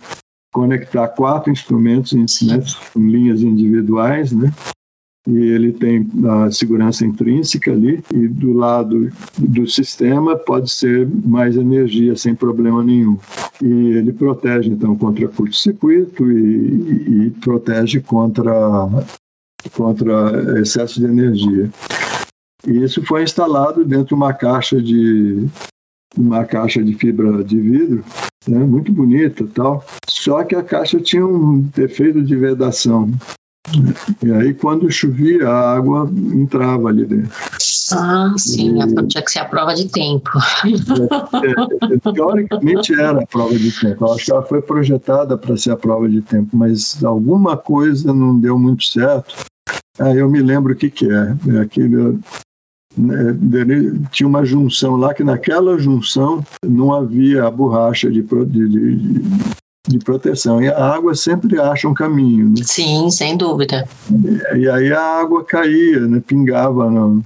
conectar 0.53 1.07
quatro 1.09 1.51
instrumentos 1.51 2.13
né, 2.13 2.63
em 2.95 3.09
linhas 3.09 3.41
individuais, 3.41 4.31
né? 4.31 4.51
E 5.27 5.37
ele 5.37 5.73
tem 5.73 6.07
a 6.25 6.49
segurança 6.49 7.05
intrínseca 7.05 7.71
ali, 7.71 8.01
e 8.13 8.27
do 8.29 8.53
lado 8.53 9.09
do 9.37 9.67
sistema 9.67 10.37
pode 10.37 10.71
ser 10.71 11.05
mais 11.25 11.57
energia 11.57 12.15
sem 12.15 12.33
problema 12.33 12.81
nenhum. 12.81 13.17
E 13.61 13.67
ele 13.67 14.13
protege, 14.13 14.69
então, 14.69 14.95
contra 14.95 15.27
curto-circuito 15.27 16.31
e, 16.31 17.25
e 17.25 17.29
protege 17.41 17.99
contra, 17.99 18.53
contra 19.73 20.61
excesso 20.61 21.01
de 21.01 21.05
energia. 21.05 21.69
E 22.65 22.83
isso 22.83 23.03
foi 23.05 23.23
instalado 23.23 23.83
dentro 23.83 24.07
de 24.07 24.13
uma 24.13 24.33
caixa 24.33 24.81
de 24.81 25.47
uma 26.17 26.45
caixa 26.45 26.83
de 26.83 26.93
fibra 26.95 27.43
de 27.43 27.59
vidro, 27.59 28.03
né, 28.47 28.59
muito 28.59 28.91
bonita 28.91 29.45
tal. 29.53 29.85
Só 30.07 30.43
que 30.43 30.55
a 30.55 30.63
caixa 30.63 30.99
tinha 30.99 31.25
um 31.25 31.61
defeito 31.75 32.23
de 32.23 32.35
vedação. 32.35 33.11
E 34.23 34.31
aí, 34.31 34.53
quando 34.53 34.89
chovia, 34.89 35.47
a 35.47 35.75
água 35.75 36.09
entrava 36.33 36.87
ali 36.89 37.05
dentro. 37.05 37.31
Ah, 37.93 38.33
sim, 38.37 38.81
e... 38.81 39.07
tinha 39.07 39.23
que 39.23 39.31
ser 39.31 39.39
a 39.39 39.45
prova 39.45 39.73
de 39.73 39.87
tempo. 39.89 40.29
É, 40.67 41.93
é, 41.93 42.13
teoricamente 42.13 42.93
era 42.93 43.21
a 43.21 43.27
prova 43.27 43.57
de 43.57 43.71
tempo. 43.71 44.05
Eu 44.05 44.13
acho 44.13 44.25
que 44.25 44.31
ela 44.31 44.43
foi 44.43 44.61
projetada 44.61 45.37
para 45.37 45.57
ser 45.57 45.71
a 45.71 45.77
prova 45.77 46.07
de 46.09 46.21
tempo, 46.21 46.55
mas 46.55 47.03
alguma 47.03 47.57
coisa 47.57 48.13
não 48.13 48.37
deu 48.37 48.57
muito 48.57 48.85
certo. 48.85 49.35
Aí 49.99 50.17
eu 50.17 50.29
me 50.29 50.41
lembro 50.41 50.73
o 50.73 50.75
que, 50.75 50.89
que 50.89 51.09
é. 51.09 51.35
é 51.55 51.59
aquele, 51.59 52.19
né, 52.97 53.37
tinha 54.11 54.27
uma 54.27 54.45
junção 54.45 54.95
lá 54.95 55.13
que 55.13 55.23
naquela 55.23 55.77
junção 55.77 56.43
não 56.63 56.93
havia 56.93 57.45
a 57.45 57.51
borracha 57.51 58.09
de, 58.09 58.21
de, 58.21 58.69
de, 58.69 59.23
de 59.87 59.99
proteção. 59.99 60.61
E 60.61 60.67
a 60.67 60.93
água 60.93 61.15
sempre 61.15 61.59
acha 61.59 61.87
um 61.87 61.93
caminho. 61.93 62.49
Né? 62.49 62.63
Sim, 62.63 63.09
sem 63.09 63.37
dúvida. 63.37 63.87
E 64.55 64.69
aí 64.69 64.91
a 64.91 65.01
água 65.01 65.43
caía, 65.43 66.01
né? 66.01 66.21
pingava 66.25 66.89
no, 66.89 67.23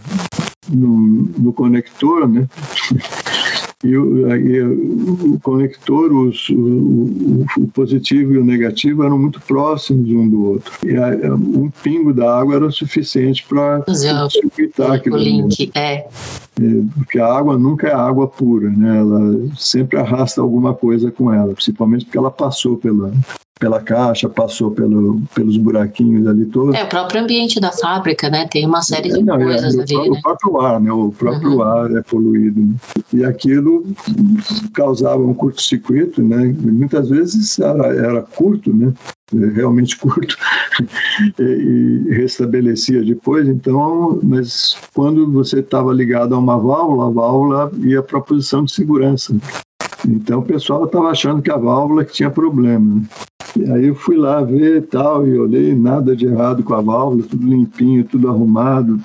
no, 0.69 0.97
no 1.37 1.53
conector, 1.53 2.27
né? 2.27 2.47
e 3.83 3.97
o, 3.97 4.31
aí, 4.31 4.61
o 4.61 5.39
conector, 5.41 6.13
os, 6.13 6.49
o, 6.49 7.45
o, 7.57 7.67
positivo 7.73 8.33
e 8.33 8.37
o 8.37 8.45
negativo 8.45 9.03
eram 9.03 9.17
muito 9.17 9.41
próximos 9.41 10.07
um 10.09 10.29
do 10.29 10.45
outro. 10.51 10.71
E 10.83 10.95
a, 10.95 11.33
um 11.33 11.69
pingo 11.83 12.13
da 12.13 12.37
água 12.37 12.55
era 12.55 12.71
suficiente 12.71 13.43
para 13.47 13.83
circuitar 14.29 14.91
aquilo. 14.91 15.15
O 15.15 15.19
link, 15.19 15.71
é. 15.75 16.05
É. 16.61 16.83
Porque 16.95 17.19
a 17.19 17.25
água 17.25 17.57
nunca 17.57 17.87
é 17.87 17.93
água 17.93 18.27
pura, 18.27 18.69
né? 18.69 18.99
Ela 18.99 19.49
sempre 19.57 19.97
arrasta 19.97 20.41
alguma 20.41 20.73
coisa 20.73 21.11
com 21.11 21.33
ela, 21.33 21.53
principalmente 21.53 22.05
porque 22.05 22.17
ela 22.17 22.31
passou 22.31 22.77
pela, 22.77 23.11
pela 23.61 23.79
caixa, 23.79 24.27
passou 24.27 24.71
pelo, 24.71 25.21
pelos 25.35 25.55
buraquinhos 25.55 26.27
ali 26.27 26.45
todos. 26.45 26.73
É, 26.73 26.83
o 26.83 26.89
próprio 26.89 27.21
ambiente 27.21 27.59
da 27.59 27.71
fábrica, 27.71 28.27
né? 28.27 28.47
Tem 28.49 28.65
uma 28.65 28.81
série 28.81 29.09
de 29.09 29.21
não, 29.21 29.35
é, 29.35 29.43
coisas 29.43 29.77
é, 29.77 29.81
ali. 29.81 29.95
O, 29.95 30.11
né? 30.13 30.19
o 30.19 30.21
próprio 30.21 30.61
ar, 30.61 30.81
né? 30.81 30.91
O 30.91 31.11
próprio 31.11 31.51
uhum. 31.57 31.61
ar 31.61 31.91
é 31.95 32.01
poluído. 32.01 32.59
Né? 32.59 32.75
E 33.13 33.23
aquilo 33.23 33.85
causava 34.73 35.21
um 35.21 35.33
curto-circuito, 35.33 36.23
né? 36.23 36.55
Muitas 36.59 37.09
vezes 37.09 37.59
era, 37.59 37.87
era 37.95 38.21
curto, 38.23 38.75
né? 38.75 38.93
Realmente 39.33 39.97
curto 39.99 40.37
e, 41.39 42.05
restabelecia 42.09 43.03
depois. 43.03 43.47
Então, 43.47 44.19
mas 44.23 44.77
quando 44.93 45.31
você 45.31 45.59
estava 45.59 45.93
ligado 45.93 46.35
a 46.35 46.39
uma 46.39 46.57
válvula, 46.57 47.07
a 47.07 47.11
válvula 47.11 47.71
ia 47.79 48.01
para 48.01 48.19
a 48.19 48.21
posição 48.21 48.63
de 48.63 48.71
segurança. 48.71 49.35
Então 50.07 50.39
o 50.39 50.45
pessoal 50.45 50.85
estava 50.85 51.09
achando 51.09 51.41
que 51.41 51.51
a 51.51 51.57
válvula 51.57 52.03
que 52.03 52.13
tinha 52.13 52.29
problema. 52.29 53.01
E 53.55 53.69
aí 53.69 53.87
eu 53.87 53.95
fui 53.95 54.15
lá 54.15 54.41
ver 54.41 54.87
tal, 54.87 55.27
e 55.27 55.37
olhei, 55.37 55.75
nada 55.75 56.15
de 56.15 56.25
errado 56.25 56.63
com 56.63 56.73
a 56.73 56.81
válvula, 56.81 57.23
tudo 57.27 57.47
limpinho, 57.47 58.03
tudo 58.03 58.29
arrumado. 58.29 58.99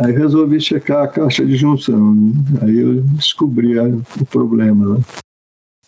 Aí 0.00 0.12
resolvi 0.12 0.60
checar 0.60 1.04
a 1.04 1.08
caixa 1.08 1.44
de 1.44 1.54
junção. 1.54 2.14
Né? 2.14 2.32
Aí 2.62 2.78
eu 2.78 3.02
descobri 3.02 3.78
o 3.78 4.26
problema. 4.30 5.00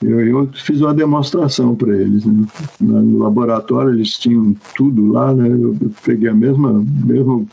Eu, 0.05 0.27
eu, 0.27 0.49
fiz 0.53 0.81
uma 0.81 0.95
demonstração 0.95 1.75
para 1.75 1.97
eles. 1.97 2.25
Né? 2.25 2.47
No 2.81 3.19
laboratório 3.19 3.93
eles 3.93 4.19
tinham 4.19 4.55
tudo 4.77 5.13
lá, 5.13 5.35
né? 5.35 5.49
Eu, 5.49 5.77
eu 5.81 5.91
peguei 6.05 6.29
a 6.29 6.35
mesma 6.35 6.85
mesmo 7.05 7.49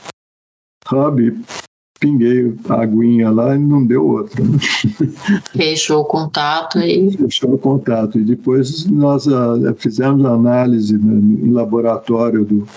hub 0.91 1.41
pinguei 2.01 2.57
a 2.67 2.81
aguinha 2.81 3.29
lá 3.29 3.55
e 3.55 3.59
não 3.59 3.85
deu 3.85 4.05
outra. 4.05 4.43
Né? 4.43 4.57
Fechou 5.55 6.01
o 6.01 6.05
contato 6.05 6.79
e. 6.79 7.11
Fechou 7.11 7.53
o 7.53 7.59
contato. 7.59 8.17
E 8.17 8.23
depois 8.23 8.85
nós 8.87 9.27
uh, 9.27 9.73
fizemos 9.77 10.25
análise 10.25 10.97
né, 10.97 11.45
em 11.45 11.51
laboratório 11.51 12.43
do, 12.43 12.67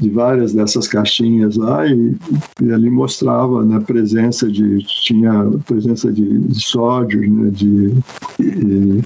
de 0.00 0.10
várias 0.10 0.52
dessas 0.52 0.88
caixinhas 0.88 1.56
lá 1.56 1.86
e, 1.86 2.16
e 2.62 2.72
ali 2.72 2.90
mostrava 2.90 3.64
né, 3.64 3.78
presença 3.80 4.50
de 4.50 4.78
tinha 5.04 5.50
presença 5.66 6.12
de, 6.12 6.38
de 6.38 6.60
sódio, 6.66 7.20
né, 7.20 7.50
de, 7.50 7.94
de, 8.38 9.04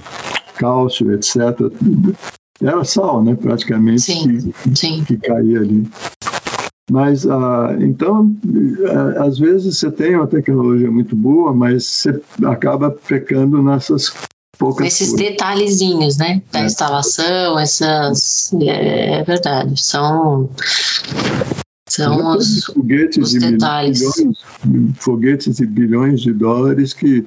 cálcio, 0.55 1.13
etc. 1.13 1.37
Era 2.61 2.83
sal, 2.83 3.23
né, 3.23 3.35
praticamente 3.35 4.01
sim, 4.01 4.53
que, 4.53 4.77
sim. 4.77 5.03
que 5.03 5.17
caía 5.17 5.59
ali. 5.59 5.87
Mas, 6.89 7.25
ah, 7.25 7.75
então, 7.79 8.35
ah, 8.89 9.25
às 9.25 9.39
vezes 9.39 9.77
você 9.77 9.89
tem 9.89 10.15
uma 10.15 10.27
tecnologia 10.27 10.91
muito 10.91 11.15
boa, 11.15 11.53
mas 11.53 11.85
você 11.85 12.21
acaba 12.43 12.91
pecando 12.91 13.61
nessas 13.61 14.13
poucas 14.57 14.87
Esses 14.87 15.09
coisas. 15.09 15.29
detalhezinhos, 15.29 16.17
né? 16.17 16.41
Da 16.51 16.61
é. 16.61 16.65
instalação, 16.65 17.59
essas... 17.59 18.53
É, 18.61 19.19
é, 19.19 19.23
verdade, 19.23 19.81
são... 19.81 20.49
São 21.89 22.37
os, 22.37 22.63
foguetes 22.63 23.33
os 23.33 23.39
detalhes. 23.39 23.99
Bilhões, 23.99 24.95
foguetes 24.95 25.59
e 25.59 25.65
bilhões 25.65 26.21
de 26.21 26.31
dólares 26.31 26.93
que 26.93 27.25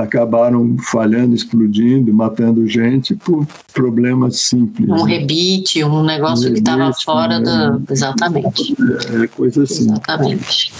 acabaram 0.00 0.76
falhando, 0.90 1.34
explodindo, 1.34 2.12
matando 2.12 2.66
gente 2.66 3.14
por 3.14 3.46
problemas 3.72 4.40
simples. 4.40 4.88
Um 4.88 5.04
né? 5.04 5.18
rebite, 5.18 5.82
um 5.84 6.02
negócio 6.02 6.50
um 6.50 6.52
que 6.52 6.58
estava 6.60 6.92
fora 6.92 7.38
né? 7.38 7.44
da. 7.44 7.80
Exatamente. 7.90 8.76
É, 9.12 9.24
é 9.24 9.26
coisa 9.26 9.64
assim. 9.64 9.84
Exatamente. 9.84 10.72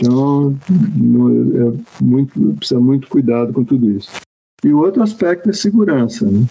Então, 0.00 0.56
é 0.68 2.02
muito, 2.02 2.54
precisa 2.54 2.80
muito 2.80 3.08
cuidado 3.08 3.52
com 3.52 3.64
tudo 3.64 3.90
isso. 3.90 4.10
E 4.64 4.72
o 4.72 4.78
outro 4.78 5.02
aspecto 5.02 5.50
é 5.50 5.52
segurança. 5.52 6.24
Né? 6.24 6.46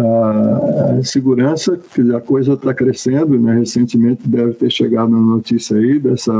a 0.00 1.02
segurança, 1.04 1.80
a 2.16 2.20
coisa 2.20 2.54
está 2.54 2.74
crescendo, 2.74 3.38
né? 3.38 3.58
recentemente 3.58 4.28
deve 4.28 4.54
ter 4.54 4.70
chegado 4.70 5.10
na 5.10 5.20
notícia 5.20 5.76
aí 5.76 5.98
dessa 5.98 6.32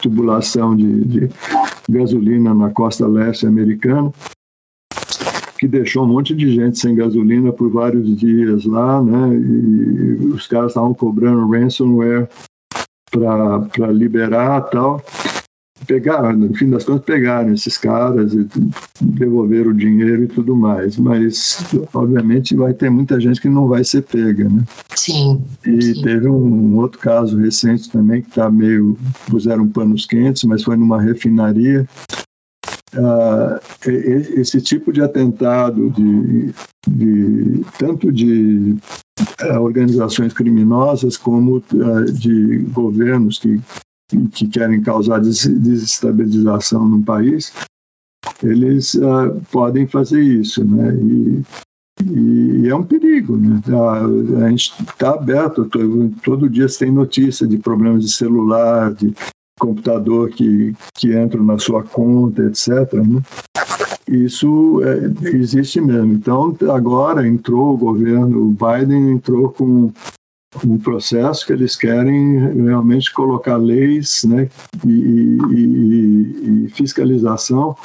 tubulação 0.00 0.74
de, 0.74 1.04
de 1.04 1.28
gasolina 1.88 2.54
na 2.54 2.70
costa 2.70 3.06
leste 3.06 3.46
americana, 3.46 4.12
que 5.58 5.68
deixou 5.68 6.04
um 6.04 6.08
monte 6.08 6.34
de 6.34 6.54
gente 6.54 6.78
sem 6.78 6.94
gasolina 6.94 7.52
por 7.52 7.70
vários 7.70 8.16
dias 8.16 8.64
lá, 8.64 9.02
né? 9.02 9.34
E 9.34 10.32
os 10.32 10.46
caras 10.46 10.70
estavam 10.70 10.94
cobrando 10.94 11.50
ransomware 11.50 12.28
para 13.10 13.92
liberar 13.92 14.62
tal 14.70 15.02
pegaram, 15.86 16.32
no 16.32 16.54
fim 16.54 16.70
das 16.70 16.84
contas, 16.84 17.04
pegaram 17.04 17.52
esses 17.52 17.76
caras 17.76 18.32
e 18.34 18.46
devolveram 19.00 19.70
o 19.70 19.74
dinheiro 19.74 20.24
e 20.24 20.28
tudo 20.28 20.54
mais. 20.54 20.96
Mas, 20.96 21.58
obviamente, 21.92 22.54
vai 22.54 22.74
ter 22.74 22.90
muita 22.90 23.20
gente 23.20 23.40
que 23.40 23.48
não 23.48 23.68
vai 23.68 23.84
ser 23.84 24.02
pega, 24.02 24.48
né? 24.48 24.64
Sim. 24.94 25.42
E 25.66 25.82
sim. 25.82 26.02
teve 26.02 26.28
um 26.28 26.76
outro 26.78 26.98
caso 26.98 27.38
recente 27.38 27.90
também 27.90 28.22
que 28.22 28.28
está 28.28 28.50
meio. 28.50 28.96
puseram 29.28 29.68
panos 29.68 30.06
quentes, 30.06 30.44
mas 30.44 30.62
foi 30.62 30.76
numa 30.76 31.00
refinaria. 31.00 31.86
Uh, 32.92 33.60
esse 34.36 34.60
tipo 34.60 34.92
de 34.92 35.00
atentado, 35.00 35.90
de, 35.90 36.52
de 36.88 37.64
tanto 37.78 38.10
de 38.10 38.76
organizações 39.60 40.32
criminosas 40.32 41.16
como 41.16 41.62
de 42.12 42.58
governos 42.72 43.38
que, 43.38 43.60
que 44.28 44.48
querem 44.48 44.82
causar 44.82 45.20
desestabilização 45.20 46.88
no 46.88 47.02
país, 47.02 47.52
eles 48.42 48.98
podem 49.50 49.86
fazer 49.86 50.22
isso, 50.22 50.64
né? 50.64 50.94
E, 50.94 51.42
e 52.02 52.68
é 52.68 52.74
um 52.74 52.82
perigo, 52.82 53.36
né? 53.36 53.60
A, 53.68 54.44
a 54.44 54.50
gente 54.50 54.72
está 54.82 55.10
aberto, 55.10 55.66
todo, 55.66 56.10
todo 56.22 56.48
dia 56.48 56.66
tem 56.66 56.90
notícia 56.90 57.46
de 57.46 57.58
problemas 57.58 58.02
de 58.04 58.12
celular, 58.12 58.92
de 58.94 59.14
computador 59.60 60.30
que, 60.30 60.74
que 60.94 61.14
entram 61.14 61.44
na 61.44 61.58
sua 61.58 61.82
conta, 61.82 62.42
etc. 62.44 62.94
Né? 62.94 63.20
Isso 64.08 64.80
é, 64.82 65.28
existe 65.28 65.80
mesmo. 65.80 66.14
Então, 66.14 66.56
agora 66.74 67.28
entrou 67.28 67.74
o 67.74 67.76
governo, 67.76 68.56
Biden 68.56 69.12
entrou 69.12 69.50
com 69.50 69.92
um 70.64 70.78
processo 70.78 71.46
que 71.46 71.52
eles 71.52 71.76
querem 71.76 72.64
realmente 72.64 73.12
colocar 73.12 73.56
leis 73.56 74.24
né, 74.24 74.48
e, 74.84 75.38
e, 75.52 76.64
e 76.66 76.68
fiscalização 76.70 77.76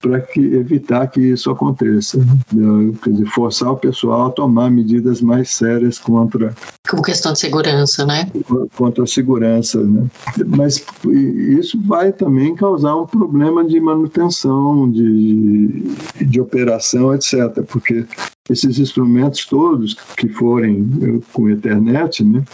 para 0.00 0.20
que 0.20 0.40
evitar 0.40 1.06
que 1.08 1.20
isso 1.20 1.50
aconteça, 1.50 2.18
né? 2.52 2.92
quer 3.02 3.10
dizer, 3.10 3.26
forçar 3.26 3.72
o 3.72 3.76
pessoal 3.76 4.26
a 4.26 4.30
tomar 4.30 4.70
medidas 4.70 5.20
mais 5.20 5.50
sérias 5.50 5.98
contra 5.98 6.54
como 6.88 7.02
questão 7.02 7.32
de 7.32 7.40
segurança, 7.40 8.06
né? 8.06 8.30
Contra 8.76 9.02
a 9.02 9.06
segurança, 9.06 9.82
né? 9.82 10.06
Mas 10.46 10.84
isso 11.04 11.80
vai 11.82 12.12
também 12.12 12.54
causar 12.54 12.94
um 12.96 13.06
problema 13.06 13.64
de 13.64 13.80
manutenção, 13.80 14.88
de, 14.90 15.82
de 16.24 16.40
operação, 16.40 17.12
etc. 17.12 17.62
Porque 17.66 18.06
esses 18.48 18.78
instrumentos 18.78 19.46
todos 19.46 19.94
que 20.16 20.28
forem 20.28 20.88
eh, 21.02 21.20
com 21.32 21.50
Ethernet, 21.50 22.22
né? 22.22 22.44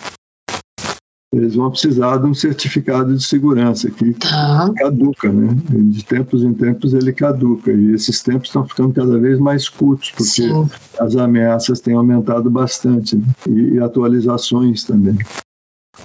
Eles 1.33 1.55
vão 1.55 1.70
precisar 1.70 2.18
de 2.18 2.26
um 2.26 2.35
certificado 2.35 3.16
de 3.16 3.24
segurança 3.24 3.91
que 3.91 4.12
tá. 4.12 4.70
caduca, 4.76 5.33
né? 5.33 5.57
De 5.70 6.05
tempos 6.05 6.43
em 6.43 6.53
tempos 6.53 6.93
ele 6.93 7.12
caduca 7.12 7.72
e 7.72 7.93
esses 7.95 8.22
tempos 8.22 8.49
estão 8.49 8.66
ficando 8.66 8.93
cada 8.93 9.18
vez 9.18 9.39
mais 9.39 9.66
curtos 9.68 10.11
porque 10.11 10.24
Sim. 10.24 10.68
as 11.01 11.16
ameaças 11.16 11.80
têm 11.80 11.95
aumentado 11.95 12.51
bastante 12.51 13.16
né? 13.16 13.24
e, 13.49 13.74
e, 13.74 13.80
atualizações 13.80 14.85
também. 14.85 15.16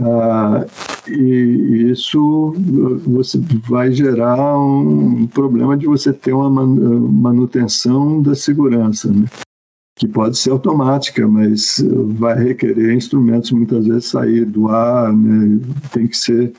Ah, 0.01 0.65
e 1.07 1.89
isso 1.91 2.53
você 3.05 3.39
vai 3.67 3.91
gerar 3.91 4.57
um 4.57 5.27
problema 5.27 5.75
de 5.75 5.87
você 5.87 6.13
ter 6.13 6.33
uma 6.33 6.49
manutenção 6.49 8.21
da 8.21 8.33
segurança, 8.33 9.11
né? 9.11 9.25
Que 9.97 10.07
pode 10.07 10.37
ser 10.37 10.51
automática, 10.51 11.27
mas 11.27 11.83
vai 12.19 12.37
requerer 12.37 12.93
instrumentos 12.93 13.51
muitas 13.51 13.87
vezes 13.87 14.05
sair 14.05 14.45
do 14.45 14.67
ar, 14.69 15.11
né? 15.11 15.59
tem 15.91 16.07
que 16.07 16.15
ser 16.15 16.53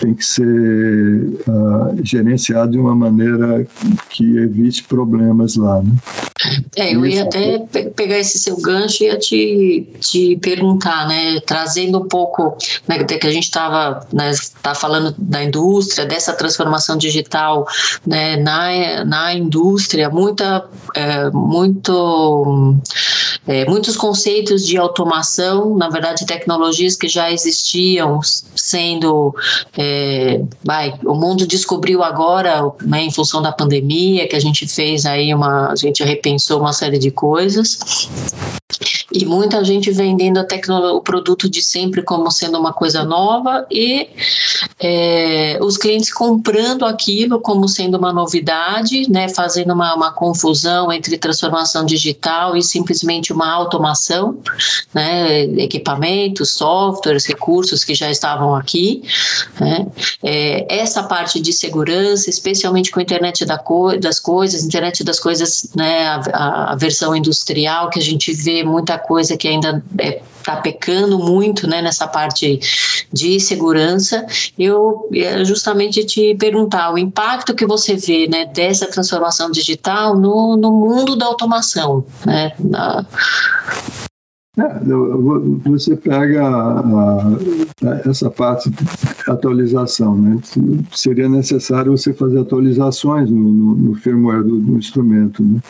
tem 0.00 0.14
que 0.14 0.24
ser 0.24 0.46
uh, 0.46 1.96
gerenciado 2.02 2.72
de 2.72 2.78
uma 2.78 2.94
maneira 2.94 3.66
que 4.10 4.38
evite 4.38 4.84
problemas 4.84 5.56
lá. 5.56 5.82
Né? 5.82 5.92
É, 6.76 6.94
eu 6.94 7.06
ia 7.06 7.22
até 7.22 7.58
pegar 7.94 8.18
esse 8.18 8.38
seu 8.38 8.60
gancho 8.60 9.02
e 9.02 9.06
ia 9.06 9.18
te, 9.18 9.88
te 10.00 10.36
perguntar, 10.36 11.08
né, 11.08 11.40
trazendo 11.40 11.98
um 11.98 12.08
pouco, 12.08 12.56
né, 12.86 13.02
que 13.02 13.26
a 13.26 13.30
gente 13.30 13.44
estava 13.44 14.06
né, 14.12 14.32
tá 14.62 14.74
falando 14.74 15.14
da 15.16 15.42
indústria, 15.42 16.06
dessa 16.06 16.32
transformação 16.34 16.96
digital 16.96 17.66
né, 18.06 18.36
na, 18.36 19.04
na 19.04 19.34
indústria, 19.34 20.10
muita, 20.10 20.64
é, 20.94 21.30
muito 21.30 22.76
é, 23.46 23.64
muitos 23.64 23.96
conceitos 23.96 24.66
de 24.66 24.76
automação, 24.76 25.76
na 25.76 25.88
verdade, 25.88 26.26
tecnologias 26.26 26.96
que 26.96 27.06
já 27.06 27.30
existiam, 27.30 28.20
sendo. 28.56 29.34
É, 29.76 30.40
vai, 30.64 30.94
o 31.04 31.14
mundo 31.14 31.46
descobriu 31.46 32.02
agora, 32.02 32.72
né, 32.82 33.02
em 33.02 33.10
função 33.10 33.40
da 33.40 33.52
pandemia, 33.52 34.26
que 34.26 34.34
a 34.34 34.40
gente 34.40 34.66
fez 34.66 35.06
aí 35.06 35.32
uma. 35.32 35.70
A 35.70 35.76
gente 35.76 36.02
repensou 36.02 36.60
uma 36.60 36.72
série 36.72 36.98
de 36.98 37.10
coisas. 37.10 37.78
E 39.12 39.24
muita 39.24 39.64
gente 39.64 39.90
vendendo 39.90 40.44
o 40.94 41.00
produto 41.00 41.48
de 41.48 41.62
sempre 41.62 42.02
como 42.02 42.30
sendo 42.30 42.58
uma 42.58 42.72
coisa 42.72 43.04
nova 43.04 43.66
e 43.70 44.08
é, 44.78 45.58
os 45.62 45.76
clientes 45.76 46.12
comprando 46.12 46.84
aquilo 46.84 47.40
como 47.40 47.68
sendo 47.68 47.96
uma 47.96 48.12
novidade, 48.12 49.10
né, 49.10 49.28
fazendo 49.28 49.72
uma, 49.72 49.94
uma 49.94 50.12
confusão 50.12 50.92
entre 50.92 51.16
transformação 51.16 51.84
digital 51.84 52.56
e 52.56 52.62
simplesmente 52.62 53.32
uma 53.32 53.50
automação, 53.50 54.38
né, 54.92 55.44
equipamentos, 55.60 56.50
softwares, 56.50 57.24
recursos 57.24 57.84
que 57.84 57.94
já 57.94 58.10
estavam 58.10 58.54
aqui. 58.54 59.02
Né, 59.60 59.86
é, 60.22 60.66
essa 60.68 61.02
parte 61.02 61.40
de 61.40 61.52
segurança, 61.52 62.28
especialmente 62.28 62.90
com 62.90 63.00
a 63.00 63.02
internet 63.02 63.44
da 63.44 63.58
co 63.58 63.96
das 63.98 64.18
coisas, 64.20 64.64
internet 64.64 65.04
das 65.04 65.20
coisas, 65.20 65.70
né, 65.74 66.06
a, 66.32 66.72
a, 66.72 66.76
versão 66.76 67.14
industrial, 67.14 67.88
que 67.88 67.98
a 67.98 68.02
gente 68.02 68.32
vê 68.32 68.64
muita 68.66 68.98
coisa 68.98 69.36
que 69.36 69.48
ainda 69.48 69.82
está 69.92 70.04
é, 70.04 70.22
tá 70.44 70.56
pecando 70.56 71.18
muito 71.18 71.66
né, 71.66 71.82
nessa 71.82 72.06
parte 72.06 72.60
de 73.12 73.40
segurança. 73.40 74.26
Eu 74.58 75.08
justamente 75.44 76.04
te 76.04 76.34
perguntar 76.34 76.92
o 76.92 76.98
impacto 76.98 77.54
que 77.54 77.66
você 77.66 77.96
vê 77.96 78.28
né, 78.28 78.44
dessa 78.46 78.86
transformação 78.86 79.50
digital 79.50 80.16
no, 80.16 80.56
no 80.56 80.72
mundo 80.72 81.16
da 81.16 81.26
automação. 81.26 82.04
Né, 82.24 82.52
na, 82.58 83.04
é, 84.58 85.68
você 85.68 85.94
pega 85.96 86.42
a, 86.42 86.80
a, 86.80 88.08
essa 88.08 88.30
parte 88.30 88.70
de 88.70 88.86
atualização, 89.28 90.16
né? 90.16 90.38
Seria 90.92 91.28
necessário 91.28 91.92
você 91.92 92.14
fazer 92.14 92.38
atualizações 92.38 93.30
no, 93.30 93.38
no, 93.38 93.76
no 93.76 93.94
firmware 93.96 94.42
do, 94.42 94.58
do 94.58 94.78
instrumento, 94.78 95.42
né? 95.42 95.60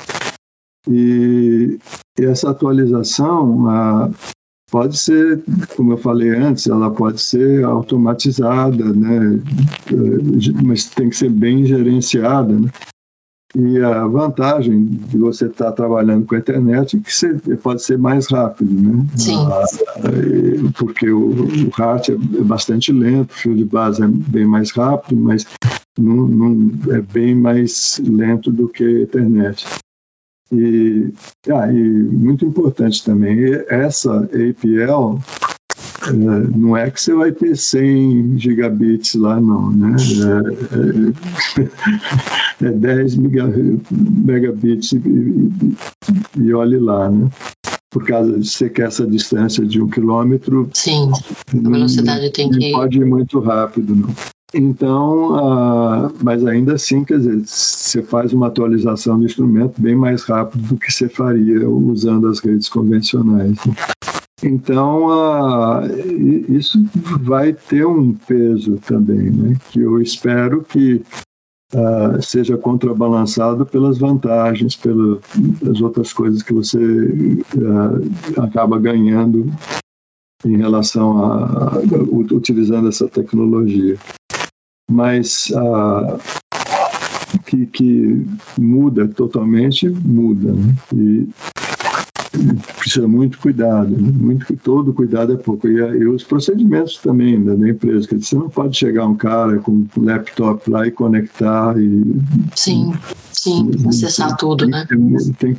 E, 0.88 1.78
e, 2.18 2.24
essa 2.24 2.50
atualização 2.50 3.68
a, 3.68 4.10
pode 4.70 4.96
ser, 4.96 5.42
como 5.76 5.92
eu 5.92 5.98
falei 5.98 6.30
antes, 6.30 6.66
ela 6.66 6.90
pode 6.90 7.20
ser 7.20 7.64
automatizada, 7.64 8.92
né? 8.92 9.40
Mas 10.62 10.86
tem 10.86 11.10
que 11.10 11.16
ser 11.16 11.30
bem 11.30 11.64
gerenciada, 11.64 12.52
né? 12.52 12.70
E 13.54 13.80
a 13.80 14.06
vantagem 14.06 14.84
de 14.84 15.16
você 15.16 15.46
estar 15.46 15.72
trabalhando 15.72 16.26
com 16.26 16.34
a 16.34 16.38
internet 16.38 16.96
é 16.96 17.00
que 17.00 17.14
você 17.14 17.34
pode 17.62 17.82
ser 17.82 17.96
mais 17.96 18.26
rápido, 18.26 18.70
né? 18.70 19.06
Sim. 19.16 19.38
Ah, 19.46 19.64
porque 20.76 21.08
o, 21.10 21.30
o 21.30 21.70
HART 21.82 22.10
é 22.10 22.42
bastante 22.42 22.92
lento, 22.92 23.30
o 23.30 23.34
fio 23.34 23.56
de 23.56 23.64
base 23.64 24.02
é 24.02 24.08
bem 24.08 24.46
mais 24.46 24.72
rápido, 24.72 25.18
mas 25.18 25.46
não, 25.98 26.26
não 26.26 26.70
é 26.94 27.00
bem 27.00 27.34
mais 27.34 27.98
lento 28.04 28.52
do 28.52 28.68
que 28.68 28.84
a 28.84 29.02
internet. 29.02 29.64
E, 30.52 31.12
ah, 31.50 31.72
e 31.72 31.82
muito 31.82 32.44
importante 32.44 33.04
também, 33.04 33.36
essa 33.68 34.16
APL 34.16 35.18
é, 36.08 36.56
não 36.56 36.76
é 36.76 36.90
que 36.90 37.00
você 37.00 37.14
vai 37.14 37.32
ter 37.32 37.56
100 37.56 38.38
gigabits 38.38 39.14
lá, 39.14 39.40
não, 39.40 39.70
né? 39.72 39.96
É, 42.62 42.66
é, 42.66 42.68
é 42.68 42.70
10 42.78 43.16
megabits 43.16 44.92
e, 44.92 44.98
e, 44.98 45.52
e 46.44 46.54
olhe 46.54 46.78
lá, 46.78 47.10
né? 47.10 47.28
Por 47.90 48.04
causa 48.04 48.38
de 48.38 48.46
você 48.46 48.68
quer 48.68 48.88
essa 48.88 49.06
distância 49.06 49.64
de 49.64 49.80
um 49.80 49.88
quilômetro. 49.88 50.68
Sim, 50.74 51.10
a 51.48 51.70
velocidade 51.70 52.26
não, 52.26 52.32
tem 52.32 52.50
que. 52.50 52.70
Não 52.70 52.78
pode 52.78 52.98
ir 52.98 53.06
muito 53.06 53.40
rápido, 53.40 53.96
não. 53.96 54.14
Então, 54.54 55.32
uh, 55.34 56.12
mas 56.22 56.46
ainda 56.46 56.74
assim, 56.74 57.04
quer 57.04 57.18
dizer, 57.18 57.42
você 57.44 58.02
faz 58.02 58.32
uma 58.32 58.46
atualização 58.46 59.18
do 59.18 59.24
instrumento 59.24 59.80
bem 59.80 59.96
mais 59.96 60.22
rápido 60.22 60.68
do 60.68 60.76
que 60.76 60.92
você 60.92 61.08
faria 61.08 61.68
usando 61.68 62.28
as 62.28 62.38
redes 62.38 62.68
convencionais. 62.68 63.56
Né? 63.66 63.74
Então, 64.42 65.08
uh, 65.08 66.52
isso 66.52 66.78
vai 67.20 67.52
ter 67.52 67.86
um 67.86 68.12
peso 68.12 68.76
também, 68.86 69.30
né? 69.30 69.56
que 69.70 69.80
eu 69.80 70.00
espero 70.00 70.62
que 70.62 71.02
uh, 71.74 72.22
seja 72.22 72.56
contrabalançado 72.56 73.66
pelas 73.66 73.98
vantagens, 73.98 74.76
pelas 74.76 75.80
outras 75.80 76.12
coisas 76.12 76.42
que 76.42 76.52
você 76.52 76.78
acaba 78.36 78.78
ganhando 78.78 79.52
em 80.44 80.56
relação 80.56 81.24
a, 81.24 81.74
a, 81.74 81.78
utilizando 82.32 82.88
essa 82.88 83.08
tecnologia. 83.08 83.98
Mas 84.90 85.50
que, 87.46 87.66
que 87.66 88.26
muda 88.58 89.08
totalmente, 89.08 89.88
muda. 89.88 90.52
Né? 90.52 90.74
E 90.94 91.28
precisa 92.78 93.08
muito 93.08 93.38
cuidado, 93.38 93.90
né? 93.90 94.12
muito 94.12 94.54
todo 94.56 94.92
cuidado 94.92 95.32
é 95.32 95.36
pouco. 95.36 95.68
E, 95.68 95.76
e 95.76 96.06
os 96.06 96.22
procedimentos 96.22 96.98
também 96.98 97.42
da, 97.42 97.54
da 97.54 97.68
empresa, 97.68 98.06
que 98.06 98.18
você 98.18 98.36
não 98.36 98.48
pode 98.48 98.76
chegar 98.76 99.06
um 99.06 99.14
cara 99.14 99.58
com 99.58 99.72
um 99.72 100.04
laptop 100.04 100.68
lá 100.70 100.86
e 100.86 100.90
conectar 100.90 101.78
e 101.78 102.02
sim, 102.54 102.92
sim, 103.32 103.70
acessar 103.88 104.36
tudo, 104.36 104.66
né? 104.66 104.86
Tem, 104.88 105.32
tem, 105.34 105.56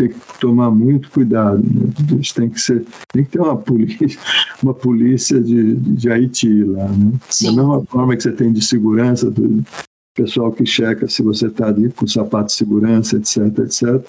tem 0.00 0.08
que 0.08 0.38
tomar 0.40 0.70
muito 0.70 1.10
cuidado. 1.10 1.62
Né? 1.62 1.92
Tem 2.34 2.48
que 2.48 2.60
ser, 2.60 2.84
tem 3.12 3.24
que 3.24 3.30
ter 3.30 3.40
uma 3.40 3.56
polícia, 3.56 4.18
uma 4.62 4.72
polícia 4.72 5.40
de, 5.40 5.74
de 5.74 6.10
Haiti 6.10 6.64
lá, 6.64 6.88
né? 6.88 7.12
Da 7.42 7.52
mesma 7.52 7.84
forma 7.84 8.16
que 8.16 8.22
você 8.22 8.32
tem 8.32 8.52
de 8.52 8.64
segurança 8.64 9.30
do 9.30 9.62
pessoal 10.16 10.50
que 10.52 10.64
checa 10.64 11.08
se 11.08 11.22
você 11.22 11.46
está 11.46 11.68
ali 11.68 11.90
com 11.90 12.06
sapato 12.06 12.46
de 12.46 12.54
segurança, 12.54 13.16
etc, 13.16 13.58
etc. 13.58 14.02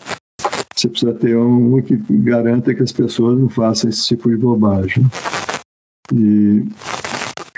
Você 0.76 0.88
precisa 0.88 1.14
ter 1.14 1.38
um 1.38 1.82
que 1.82 1.96
garanta 2.18 2.74
que 2.74 2.82
as 2.82 2.92
pessoas 2.92 3.38
não 3.38 3.50
façam 3.50 3.90
esse 3.90 4.08
tipo 4.08 4.30
de 4.30 4.38
bobagem. 4.38 5.06
E 6.14 6.66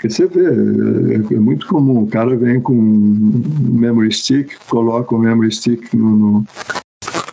você 0.02 0.26
vê, 0.26 0.44
é, 0.44 1.34
é, 1.34 1.38
muito 1.38 1.66
comum. 1.66 2.02
O 2.02 2.06
cara 2.06 2.36
vem 2.36 2.60
com 2.60 2.74
um 2.74 3.42
memory 3.78 4.12
stick, 4.12 4.52
coloca 4.68 5.14
o 5.14 5.18
memory 5.18 5.50
stick 5.50 5.94
no, 5.94 6.10
no, 6.10 6.46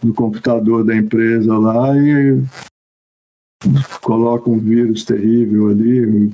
no 0.04 0.14
computador 0.14 0.84
da 0.84 0.96
empresa 0.96 1.58
lá 1.58 1.96
e 1.96 2.42
coloca 4.02 4.50
um 4.50 4.58
vírus 4.58 5.04
terrível 5.06 5.70
ali, 5.70 6.32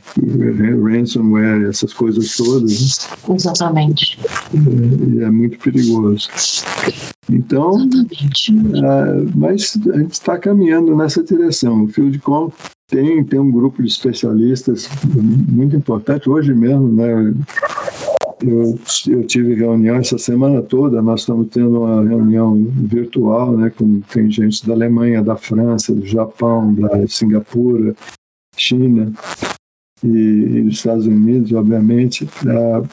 ransomware, 0.82 1.68
essas 1.68 1.94
coisas 1.94 2.36
todas. 2.38 3.10
Né? 3.28 3.36
Exatamente. 3.36 4.20
E 4.54 5.22
é 5.22 5.30
muito 5.30 5.60
perigoso. 5.60 6.30
Então, 7.30 7.78
é, 7.82 9.32
mas 9.36 9.78
a 9.94 9.98
gente 9.98 10.14
está 10.14 10.38
caminhando 10.38 10.96
nessa 10.96 11.22
direção. 11.22 11.84
O 11.84 11.88
Fieldcom 11.88 12.52
tem, 12.90 13.24
tem 13.26 13.40
um 13.40 13.52
grupo 13.52 13.82
de 13.82 13.90
especialistas 13.90 14.88
muito 15.50 15.76
importante. 15.76 16.30
Hoje 16.30 16.54
mesmo, 16.54 16.88
né, 16.88 17.34
eu, 18.42 18.80
eu 19.08 19.26
tive 19.26 19.56
reunião 19.56 19.96
essa 19.96 20.18
semana 20.18 20.62
toda, 20.62 21.02
nós 21.02 21.22
estamos 21.22 21.48
tendo 21.50 21.82
uma 21.82 22.08
reunião 22.08 22.56
virtual, 22.56 23.58
né, 23.58 23.70
com 23.70 24.02
tem 24.02 24.30
gente 24.30 24.66
da 24.66 24.74
Alemanha, 24.74 25.24
da 25.24 25.36
França, 25.36 25.94
do 25.94 26.06
Japão, 26.06 26.74
da 26.74 27.08
Singapura, 27.08 27.96
China 28.56 29.12
e, 30.04 30.08
e 30.08 30.62
dos 30.64 30.76
Estados 30.76 31.08
Unidos, 31.08 31.52
obviamente, 31.52 32.28
pra, 32.40 32.84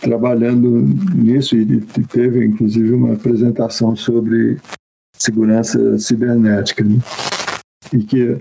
trabalhando 0.00 0.70
nisso 1.14 1.56
e 1.56 1.80
teve 2.06 2.44
inclusive 2.44 2.92
uma 2.92 3.14
apresentação 3.14 3.96
sobre 3.96 4.58
segurança 5.16 5.98
cibernética 5.98 6.84
né? 6.84 6.98
e 7.92 8.02
que 8.04 8.38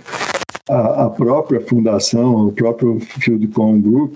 a, 0.70 1.06
a, 1.06 1.10
própria 1.10 1.60
fundação, 1.62 2.48
o 2.48 2.52
próprio 2.52 3.00
Fieldcom 3.00 3.82
Group 3.82 4.16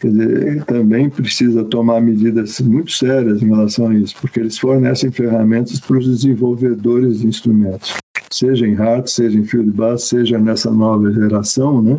Quer 0.00 0.10
dizer, 0.10 0.64
também 0.64 1.08
precisa 1.08 1.64
tomar 1.64 2.02
medidas 2.02 2.60
muito 2.60 2.92
sérias 2.92 3.42
em 3.42 3.48
relação 3.48 3.88
a 3.88 3.94
isso, 3.94 4.14
porque 4.20 4.40
eles 4.40 4.58
fornecem 4.58 5.10
ferramentas 5.10 5.80
para 5.80 5.96
os 5.96 6.06
desenvolvedores 6.06 7.20
de 7.20 7.28
instrumentos, 7.28 7.94
seja 8.30 8.66
em 8.66 8.74
hard, 8.74 9.06
seja 9.06 9.38
em 9.38 9.44
field 9.44 9.72
seja 9.98 10.38
nessa 10.38 10.70
nova 10.70 11.10
geração, 11.10 11.80
né? 11.80 11.98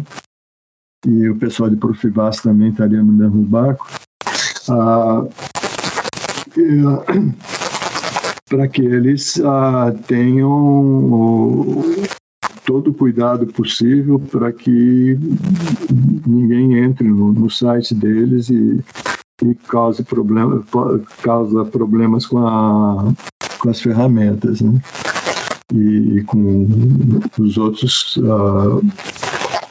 E 1.07 1.27
o 1.29 1.35
pessoal 1.37 1.69
de 1.69 1.75
Profibas 1.75 2.37
também 2.37 2.69
estaria 2.69 3.01
no 3.01 3.13
mesmo 3.13 3.41
barco. 3.43 3.87
Ah, 4.69 5.25
para 8.49 8.67
que 8.67 8.81
eles 8.81 9.39
ah, 9.41 9.93
tenham 10.07 11.83
todo 12.67 12.91
o 12.91 12.93
cuidado 12.93 13.47
possível 13.47 14.19
para 14.19 14.51
que 14.51 15.17
ninguém 16.27 16.77
entre 16.83 17.07
no, 17.07 17.31
no 17.31 17.49
site 17.49 17.95
deles 17.95 18.49
e, 18.49 18.83
e 19.41 19.55
cause, 19.69 20.03
problema, 20.03 20.61
causa 21.23 21.63
problemas 21.63 22.25
com, 22.25 22.45
a, 22.45 23.13
com 23.57 23.69
as 23.69 23.79
ferramentas 23.79 24.59
né? 24.59 24.81
e, 25.73 26.17
e, 26.17 26.23
com 26.25 26.67
os 27.39 27.57
outros, 27.57 28.17
uh, 28.17 28.83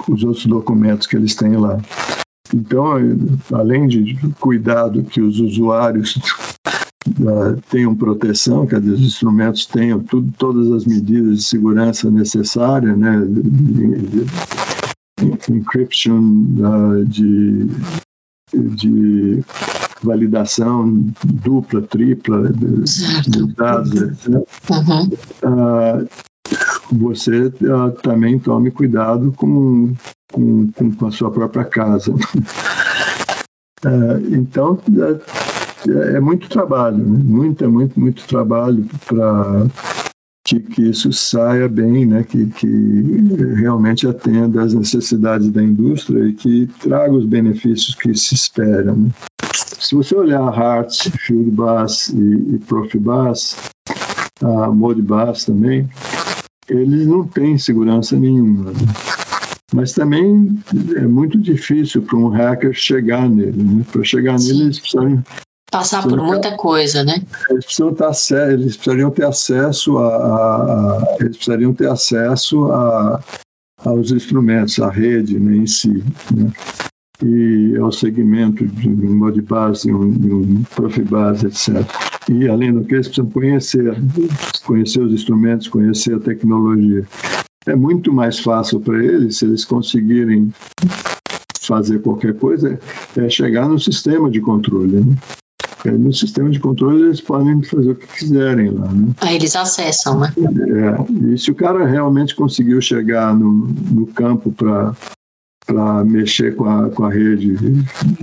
os 0.08 0.24
outros 0.24 0.46
documentos 0.46 1.06
que 1.06 1.16
eles 1.16 1.34
têm 1.34 1.54
lá. 1.54 1.78
Então, 2.54 2.94
além 3.52 3.88
de 3.88 4.16
cuidado 4.40 5.04
que 5.04 5.20
os 5.20 5.38
usuários 5.38 6.18
uh, 7.20 7.60
tenham 7.70 7.94
proteção, 7.94 8.66
quer 8.66 8.80
dizer, 8.80 8.94
os 8.94 9.00
instrumentos 9.00 9.66
tenham 9.66 10.00
tudo, 10.00 10.32
todas 10.38 10.70
as 10.72 10.84
medidas 10.84 11.38
de 11.38 11.44
segurança 11.44 12.10
necessárias, 12.10 12.96
né, 12.96 13.16
encryption, 15.48 16.20
uh, 16.20 17.04
de, 17.04 17.68
de 18.52 19.44
validação 20.02 21.04
dupla, 21.24 21.82
tripla 21.82 22.52
de, 22.52 22.82
de 23.30 23.54
dados, 23.54 23.92
etc. 23.92 24.28
Uhum. 24.70 25.08
Uh, 25.42 26.08
você 26.92 27.46
uh, 27.46 27.90
também 28.02 28.38
tome 28.38 28.70
cuidado 28.70 29.32
com, 29.36 29.92
com, 30.32 30.70
com, 30.72 31.06
a 31.06 31.10
sua 31.10 31.30
própria 31.30 31.64
casa. 31.64 32.12
Uh, 33.84 34.18
então, 34.30 34.78
é, 35.88 36.16
é 36.16 36.20
muito 36.20 36.48
trabalho, 36.48 36.98
né? 36.98 37.20
muito, 37.24 37.70
muito, 37.70 37.98
muito 37.98 38.26
trabalho 38.26 38.86
para 39.06 39.66
que, 40.46 40.60
que, 40.60 40.90
isso 40.90 41.12
saia 41.12 41.68
bem, 41.68 42.06
né? 42.06 42.22
que, 42.22 42.46
que 42.46 42.66
realmente 43.56 44.06
atenda 44.06 44.62
às 44.62 44.74
necessidades 44.74 45.50
da 45.50 45.62
indústria 45.62 46.28
e 46.28 46.32
que 46.32 46.68
traga 46.80 47.12
os 47.12 47.26
benefícios 47.26 47.94
que 47.94 48.14
se 48.14 48.34
esperam. 48.34 48.96
Né? 48.96 49.10
Se 49.54 49.94
você 49.94 50.14
olhar 50.14 50.56
Heart, 50.56 51.10
Fieldbus 51.18 52.08
e, 52.10 52.54
e 52.54 52.58
Profibus, 52.66 53.56
a 54.42 54.68
Modbus 54.68 55.44
também, 55.44 55.88
eles 56.68 57.06
não 57.06 57.26
têm 57.26 57.58
segurança 57.58 58.16
nenhuma. 58.16 58.70
Né? 58.70 58.78
Mas 59.74 59.92
também 59.92 60.58
é 60.96 61.06
muito 61.06 61.36
difícil 61.38 62.02
para 62.02 62.16
um 62.16 62.28
hacker 62.28 62.72
chegar 62.72 63.28
nele. 63.28 63.62
Né? 63.62 63.84
Para 63.90 64.04
chegar 64.04 64.38
nele, 64.38 64.62
eles 64.62 64.78
precisam 64.78 65.22
Passar 65.70 66.02
por 66.02 66.22
muita 66.22 66.56
coisa, 66.56 67.02
né? 67.02 67.22
Eles, 67.50 67.64
precisam 67.64 67.90
estar, 67.90 68.12
eles 68.50 68.76
precisariam 68.76 69.10
ter 69.10 69.24
acesso 69.24 69.98
a, 69.98 70.06
a, 70.06 71.16
eles 71.20 71.36
precisariam 71.36 71.74
ter 71.74 71.88
acesso 71.88 72.70
a, 72.70 73.20
aos 73.84 74.10
instrumentos, 74.10 74.78
à 74.78 74.88
rede 74.90 75.38
né, 75.38 75.56
em 75.56 75.66
si, 75.66 76.04
né? 76.32 76.52
e 77.22 77.76
ao 77.78 77.90
segmento 77.90 78.66
de 78.66 78.88
um 78.88 79.14
Modbus, 79.16 79.86
um, 79.86 80.02
um 80.02 80.64
Profibus, 80.74 81.44
etc. 81.44 81.84
E, 82.28 82.48
além 82.48 82.72
do 82.72 82.84
que, 82.84 82.94
eles 82.94 83.08
precisam 83.08 83.30
conhecer, 83.30 83.96
conhecer 84.64 85.00
os 85.00 85.12
instrumentos, 85.12 85.68
conhecer 85.68 86.14
a 86.14 86.20
tecnologia. 86.20 87.06
É 87.66 87.74
muito 87.74 88.12
mais 88.12 88.38
fácil 88.38 88.80
para 88.80 89.02
eles 89.02 89.38
se 89.38 89.44
eles 89.44 89.64
conseguirem 89.64 90.52
fazer 91.60 92.00
qualquer 92.00 92.34
coisa, 92.34 92.78
é 93.16 93.28
chegar 93.28 93.68
no 93.68 93.78
sistema 93.78 94.30
de 94.30 94.40
controle. 94.40 95.00
Né? 95.00 95.16
No 95.84 96.12
sistema 96.12 96.50
de 96.50 96.58
controle 96.58 97.04
eles 97.04 97.20
podem 97.20 97.62
fazer 97.62 97.90
o 97.90 97.94
que 97.94 98.06
quiserem 98.06 98.70
lá. 98.70 98.90
Né? 98.92 99.08
Aí 99.20 99.36
eles 99.36 99.54
acessam, 99.54 100.20
né? 100.20 100.32
É, 100.36 101.32
e 101.32 101.38
se 101.38 101.50
o 101.50 101.54
cara 101.54 101.86
realmente 101.86 102.34
conseguiu 102.34 102.80
chegar 102.80 103.34
no, 103.34 103.68
no 103.90 104.06
campo 104.06 104.52
para 104.52 104.94
para 105.66 106.04
mexer 106.04 106.54
com 106.54 106.64
a, 106.64 106.88
com 106.90 107.04
a 107.04 107.10
rede, 107.10 107.56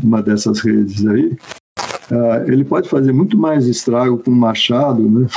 uma 0.02 0.24
dessas 0.24 0.62
redes 0.62 1.06
aí, 1.06 1.38
uh, 2.10 2.50
ele 2.50 2.64
pode 2.64 2.88
fazer 2.88 3.12
muito 3.12 3.38
mais 3.38 3.68
estrago 3.68 4.18
com 4.18 4.32
um 4.32 4.36
machado 4.36 5.04
né? 5.04 5.28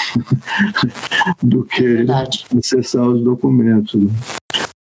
do 1.42 1.64
que 1.64 1.82
Verdade. 1.82 2.46
acessar 2.56 3.02
os 3.02 3.20
documentos, 3.22 4.00
né? 4.00 4.10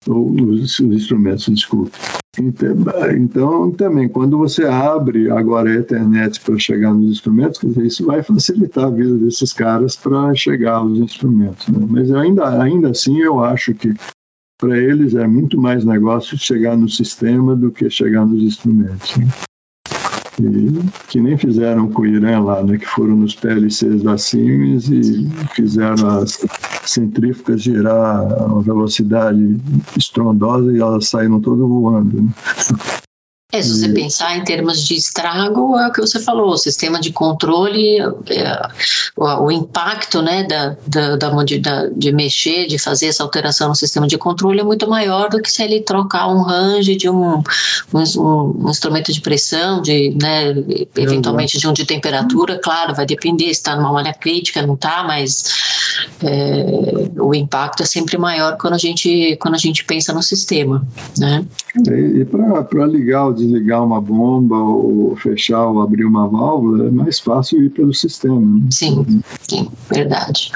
Os, 0.07 0.79
os 0.79 0.81
instrumentos, 0.81 1.47
desculpe. 1.47 1.93
Então, 2.39 2.75
então, 3.13 3.71
também, 3.71 4.09
quando 4.09 4.37
você 4.37 4.65
abre 4.65 5.31
agora 5.31 5.71
a 5.71 5.77
internet 5.77 6.41
para 6.41 6.59
chegar 6.59 6.93
nos 6.93 7.13
instrumentos, 7.13 7.61
isso 7.77 8.05
vai 8.05 8.23
facilitar 8.23 8.87
a 8.87 8.91
vida 8.91 9.17
desses 9.17 9.53
caras 9.53 9.95
para 9.95 10.35
chegar 10.35 10.77
aos 10.77 10.99
instrumentos. 10.99 11.69
Né? 11.69 11.87
Mas 11.89 12.11
ainda, 12.11 12.61
ainda 12.61 12.91
assim, 12.91 13.21
eu 13.21 13.43
acho 13.43 13.73
que 13.75 13.95
para 14.59 14.77
eles 14.79 15.15
é 15.15 15.27
muito 15.27 15.61
mais 15.61 15.85
negócio 15.85 16.37
chegar 16.39 16.77
no 16.77 16.89
sistema 16.89 17.55
do 17.55 17.71
que 17.71 17.89
chegar 17.89 18.27
nos 18.27 18.43
instrumentos. 18.43 19.17
Né? 19.17 19.29
E, 20.41 20.81
que 21.09 21.21
nem 21.21 21.37
fizeram 21.37 21.89
com 21.89 22.03
o 22.03 22.07
Irã 22.07 22.41
lá, 22.41 22.63
né, 22.63 22.77
que 22.77 22.87
foram 22.87 23.15
nos 23.15 23.35
PLCs 23.35 24.03
da 24.03 24.19
Siemens 24.19 24.89
e 24.89 25.29
fizeram 25.55 26.09
as 26.19 26.45
centrífugas 26.85 27.63
girar 27.63 28.21
a 28.21 28.47
uma 28.47 28.63
velocidade 28.63 29.61
estrondosa 29.97 30.73
e 30.73 30.81
elas 30.81 31.09
saíram 31.09 31.41
todas 31.41 31.67
voando. 31.67 32.23
Né? 32.23 32.29
É, 33.55 33.63
se 33.63 33.71
você 33.71 33.89
pensar 33.89 34.37
em 34.37 34.43
termos 34.43 34.85
de 34.85 34.97
estrago, 34.97 35.79
é 35.79 35.87
o 35.87 35.93
que 35.93 36.01
você 36.01 36.19
falou, 36.19 36.49
o 36.49 36.59
sistema 36.59 37.01
de 37.01 37.13
controle, 37.13 38.01
é, 38.01 38.69
o, 39.17 39.45
o, 39.45 39.53
impacto 39.53 40.21
né, 40.21 40.43
da, 40.43 40.77
da, 40.85 41.15
da, 41.15 41.45
de, 41.45 41.61
da, 41.61 41.87
de 41.87 42.11
mexer, 42.11 42.67
de 42.67 42.81
fazer 42.81 43.07
essa 43.07 43.23
alteração 43.23 43.69
no 43.69 43.77
sistema 43.77 44.09
de 44.09 44.19
controle 44.19 44.59
é 44.59 44.65
muito 44.65 44.91
maior 44.91 45.29
do 45.31 45.41
que 45.41 45.49
se 45.49 45.63
ele 45.63 45.81
trocar 45.83 46.27
um 46.27 46.43
range 46.43 46.97
de 46.97 47.09
um, 47.09 47.45
um, 47.95 48.65
um 48.65 48.71
instrumento 48.71 49.13
de 49.13 49.21
pressão, 49.21 49.81
de, 49.81 50.17
né, 50.21 50.53
eventualmente 50.97 51.57
de 51.57 51.69
um 51.69 51.73
de 51.73 51.85
temperatura, 51.85 52.59
claro, 52.59 52.93
vai 52.93 53.07
depender 53.07 53.45
se 53.45 53.61
está 53.61 53.77
numa 53.77 53.93
malha 53.93 54.13
crítica, 54.13 54.67
não 54.67 54.75
está, 54.75 55.05
mas 55.05 55.84
é, 56.23 57.11
o 57.21 57.35
impacto 57.35 57.83
é 57.83 57.87
sempre 57.87 58.17
maior 58.19 58.57
quando 58.57 58.75
a 58.75 58.79
gente, 58.79 59.37
quando 59.41 59.55
a 59.55 59.59
gente 59.59 59.85
pensa 59.85 60.13
no 60.13 60.23
sistema. 60.23 60.87
Né? 61.19 61.45
E, 61.89 62.21
e 62.21 62.25
para 62.25 62.87
ligar 62.87 63.27
o 63.27 63.33
desligar 63.33 63.85
uma 63.85 64.01
bomba 64.01 64.57
ou 64.57 65.17
fechar 65.17 65.67
ou 65.67 65.83
abrir 65.83 66.05
uma 66.05 66.29
válvula, 66.29 66.87
é 66.87 66.91
mais 66.91 67.19
fácil 67.19 67.63
ir 67.63 67.71
pelo 67.71 67.93
sistema. 67.93 68.41
Né? 68.41 68.69
Sim, 68.71 69.23
sim, 69.49 69.69
verdade. 69.93 70.51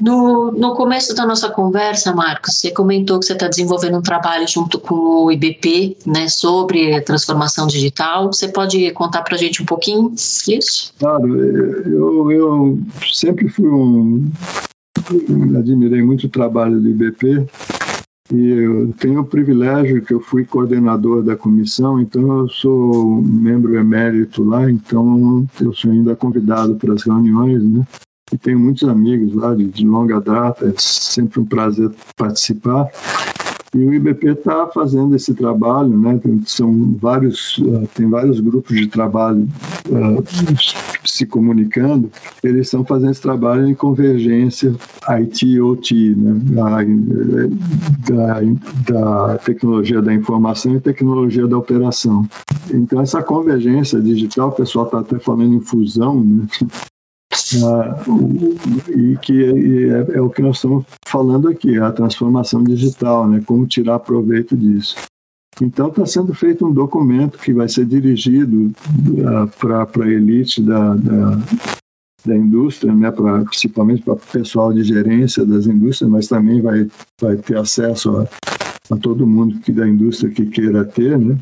No, 0.00 0.52
no 0.52 0.74
começo 0.74 1.14
da 1.14 1.26
nossa 1.26 1.48
conversa, 1.48 2.14
Marcos, 2.14 2.58
você 2.58 2.70
comentou 2.70 3.18
que 3.18 3.26
você 3.26 3.32
está 3.32 3.48
desenvolvendo 3.48 3.98
um 3.98 4.02
trabalho 4.02 4.46
junto 4.48 4.78
com 4.78 5.24
o 5.24 5.32
IBP, 5.32 5.96
né, 6.06 6.28
sobre 6.28 7.00
transformação 7.02 7.66
digital. 7.66 8.26
Você 8.26 8.48
pode 8.48 8.90
contar 8.92 9.22
para 9.22 9.34
a 9.34 9.38
gente 9.38 9.62
um 9.62 9.66
pouquinho 9.66 10.12
isso? 10.14 10.92
Claro, 10.98 11.44
eu, 11.44 12.30
eu 12.30 12.78
sempre 13.12 13.48
fui 13.48 13.68
um 13.68 14.19
admirei 15.58 16.02
muito 16.02 16.26
o 16.26 16.30
trabalho 16.30 16.80
do 16.80 16.88
IBP 16.88 17.46
e 18.32 18.48
eu 18.48 18.94
tenho 18.98 19.20
o 19.20 19.24
privilégio 19.24 20.02
que 20.02 20.14
eu 20.14 20.20
fui 20.20 20.44
coordenador 20.44 21.22
da 21.22 21.36
comissão, 21.36 22.00
então 22.00 22.40
eu 22.40 22.48
sou 22.48 23.20
membro 23.20 23.76
emérito 23.76 24.44
lá, 24.44 24.70
então 24.70 25.46
eu 25.60 25.72
sou 25.72 25.90
ainda 25.90 26.14
convidado 26.14 26.76
para 26.76 26.94
as 26.94 27.02
reuniões, 27.02 27.62
né? 27.64 27.84
E 28.32 28.38
tenho 28.38 28.60
muitos 28.60 28.88
amigos 28.88 29.34
lá 29.34 29.52
de, 29.52 29.66
de 29.66 29.84
longa 29.84 30.20
data, 30.20 30.64
é 30.64 30.72
sempre 30.78 31.40
um 31.40 31.44
prazer 31.44 31.90
participar. 32.16 32.88
E 33.72 33.78
o 33.78 33.94
IBP 33.94 34.30
está 34.30 34.66
fazendo 34.66 35.14
esse 35.14 35.32
trabalho, 35.32 35.96
né? 35.96 36.18
Tem, 36.18 36.42
são 36.44 36.96
vários, 37.00 37.58
uh, 37.58 37.88
tem 37.94 38.10
vários 38.10 38.40
grupos 38.40 38.76
de 38.76 38.88
trabalho 38.88 39.48
uh, 39.88 40.24
se 41.04 41.24
comunicando. 41.24 42.10
Eles 42.42 42.66
estão 42.66 42.84
fazendo 42.84 43.12
esse 43.12 43.22
trabalho 43.22 43.68
em 43.68 43.74
convergência 43.74 44.74
IT/OT, 45.08 46.16
né? 46.16 46.40
Da, 46.50 46.82
da, 48.08 49.28
da 49.28 49.38
tecnologia 49.38 50.02
da 50.02 50.12
informação 50.12 50.74
e 50.74 50.80
tecnologia 50.80 51.46
da 51.46 51.56
operação. 51.56 52.28
Então 52.74 53.00
essa 53.00 53.22
convergência 53.22 54.00
digital, 54.00 54.48
o 54.48 54.52
pessoal 54.52 54.86
está 54.86 54.98
até 54.98 55.18
falando 55.20 55.54
em 55.54 55.60
fusão, 55.60 56.20
né? 56.20 56.46
E 58.88 59.16
que 59.18 59.44
é, 59.44 60.16
é, 60.16 60.20
o 60.20 60.28
que 60.30 60.42
nós 60.42 60.56
estamos 60.56 60.84
falando 61.06 61.48
aqui, 61.48 61.78
a 61.78 61.92
transformação 61.92 62.62
digital, 62.64 63.28
né? 63.28 63.42
como 63.46 63.66
tirar 63.66 64.00
proveito 64.00 64.56
disso. 64.56 64.96
Então 65.60 65.88
está 65.88 66.06
sendo 66.06 66.34
feito 66.34 66.66
um 66.66 66.72
documento 66.72 67.38
que 67.38 67.52
vai 67.52 67.68
ser 67.68 67.84
dirigido 67.84 68.72
uh, 69.08 69.46
para 69.58 69.84
a 70.04 70.08
elite 70.08 70.62
da, 70.62 70.94
da, 70.94 71.38
da 72.24 72.36
indústria, 72.36 72.94
né? 72.94 73.10
pra, 73.10 73.44
principalmente 73.44 74.02
para 74.02 74.14
o 74.14 74.16
pessoal 74.16 74.72
de 74.72 74.82
gerência 74.82 75.44
das 75.44 75.66
indústrias, 75.66 76.10
mas 76.10 76.28
também 76.28 76.60
vai, 76.60 76.88
vai 77.20 77.36
ter 77.36 77.58
acesso 77.58 78.16
a, 78.16 78.94
a 78.94 78.96
todo 78.96 79.26
mundo 79.26 79.58
que 79.60 79.72
da 79.72 79.86
indústria 79.86 80.30
que 80.30 80.46
queira 80.46 80.84
ter, 80.84 81.18
né? 81.18 81.36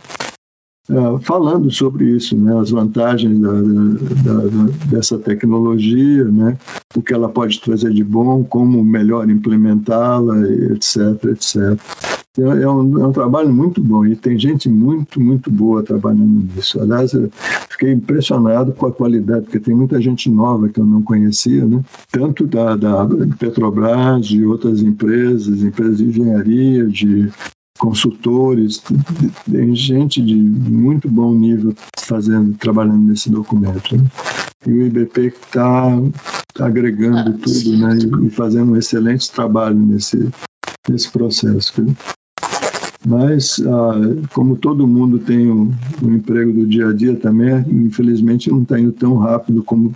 Uh, 0.91 1.19
falando 1.19 1.71
sobre 1.71 2.17
isso, 2.17 2.35
né, 2.35 2.59
as 2.59 2.71
vantagens 2.71 3.39
da, 3.39 3.53
da, 3.53 4.47
da, 4.47 4.73
dessa 4.87 5.19
tecnologia, 5.19 6.25
né, 6.25 6.57
o 6.97 7.03
que 7.03 7.13
ela 7.13 7.29
pode 7.29 7.61
trazer 7.61 7.93
de 7.93 8.03
bom, 8.03 8.43
como 8.43 8.83
melhor 8.83 9.29
implementá-la, 9.29 10.41
etc, 10.49 11.25
etc. 11.27 11.79
É, 12.39 12.63
é 12.63 12.71
um, 12.71 13.03
é 13.03 13.07
um, 13.07 13.13
trabalho 13.13 13.53
muito 13.53 13.83
bom 13.83 14.07
e 14.07 14.15
tem 14.15 14.39
gente 14.39 14.69
muito, 14.69 15.21
muito 15.21 15.51
boa 15.51 15.83
trabalhando 15.83 16.49
nisso. 16.55 16.81
Aliás, 16.81 17.13
eu 17.13 17.29
fiquei 17.69 17.93
impressionado 17.93 18.73
com 18.73 18.87
a 18.87 18.93
qualidade, 18.93 19.43
porque 19.43 19.61
tem 19.61 19.75
muita 19.75 20.01
gente 20.01 20.31
nova 20.31 20.69
que 20.69 20.81
eu 20.81 20.87
não 20.87 21.03
conhecia, 21.03 21.65
né? 21.65 21.83
tanto 22.11 22.47
da, 22.47 22.77
da 22.77 23.07
Petrobras, 23.39 24.27
de 24.27 24.45
outras 24.45 24.81
empresas, 24.81 25.63
empresas 25.63 25.99
de 25.99 26.05
engenharia, 26.05 26.87
de 26.87 27.31
consultores, 27.79 28.83
tem 29.51 29.75
gente 29.75 30.21
de 30.21 30.35
muito 30.35 31.09
bom 31.09 31.33
nível 31.33 31.75
fazendo, 32.01 32.55
trabalhando 32.59 33.05
nesse 33.05 33.31
documento. 33.31 33.97
Né? 33.97 34.05
E 34.67 34.73
o 34.73 34.87
IBP 34.87 35.29
está 35.29 35.97
tá 36.53 36.67
agregando 36.67 37.39
tudo 37.39 37.77
né? 37.79 37.99
e 38.27 38.31
fazendo 38.31 38.73
um 38.73 38.77
excelente 38.77 39.31
trabalho 39.31 39.79
nesse, 39.79 40.29
nesse 40.89 41.11
processo. 41.11 41.83
Né? 41.83 41.95
Mas, 43.07 43.61
ah, 43.61 44.27
como 44.35 44.57
todo 44.57 44.87
mundo 44.87 45.21
tem 45.21 45.49
o, 45.49 45.73
o, 46.03 46.11
emprego 46.11 46.53
do 46.53 46.67
dia 46.67 46.89
a 46.89 46.93
dia 46.93 47.15
também, 47.15 47.65
infelizmente 47.69 48.51
não 48.51 48.63
está 48.63 48.79
indo 48.79 48.93
tão 48.93 49.17
rápido 49.17 49.63
como 49.63 49.95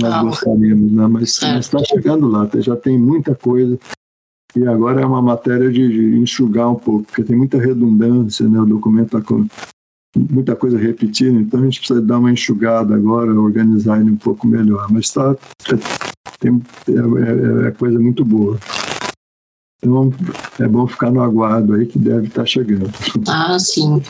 nós 0.00 0.22
gostaríamos, 0.22 0.92
né? 0.92 1.06
mas 1.08 1.42
está 1.42 1.78
chegando 1.84 2.28
lá, 2.28 2.48
já 2.60 2.76
tem 2.76 2.98
muita 2.98 3.34
coisa 3.34 3.78
e 4.58 4.66
agora 4.66 5.00
é 5.00 5.06
uma 5.06 5.22
matéria 5.22 5.70
de, 5.70 5.88
de 5.88 6.18
enxugar 6.18 6.70
um 6.70 6.74
pouco, 6.74 7.04
porque 7.04 7.22
tem 7.22 7.36
muita 7.36 7.58
redundância, 7.58 8.48
né? 8.48 8.60
o 8.60 8.66
documento 8.66 9.16
está 9.16 9.20
com 9.20 9.46
muita 10.16 10.56
coisa 10.56 10.76
repetida, 10.76 11.38
então 11.38 11.60
a 11.60 11.64
gente 11.64 11.78
precisa 11.78 12.02
dar 12.02 12.18
uma 12.18 12.32
enxugada 12.32 12.94
agora, 12.94 13.32
organizar 13.32 14.00
ele 14.00 14.10
um 14.10 14.16
pouco 14.16 14.46
melhor. 14.46 14.86
Mas 14.90 15.10
tá, 15.10 15.36
é, 15.70 16.48
é, 16.48 17.64
é, 17.64 17.68
é 17.68 17.70
coisa 17.72 17.98
muito 17.98 18.24
boa. 18.24 18.58
Então 19.80 20.12
é 20.58 20.66
bom 20.66 20.88
ficar 20.88 21.12
no 21.12 21.22
aguardo 21.22 21.74
aí 21.74 21.86
que 21.86 22.00
deve 22.00 22.26
estar 22.26 22.42
tá 22.42 22.46
chegando. 22.46 22.90
Ah, 23.28 23.58
sim. 23.58 24.02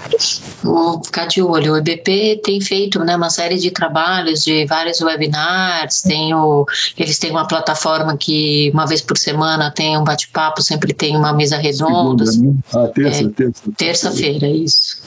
Vamos 0.63 1.07
ficar 1.07 1.27
de 1.27 1.43
olho. 1.43 1.73
O 1.73 1.77
EBP 1.77 2.41
tem 2.45 2.61
feito 2.61 3.01
né, 3.01 3.17
uma 3.17 3.31
série 3.31 3.57
de 3.57 3.71
trabalhos, 3.71 4.45
de 4.45 4.65
vários 4.67 5.01
webinars, 5.01 6.03
tem 6.03 6.33
o, 6.35 6.65
eles 6.97 7.19
têm 7.19 7.31
uma 7.31 7.47
plataforma 7.47 8.17
que 8.17 8.71
uma 8.73 8.87
vez 8.87 9.01
por 9.01 9.19
semana 9.19 9.71
tem 9.71 9.99
um 9.99 10.05
bate-papo, 10.05 10.63
sempre 10.63 10.93
tem 10.93 11.17
uma 11.17 11.33
mesa 11.33 11.57
redonda. 11.57 12.27
Segunda, 12.27 12.53
né? 12.53 12.61
Ah, 12.75 12.89
terça, 12.89 13.25
é, 13.25 13.29
terça. 13.29 13.63
Terça-feira, 13.77 14.47
isso. 14.47 14.99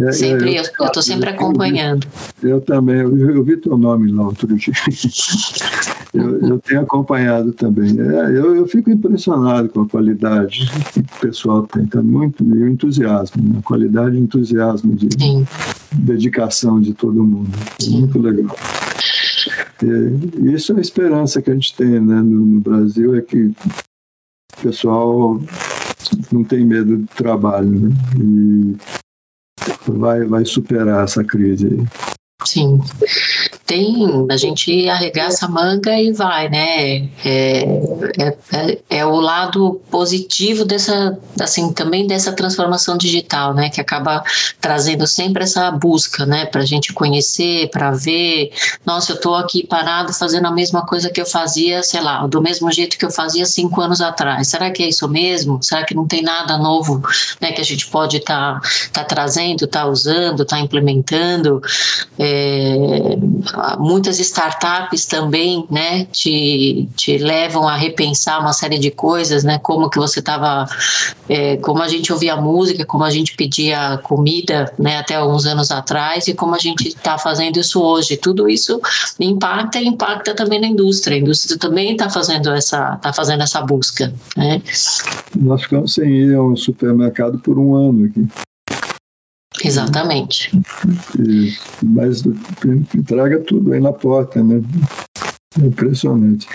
É, 0.00 0.12
sempre, 0.12 0.56
é, 0.56 0.60
eu 0.60 0.86
estou 0.86 1.02
sempre 1.02 1.30
acompanhando. 1.30 2.06
Eu, 2.42 2.50
eu 2.50 2.60
também, 2.60 3.00
eu, 3.00 3.34
eu, 3.34 3.44
vi 3.44 3.56
teu 3.56 3.76
nome 3.76 4.12
lá 4.12 4.24
outro 4.24 4.46
dia. 4.56 4.72
eu, 6.14 6.40
eu 6.40 6.58
tenho 6.60 6.82
acompanhado 6.82 7.52
também. 7.52 7.98
É, 8.00 8.26
eu, 8.30 8.54
eu 8.54 8.66
fico 8.66 8.90
impressionado 8.90 9.68
com 9.68 9.82
a 9.82 9.86
qualidade 9.90 10.70
que 10.92 11.00
o 11.00 11.20
pessoal 11.20 11.66
tem, 11.66 11.86
tá 11.86 12.02
muito, 12.02 12.44
e 12.44 12.62
o 12.62 12.68
entusiasmo, 12.68 13.42
né? 13.42 13.60
qualidade 13.64 14.16
e 14.16 14.20
entusiasmo 14.20 14.94
de 14.94 15.08
Sim. 15.18 15.46
dedicação 15.92 16.80
de 16.80 16.94
todo 16.94 17.24
mundo. 17.24 17.50
Sim. 17.78 18.00
Muito 18.00 18.18
legal. 18.18 18.56
E 19.82 20.52
isso 20.54 20.72
é 20.72 20.78
a 20.78 20.80
esperança 20.80 21.42
que 21.42 21.50
a 21.50 21.54
gente 21.54 21.74
tem 21.74 22.00
né, 22.00 22.20
no, 22.22 22.46
no 22.46 22.60
Brasil, 22.60 23.16
é 23.16 23.20
que 23.20 23.46
o 23.46 24.62
pessoal 24.62 25.40
não 26.30 26.44
tem 26.44 26.64
medo 26.64 26.96
do 26.98 27.06
trabalho 27.08 27.70
né? 27.70 27.90
e 28.18 28.76
vai, 29.86 30.24
vai 30.24 30.44
superar 30.44 31.04
essa 31.04 31.24
crise 31.24 31.66
aí. 31.66 31.86
Sim 32.46 32.80
tem, 33.70 34.26
a 34.28 34.36
gente 34.36 34.88
arregaça 34.88 35.46
a 35.46 35.48
manga 35.48 35.96
e 35.96 36.10
vai, 36.10 36.48
né? 36.48 37.08
É, 37.24 37.64
é, 38.18 38.36
é, 38.52 38.78
é, 38.90 39.06
o 39.06 39.20
lado 39.20 39.80
positivo 39.90 40.64
dessa, 40.64 41.18
assim, 41.40 41.72
também 41.72 42.06
dessa 42.06 42.32
transformação 42.32 42.96
digital, 42.96 43.54
né? 43.54 43.70
Que 43.70 43.80
acaba 43.80 44.22
trazendo 44.60 45.06
sempre 45.06 45.44
essa 45.44 45.70
busca, 45.70 46.26
né? 46.26 46.46
Para 46.46 46.62
a 46.62 46.66
gente 46.66 46.92
conhecer, 46.92 47.70
para 47.70 47.90
ver, 47.90 48.52
nossa, 48.84 49.12
eu 49.12 49.16
estou 49.16 49.34
aqui 49.34 49.66
parado 49.66 50.12
fazendo 50.12 50.46
a 50.46 50.50
mesma 50.50 50.84
coisa 50.86 51.10
que 51.10 51.20
eu 51.20 51.26
fazia, 51.26 51.82
sei 51.82 52.00
lá, 52.00 52.26
do 52.26 52.40
mesmo 52.42 52.70
jeito 52.72 52.98
que 52.98 53.04
eu 53.04 53.10
fazia 53.10 53.44
cinco 53.46 53.80
anos 53.80 54.00
atrás. 54.00 54.48
Será 54.48 54.70
que 54.70 54.82
é 54.82 54.88
isso 54.88 55.08
mesmo? 55.08 55.62
Será 55.62 55.84
que 55.84 55.94
não 55.94 56.06
tem 56.06 56.22
nada 56.22 56.56
novo, 56.58 57.02
né? 57.40 57.52
Que 57.52 57.60
a 57.60 57.64
gente 57.64 57.86
pode 57.88 58.18
estar 58.18 58.60
tá, 58.60 58.68
tá 58.92 59.04
trazendo, 59.04 59.66
tá 59.66 59.86
usando, 59.86 60.44
tá 60.44 60.58
implementando? 60.58 61.62
É, 62.18 63.16
muitas 63.78 64.18
startups 64.18 65.06
também, 65.06 65.64
né, 65.70 66.04
te, 66.06 66.88
te 66.96 67.18
levam 67.18 67.68
a 67.68 67.76
repensar 68.00 68.40
uma 68.40 68.52
série 68.52 68.78
de 68.78 68.90
coisas, 68.90 69.44
né, 69.44 69.58
como 69.58 69.90
que 69.90 69.98
você 69.98 70.20
estava, 70.20 70.66
é, 71.28 71.58
como 71.58 71.82
a 71.82 71.88
gente 71.88 72.12
ouvia 72.12 72.36
música, 72.36 72.84
como 72.86 73.04
a 73.04 73.10
gente 73.10 73.36
pedia 73.36 73.98
comida, 74.02 74.72
né, 74.78 74.96
até 74.96 75.16
alguns 75.16 75.44
anos 75.44 75.70
atrás 75.70 76.26
e 76.26 76.34
como 76.34 76.54
a 76.54 76.58
gente 76.58 76.88
está 76.88 77.18
fazendo 77.18 77.60
isso 77.60 77.82
hoje. 77.82 78.16
Tudo 78.16 78.48
isso 78.48 78.80
impacta 79.18 79.78
e 79.78 79.86
impacta 79.86 80.34
também 80.34 80.60
na 80.60 80.66
indústria. 80.66 81.16
A 81.16 81.20
indústria 81.20 81.58
também 81.58 81.92
está 81.92 82.08
fazendo 82.08 82.50
essa, 82.50 82.96
tá 82.96 83.12
fazendo 83.12 83.42
essa 83.42 83.60
busca, 83.60 84.12
né. 84.36 84.62
Nós 85.36 85.62
ficamos 85.62 85.92
sem 85.94 86.10
ir 86.10 86.34
ao 86.34 86.56
supermercado 86.56 87.38
por 87.38 87.58
um 87.58 87.74
ano 87.74 88.06
aqui. 88.06 88.26
Exatamente. 89.62 90.50
E, 91.18 91.52
mas 91.82 92.22
entrega 92.94 93.40
tudo 93.40 93.72
aí 93.72 93.80
na 93.80 93.92
porta, 93.92 94.42
né? 94.42 94.62
É 95.60 95.66
impressionante. 95.66 96.46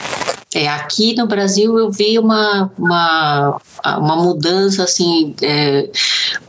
É, 0.56 0.70
aqui 0.70 1.14
no 1.14 1.28
Brasil 1.28 1.78
eu 1.78 1.92
vi 1.92 2.18
uma, 2.18 2.72
uma, 2.78 3.62
uma 3.98 4.16
mudança 4.16 4.86
assim. 4.86 5.36
É, 5.42 5.90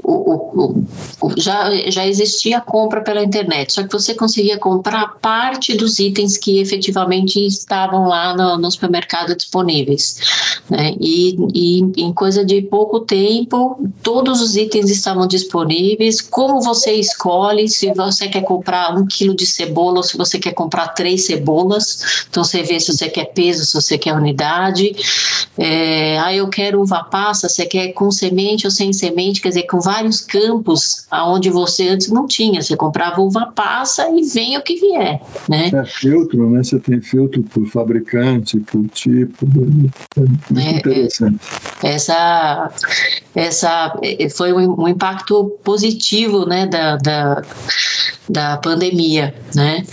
o, 0.09 0.85
o, 1.21 1.35
já, 1.37 1.69
já 1.91 2.07
existia 2.07 2.61
compra 2.61 3.01
pela 3.01 3.25
internet, 3.25 3.73
só 3.73 3.83
que 3.83 3.93
você 3.93 4.15
conseguia 4.15 4.57
comprar 4.57 5.17
parte 5.21 5.77
dos 5.77 5.99
itens 5.99 6.39
que 6.39 6.61
efetivamente 6.61 7.45
estavam 7.45 8.07
lá 8.07 8.37
no, 8.37 8.57
no 8.57 8.71
supermercado 8.71 9.35
disponíveis. 9.35 10.61
Né? 10.71 10.95
E, 11.01 11.37
e 11.53 12.03
em 12.03 12.13
coisa 12.13 12.45
de 12.45 12.63
pouco 12.63 13.01
tempo, 13.01 13.79
todos 14.01 14.41
os 14.41 14.57
itens 14.57 14.91
estavam 14.91 15.27
disponíveis. 15.27 16.21
Como 16.21 16.61
você 16.61 16.93
escolhe 16.93 17.69
se 17.69 17.93
você 17.93 18.29
quer 18.29 18.43
comprar 18.43 18.97
um 18.97 19.07
quilo 19.07 19.35
de 19.35 19.47
cebola 19.47 19.99
ou 19.99 20.03
se 20.05 20.17
você 20.17 20.39
quer 20.39 20.53
comprar 20.53 20.89
três 20.89 21.27
cebolas? 21.27 22.27
Então 22.31 22.45
você 22.45 22.63
vê 22.63 22.79
se 22.79 22.97
você 22.97 23.09
quer 23.09 23.27
peso, 23.27 23.65
se 23.65 23.75
você 23.75 23.99
quer 23.99 24.13
unidade. 24.13 24.95
É, 25.59 26.19
ah, 26.19 26.35
eu 26.35 26.49
quero 26.49 26.81
uva 26.81 27.03
passa, 27.03 27.49
você 27.49 27.67
quer 27.67 27.89
com 27.89 28.11
semente 28.11 28.67
ou 28.67 28.71
sem 28.71 28.93
semente, 28.93 29.41
quer 29.41 29.49
dizer, 29.49 29.65
com 29.65 29.81
vários 29.97 30.21
campos 30.21 31.07
aonde 31.11 31.51
você 31.51 31.89
antes 31.89 32.09
não 32.09 32.27
tinha. 32.27 32.61
Você 32.61 32.77
comprava 32.77 33.21
uva 33.21 33.47
passa 33.55 34.09
e 34.11 34.23
vem 34.23 34.57
o 34.57 34.63
que 34.63 34.77
vier, 34.77 35.21
né? 35.49 35.71
É 35.73 35.85
filtro, 35.85 36.51
né? 36.51 36.63
Você 36.63 36.79
tem 36.79 37.01
filtro 37.01 37.43
por 37.43 37.67
fabricante, 37.67 38.59
por 38.61 38.87
tipo. 38.89 39.47
É 39.47 40.21
muito 40.21 40.61
é, 40.61 40.63
é 40.63 40.71
interessante. 40.71 41.39
Essa, 41.83 42.71
essa 43.35 43.99
é, 44.03 44.29
foi 44.29 44.53
um, 44.53 44.89
impacto 44.89 45.57
positivo, 45.65 46.47
né, 46.47 46.67
da, 46.67 46.97
da, 46.97 47.43
da 48.29 48.57
pandemia, 48.57 49.35
né? 49.55 49.85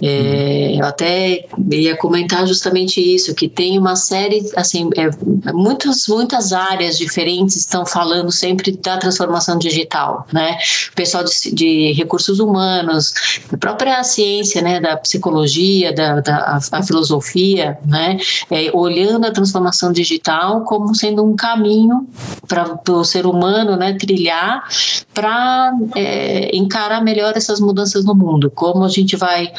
É, 0.00 0.76
eu 0.78 0.84
até 0.84 1.46
ia 1.70 1.96
comentar 1.96 2.46
justamente 2.46 3.00
isso, 3.00 3.34
que 3.34 3.48
tem 3.48 3.78
uma 3.78 3.96
série, 3.96 4.48
assim, 4.56 4.90
é, 4.96 5.10
muitas, 5.52 6.06
muitas 6.06 6.52
áreas 6.52 6.98
diferentes 6.98 7.56
estão 7.56 7.84
falando 7.84 8.30
sempre 8.30 8.72
da 8.72 8.98
transformação 8.98 9.58
digital, 9.58 10.26
né? 10.32 10.58
O 10.92 10.94
pessoal 10.94 11.24
de, 11.24 11.54
de 11.54 11.92
recursos 11.92 12.38
humanos, 12.38 13.12
a 13.52 13.56
própria 13.56 14.02
ciência, 14.04 14.62
né, 14.62 14.80
da 14.80 14.96
psicologia, 14.96 15.92
da, 15.92 16.20
da 16.20 16.36
a, 16.36 16.78
a 16.78 16.82
filosofia, 16.82 17.78
né, 17.84 18.18
é, 18.50 18.70
olhando 18.72 19.26
a 19.26 19.30
transformação 19.30 19.92
digital 19.92 20.62
como 20.64 20.94
sendo 20.94 21.24
um 21.24 21.34
caminho 21.34 22.06
para 22.46 22.78
o 22.90 23.04
ser 23.04 23.26
humano, 23.26 23.76
né, 23.76 23.94
trilhar 23.94 24.66
para 25.12 25.72
é, 25.94 26.56
encarar 26.56 27.02
melhor 27.02 27.36
essas 27.36 27.60
mudanças 27.60 27.77
no 28.04 28.14
mundo, 28.14 28.50
como 28.50 28.84
a 28.84 28.88
gente 28.88 29.16
vai 29.16 29.52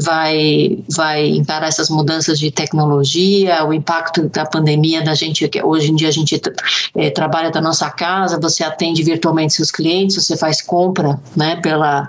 vai 0.00 0.78
vai 0.94 1.26
encarar 1.28 1.68
essas 1.68 1.88
mudanças 1.88 2.38
de 2.38 2.50
tecnologia, 2.50 3.64
o 3.64 3.72
impacto 3.72 4.28
da 4.28 4.44
pandemia 4.46 5.02
da 5.02 5.14
gente 5.14 5.48
que 5.48 5.62
hoje 5.62 5.90
em 5.90 5.96
dia 5.96 6.08
a 6.08 6.12
gente 6.12 6.40
é, 6.94 7.10
trabalha 7.10 7.50
da 7.50 7.60
nossa 7.60 7.90
casa, 7.90 8.38
você 8.40 8.64
atende 8.64 9.02
virtualmente 9.02 9.54
seus 9.54 9.70
clientes, 9.70 10.16
você 10.16 10.36
faz 10.36 10.62
compra, 10.62 11.20
né, 11.34 11.56
pela 11.56 12.08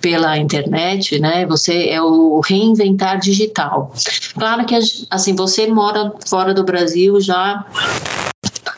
pela 0.00 0.38
internet, 0.38 1.18
né, 1.18 1.46
você 1.46 1.88
é 1.88 2.00
o 2.00 2.40
reinventar 2.40 3.18
digital. 3.18 3.92
Claro 4.38 4.64
que 4.64 4.78
assim 5.10 5.34
você 5.34 5.66
mora 5.66 6.12
fora 6.26 6.52
do 6.52 6.64
Brasil 6.64 7.20
já 7.20 7.64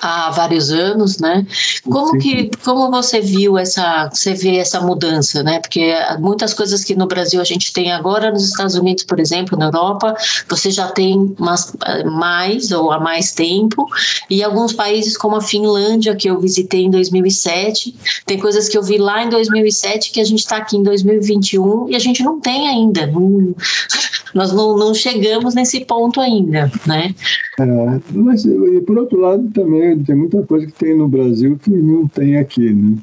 há 0.01 0.30
vários 0.30 0.70
anos, 0.70 1.18
né? 1.18 1.46
Como 1.84 2.12
Sim. 2.12 2.18
que 2.18 2.51
como 2.64 2.90
você 2.90 3.20
viu 3.20 3.59
essa 3.59 4.09
você 4.12 4.34
vê 4.34 4.57
essa 4.57 4.80
mudança, 4.80 5.42
né? 5.42 5.61
Porque 5.61 5.92
muitas 6.18 6.55
coisas 6.55 6.84
que 6.84 6.94
no 6.94 7.07
Brasil 7.07 7.40
a 7.40 7.44
gente 7.44 7.72
tem 7.72 7.92
agora 7.92 8.30
nos 8.30 8.49
Estados 8.49 8.74
Unidos, 8.74 9.05
por 9.05 9.18
exemplo, 9.20 9.59
na 9.59 9.66
Europa, 9.66 10.14
você 10.49 10.70
já 10.70 10.88
tem 10.88 11.34
mais, 11.38 11.72
mais 12.05 12.72
ou 12.72 12.92
há 12.92 13.01
mais 13.01 13.32
tempo 13.32 13.86
e 14.30 14.42
alguns 14.42 14.72
países 14.72 15.16
como 15.16 15.36
a 15.36 15.40
Finlândia 15.40 16.14
que 16.14 16.28
eu 16.28 16.38
visitei 16.40 16.84
em 16.84 16.90
2007, 16.90 17.94
tem 18.26 18.38
coisas 18.38 18.68
que 18.68 18.76
eu 18.76 18.82
vi 18.82 18.99
lá 18.99 19.24
em 19.24 19.28
2007 19.28 20.11
que 20.11 20.20
a 20.20 20.24
gente 20.24 20.40
está 20.40 20.59
aqui 20.59 20.76
em 20.76 20.82
2021 20.82 21.88
e 21.88 21.96
a 21.96 21.99
gente 21.99 22.22
não 22.22 22.40
tem 22.40 22.68
ainda, 22.68 23.07
não, 23.07 23.55
nós 24.34 24.53
não, 24.53 24.76
não 24.76 24.94
chegamos 24.94 25.55
nesse 25.55 25.84
ponto 25.84 26.20
ainda, 26.20 26.70
né? 26.86 27.14
É, 27.59 28.01
mas 28.12 28.44
por 28.86 28.99
outro 28.99 29.20
lado 29.20 29.51
também 29.53 29.88
tem 29.97 30.14
muita 30.14 30.43
coisa 30.45 30.66
que 30.66 30.72
tem 30.72 30.97
no 30.97 31.09
Brasil 31.09 31.59
que 31.59 31.70
não 31.70 32.07
tem 32.07 32.36
aqui, 32.36 32.72
né? 32.72 32.97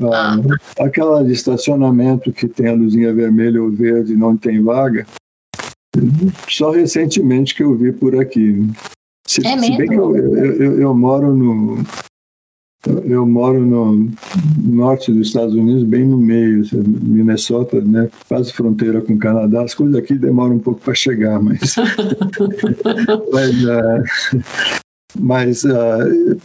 Ah, 0.00 0.36
ah. 0.36 0.84
Aquela 0.84 1.22
de 1.22 1.32
estacionamento 1.32 2.32
que 2.32 2.48
tem 2.48 2.68
a 2.68 2.74
luzinha 2.74 3.14
vermelha 3.14 3.62
ou 3.62 3.70
verde 3.70 4.12
e 4.12 4.16
não 4.16 4.36
tem 4.36 4.62
vaga, 4.62 5.06
só 6.48 6.70
recentemente 6.70 7.54
que 7.54 7.62
eu 7.62 7.74
vi 7.76 7.92
por 7.92 8.18
aqui. 8.18 8.66
Se, 9.26 9.46
é 9.46 9.58
se 9.58 9.76
bem 9.76 9.88
que 9.88 9.94
eu, 9.94 10.16
eu, 10.16 10.36
eu, 10.36 10.80
eu 10.80 10.94
moro 10.94 11.32
no, 11.32 11.78
eu 13.04 13.24
moro 13.24 13.60
no 13.60 14.10
norte 14.62 15.12
dos 15.12 15.28
Estados 15.28 15.54
Unidos, 15.54 15.84
bem 15.84 16.04
no 16.04 16.18
meio, 16.18 16.60
assim, 16.62 16.82
Minnesota, 16.82 17.80
né? 17.80 18.10
Quase 18.28 18.52
fronteira 18.52 19.00
com 19.00 19.14
o 19.14 19.18
Canadá. 19.18 19.62
As 19.62 19.74
coisas 19.74 19.96
aqui 19.96 20.14
demoram 20.14 20.56
um 20.56 20.58
pouco 20.58 20.80
para 20.80 20.94
chegar, 20.94 21.40
mas. 21.40 21.76
mas 23.32 23.64
uh, 23.64 24.83
mas 25.18 25.64
uh, 25.64 26.38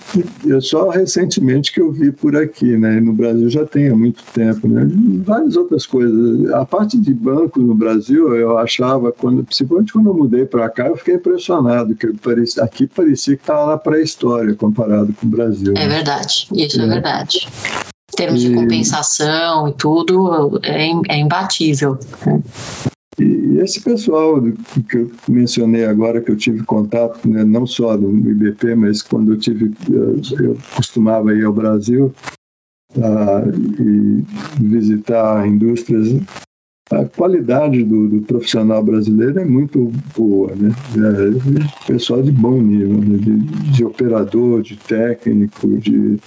eu 0.45 0.61
só 0.61 0.89
recentemente 0.89 1.71
que 1.71 1.81
eu 1.81 1.91
vi 1.91 2.11
por 2.11 2.35
aqui, 2.35 2.77
né? 2.77 2.99
No 2.99 3.13
Brasil 3.13 3.49
já 3.49 3.65
tem 3.65 3.89
há 3.89 3.95
muito 3.95 4.23
tempo, 4.33 4.67
né? 4.67 4.87
Várias 5.23 5.55
outras 5.55 5.85
coisas. 5.85 6.51
A 6.53 6.65
parte 6.65 6.97
de 6.97 7.13
banco 7.13 7.59
no 7.59 7.73
Brasil, 7.73 8.35
eu 8.35 8.57
achava, 8.57 9.11
quando, 9.11 9.43
principalmente 9.43 9.93
quando 9.93 10.09
eu 10.09 10.13
mudei 10.13 10.45
para 10.45 10.69
cá, 10.69 10.87
eu 10.87 10.97
fiquei 10.97 11.15
impressionado, 11.15 11.95
que 11.95 12.13
parecia, 12.13 12.63
aqui 12.63 12.87
parecia 12.87 13.35
que 13.35 13.43
estava 13.43 13.71
na 13.71 13.77
pré-história 13.77 14.53
comparado 14.53 15.13
com 15.13 15.25
o 15.25 15.29
Brasil. 15.29 15.73
É 15.75 15.87
né? 15.87 15.87
verdade, 15.87 16.47
isso 16.53 16.79
é, 16.79 16.83
é 16.83 16.87
verdade. 16.87 17.47
Em 18.13 18.15
termos 18.15 18.43
e... 18.43 18.49
de 18.49 18.55
compensação 18.55 19.67
e 19.67 19.73
tudo, 19.73 20.59
é, 20.63 20.89
é 21.09 21.17
imbatível. 21.17 21.97
Né? 22.25 22.41
E 23.19 23.59
esse 23.59 23.81
pessoal 23.81 24.41
que 24.89 24.97
eu 24.97 25.11
mencionei 25.27 25.85
agora, 25.85 26.21
que 26.21 26.31
eu 26.31 26.37
tive 26.37 26.63
contato, 26.63 27.27
né, 27.27 27.43
não 27.43 27.65
só 27.65 27.97
no 27.97 28.29
IBP, 28.29 28.75
mas 28.75 29.01
quando 29.01 29.33
eu 29.33 29.37
tive, 29.37 29.73
eu 29.91 30.57
costumava 30.75 31.33
ir 31.33 31.43
ao 31.43 31.53
Brasil 31.53 32.13
uh, 32.95 33.81
e 33.81 34.23
visitar 34.61 35.45
indústrias, 35.47 36.15
a 36.91 37.05
qualidade 37.05 37.83
do, 37.83 38.07
do, 38.07 38.21
profissional 38.21 38.83
brasileiro 38.83 39.39
é 39.39 39.45
muito 39.45 39.91
boa, 40.17 40.55
né? 40.55 40.71
É, 40.97 41.85
pessoal 41.85 42.23
de 42.23 42.31
bom 42.31 42.59
nível, 42.59 42.97
né? 42.97 43.17
de, 43.17 43.37
de 43.71 43.85
operador, 43.85 44.63
de 44.63 44.75
técnico, 44.75 45.67
de 45.77 46.17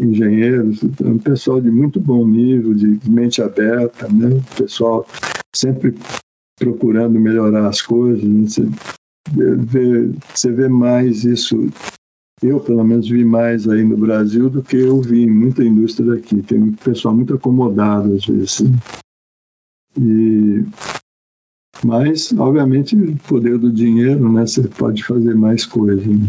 engenheiros, 0.00 0.82
um 1.04 1.18
pessoal 1.18 1.60
de 1.60 1.70
muito 1.70 1.98
bom 1.98 2.24
nível, 2.26 2.74
de 2.74 2.98
mente 3.08 3.42
aberta, 3.42 4.06
né? 4.06 4.40
pessoal 4.56 5.04
sempre 5.52 5.94
procurando 6.58 7.18
melhorar 7.18 7.68
as 7.68 7.80
coisas. 7.82 8.22
Né? 8.22 8.46
Você, 8.46 8.68
vê, 9.32 10.10
você 10.34 10.52
vê 10.52 10.68
mais 10.68 11.24
isso. 11.24 11.68
Eu, 12.42 12.60
pelo 12.60 12.84
menos, 12.84 13.08
vi 13.08 13.24
mais 13.24 13.68
aí 13.68 13.84
no 13.84 13.96
Brasil 13.96 14.50
do 14.50 14.62
que 14.62 14.76
eu 14.76 15.00
vi 15.00 15.22
em 15.22 15.30
muita 15.30 15.64
indústria 15.64 16.14
daqui. 16.14 16.42
Tem 16.42 16.60
um 16.60 16.72
pessoal 16.72 17.14
muito 17.14 17.34
acomodado, 17.34 18.14
às 18.14 18.26
vezes. 18.26 18.60
Né? 18.60 18.76
E, 19.98 20.64
mas, 21.84 22.32
obviamente, 22.36 22.96
o 22.96 23.16
poder 23.28 23.58
do 23.58 23.72
dinheiro, 23.72 24.30
né? 24.32 24.46
Você 24.46 24.66
pode 24.68 25.04
fazer 25.04 25.34
mais 25.34 25.64
coisas. 25.64 26.06
Né? 26.06 26.28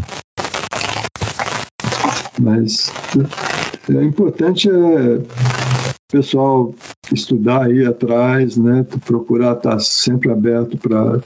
Mas 2.40 2.90
é 3.88 4.04
importante 4.04 4.68
é 4.68 5.18
pessoal 6.08 6.74
estudar 7.12 7.66
aí 7.66 7.84
atrás, 7.84 8.56
né? 8.56 8.84
Procurar 9.04 9.56
estar 9.56 9.78
sempre 9.80 10.30
aberto 10.30 10.76
para 10.78 11.20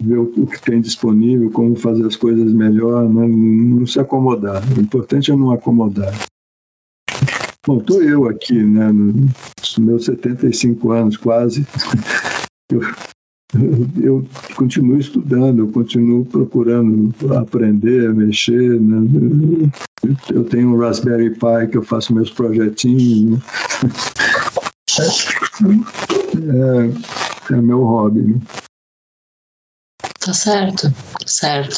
ver 0.00 0.18
o 0.18 0.46
que 0.46 0.60
tem 0.60 0.80
disponível, 0.80 1.50
como 1.50 1.74
fazer 1.76 2.06
as 2.06 2.16
coisas 2.16 2.52
melhor, 2.52 3.08
né? 3.08 3.26
não 3.26 3.86
se 3.86 3.98
acomodar. 3.98 4.62
O 4.76 4.80
importante 4.80 5.30
é 5.30 5.36
não 5.36 5.50
acomodar. 5.50 6.12
Bom, 7.66 7.78
estou 7.78 8.02
eu 8.02 8.28
aqui, 8.28 8.62
né? 8.62 8.92
Nos 8.92 9.78
meus 9.78 10.04
75 10.04 10.92
anos 10.92 11.16
quase. 11.16 11.66
Eu, 13.54 13.86
eu 14.02 14.26
continuo 14.56 14.98
estudando, 14.98 15.60
eu 15.60 15.68
continuo 15.68 16.26
procurando 16.26 17.14
aprender, 17.36 18.12
mexer. 18.12 18.78
Né? 18.80 19.70
Eu 20.32 20.44
tenho 20.44 20.74
um 20.74 20.78
Raspberry 20.78 21.30
Pi 21.30 21.70
que 21.70 21.78
eu 21.78 21.82
faço 21.82 22.14
meus 22.14 22.30
projetinhos. 22.30 23.40
Né? 25.60 25.84
É, 27.48 27.54
é 27.54 27.56
meu 27.56 27.82
hobby. 27.82 28.22
Né? 28.22 28.40
Tá 30.26 30.34
certo, 30.34 30.92
certo. 31.24 31.76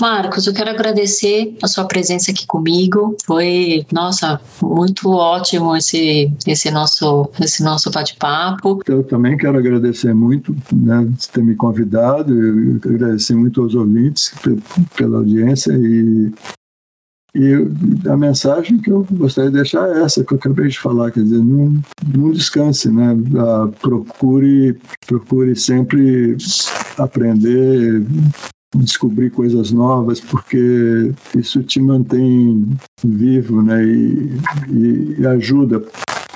Marcos, 0.00 0.48
eu 0.48 0.52
quero 0.52 0.70
agradecer 0.70 1.56
a 1.62 1.68
sua 1.68 1.84
presença 1.84 2.32
aqui 2.32 2.44
comigo. 2.44 3.16
Foi, 3.24 3.86
nossa, 3.92 4.40
muito 4.60 5.08
ótimo 5.10 5.76
esse, 5.76 6.32
esse 6.44 6.72
nosso, 6.72 7.30
esse 7.40 7.62
nosso 7.62 7.88
bate-papo. 7.92 8.80
Eu 8.84 9.04
também 9.04 9.36
quero 9.36 9.58
agradecer 9.58 10.12
muito 10.12 10.56
né, 10.72 11.06
de 11.08 11.28
ter 11.28 11.44
me 11.44 11.54
convidado, 11.54 12.34
eu 12.34 12.80
agradecer 12.84 13.34
muito 13.34 13.62
aos 13.62 13.76
ouvintes 13.76 14.34
pela 14.96 15.18
audiência 15.18 15.72
e 15.72 16.32
e 17.34 17.54
a 18.08 18.16
mensagem 18.16 18.78
que 18.78 18.90
eu 18.90 19.06
gostaria 19.12 19.50
de 19.50 19.56
deixar 19.56 19.88
é 19.88 20.02
essa 20.02 20.22
que 20.22 20.34
eu 20.34 20.38
acabei 20.38 20.68
de 20.68 20.78
falar, 20.78 21.10
quer 21.10 21.22
dizer, 21.22 21.38
não, 21.38 21.80
não 22.14 22.30
descanse, 22.30 22.90
né? 22.90 23.16
Ah, 23.38 23.70
procure, 23.80 24.78
procure 25.06 25.56
sempre 25.56 26.36
aprender, 26.98 28.04
descobrir 28.76 29.30
coisas 29.30 29.72
novas, 29.72 30.20
porque 30.20 31.12
isso 31.34 31.62
te 31.62 31.80
mantém 31.80 32.68
vivo, 33.02 33.62
né? 33.62 33.82
E, 33.82 34.36
e, 34.70 35.16
e 35.20 35.26
ajuda 35.26 35.82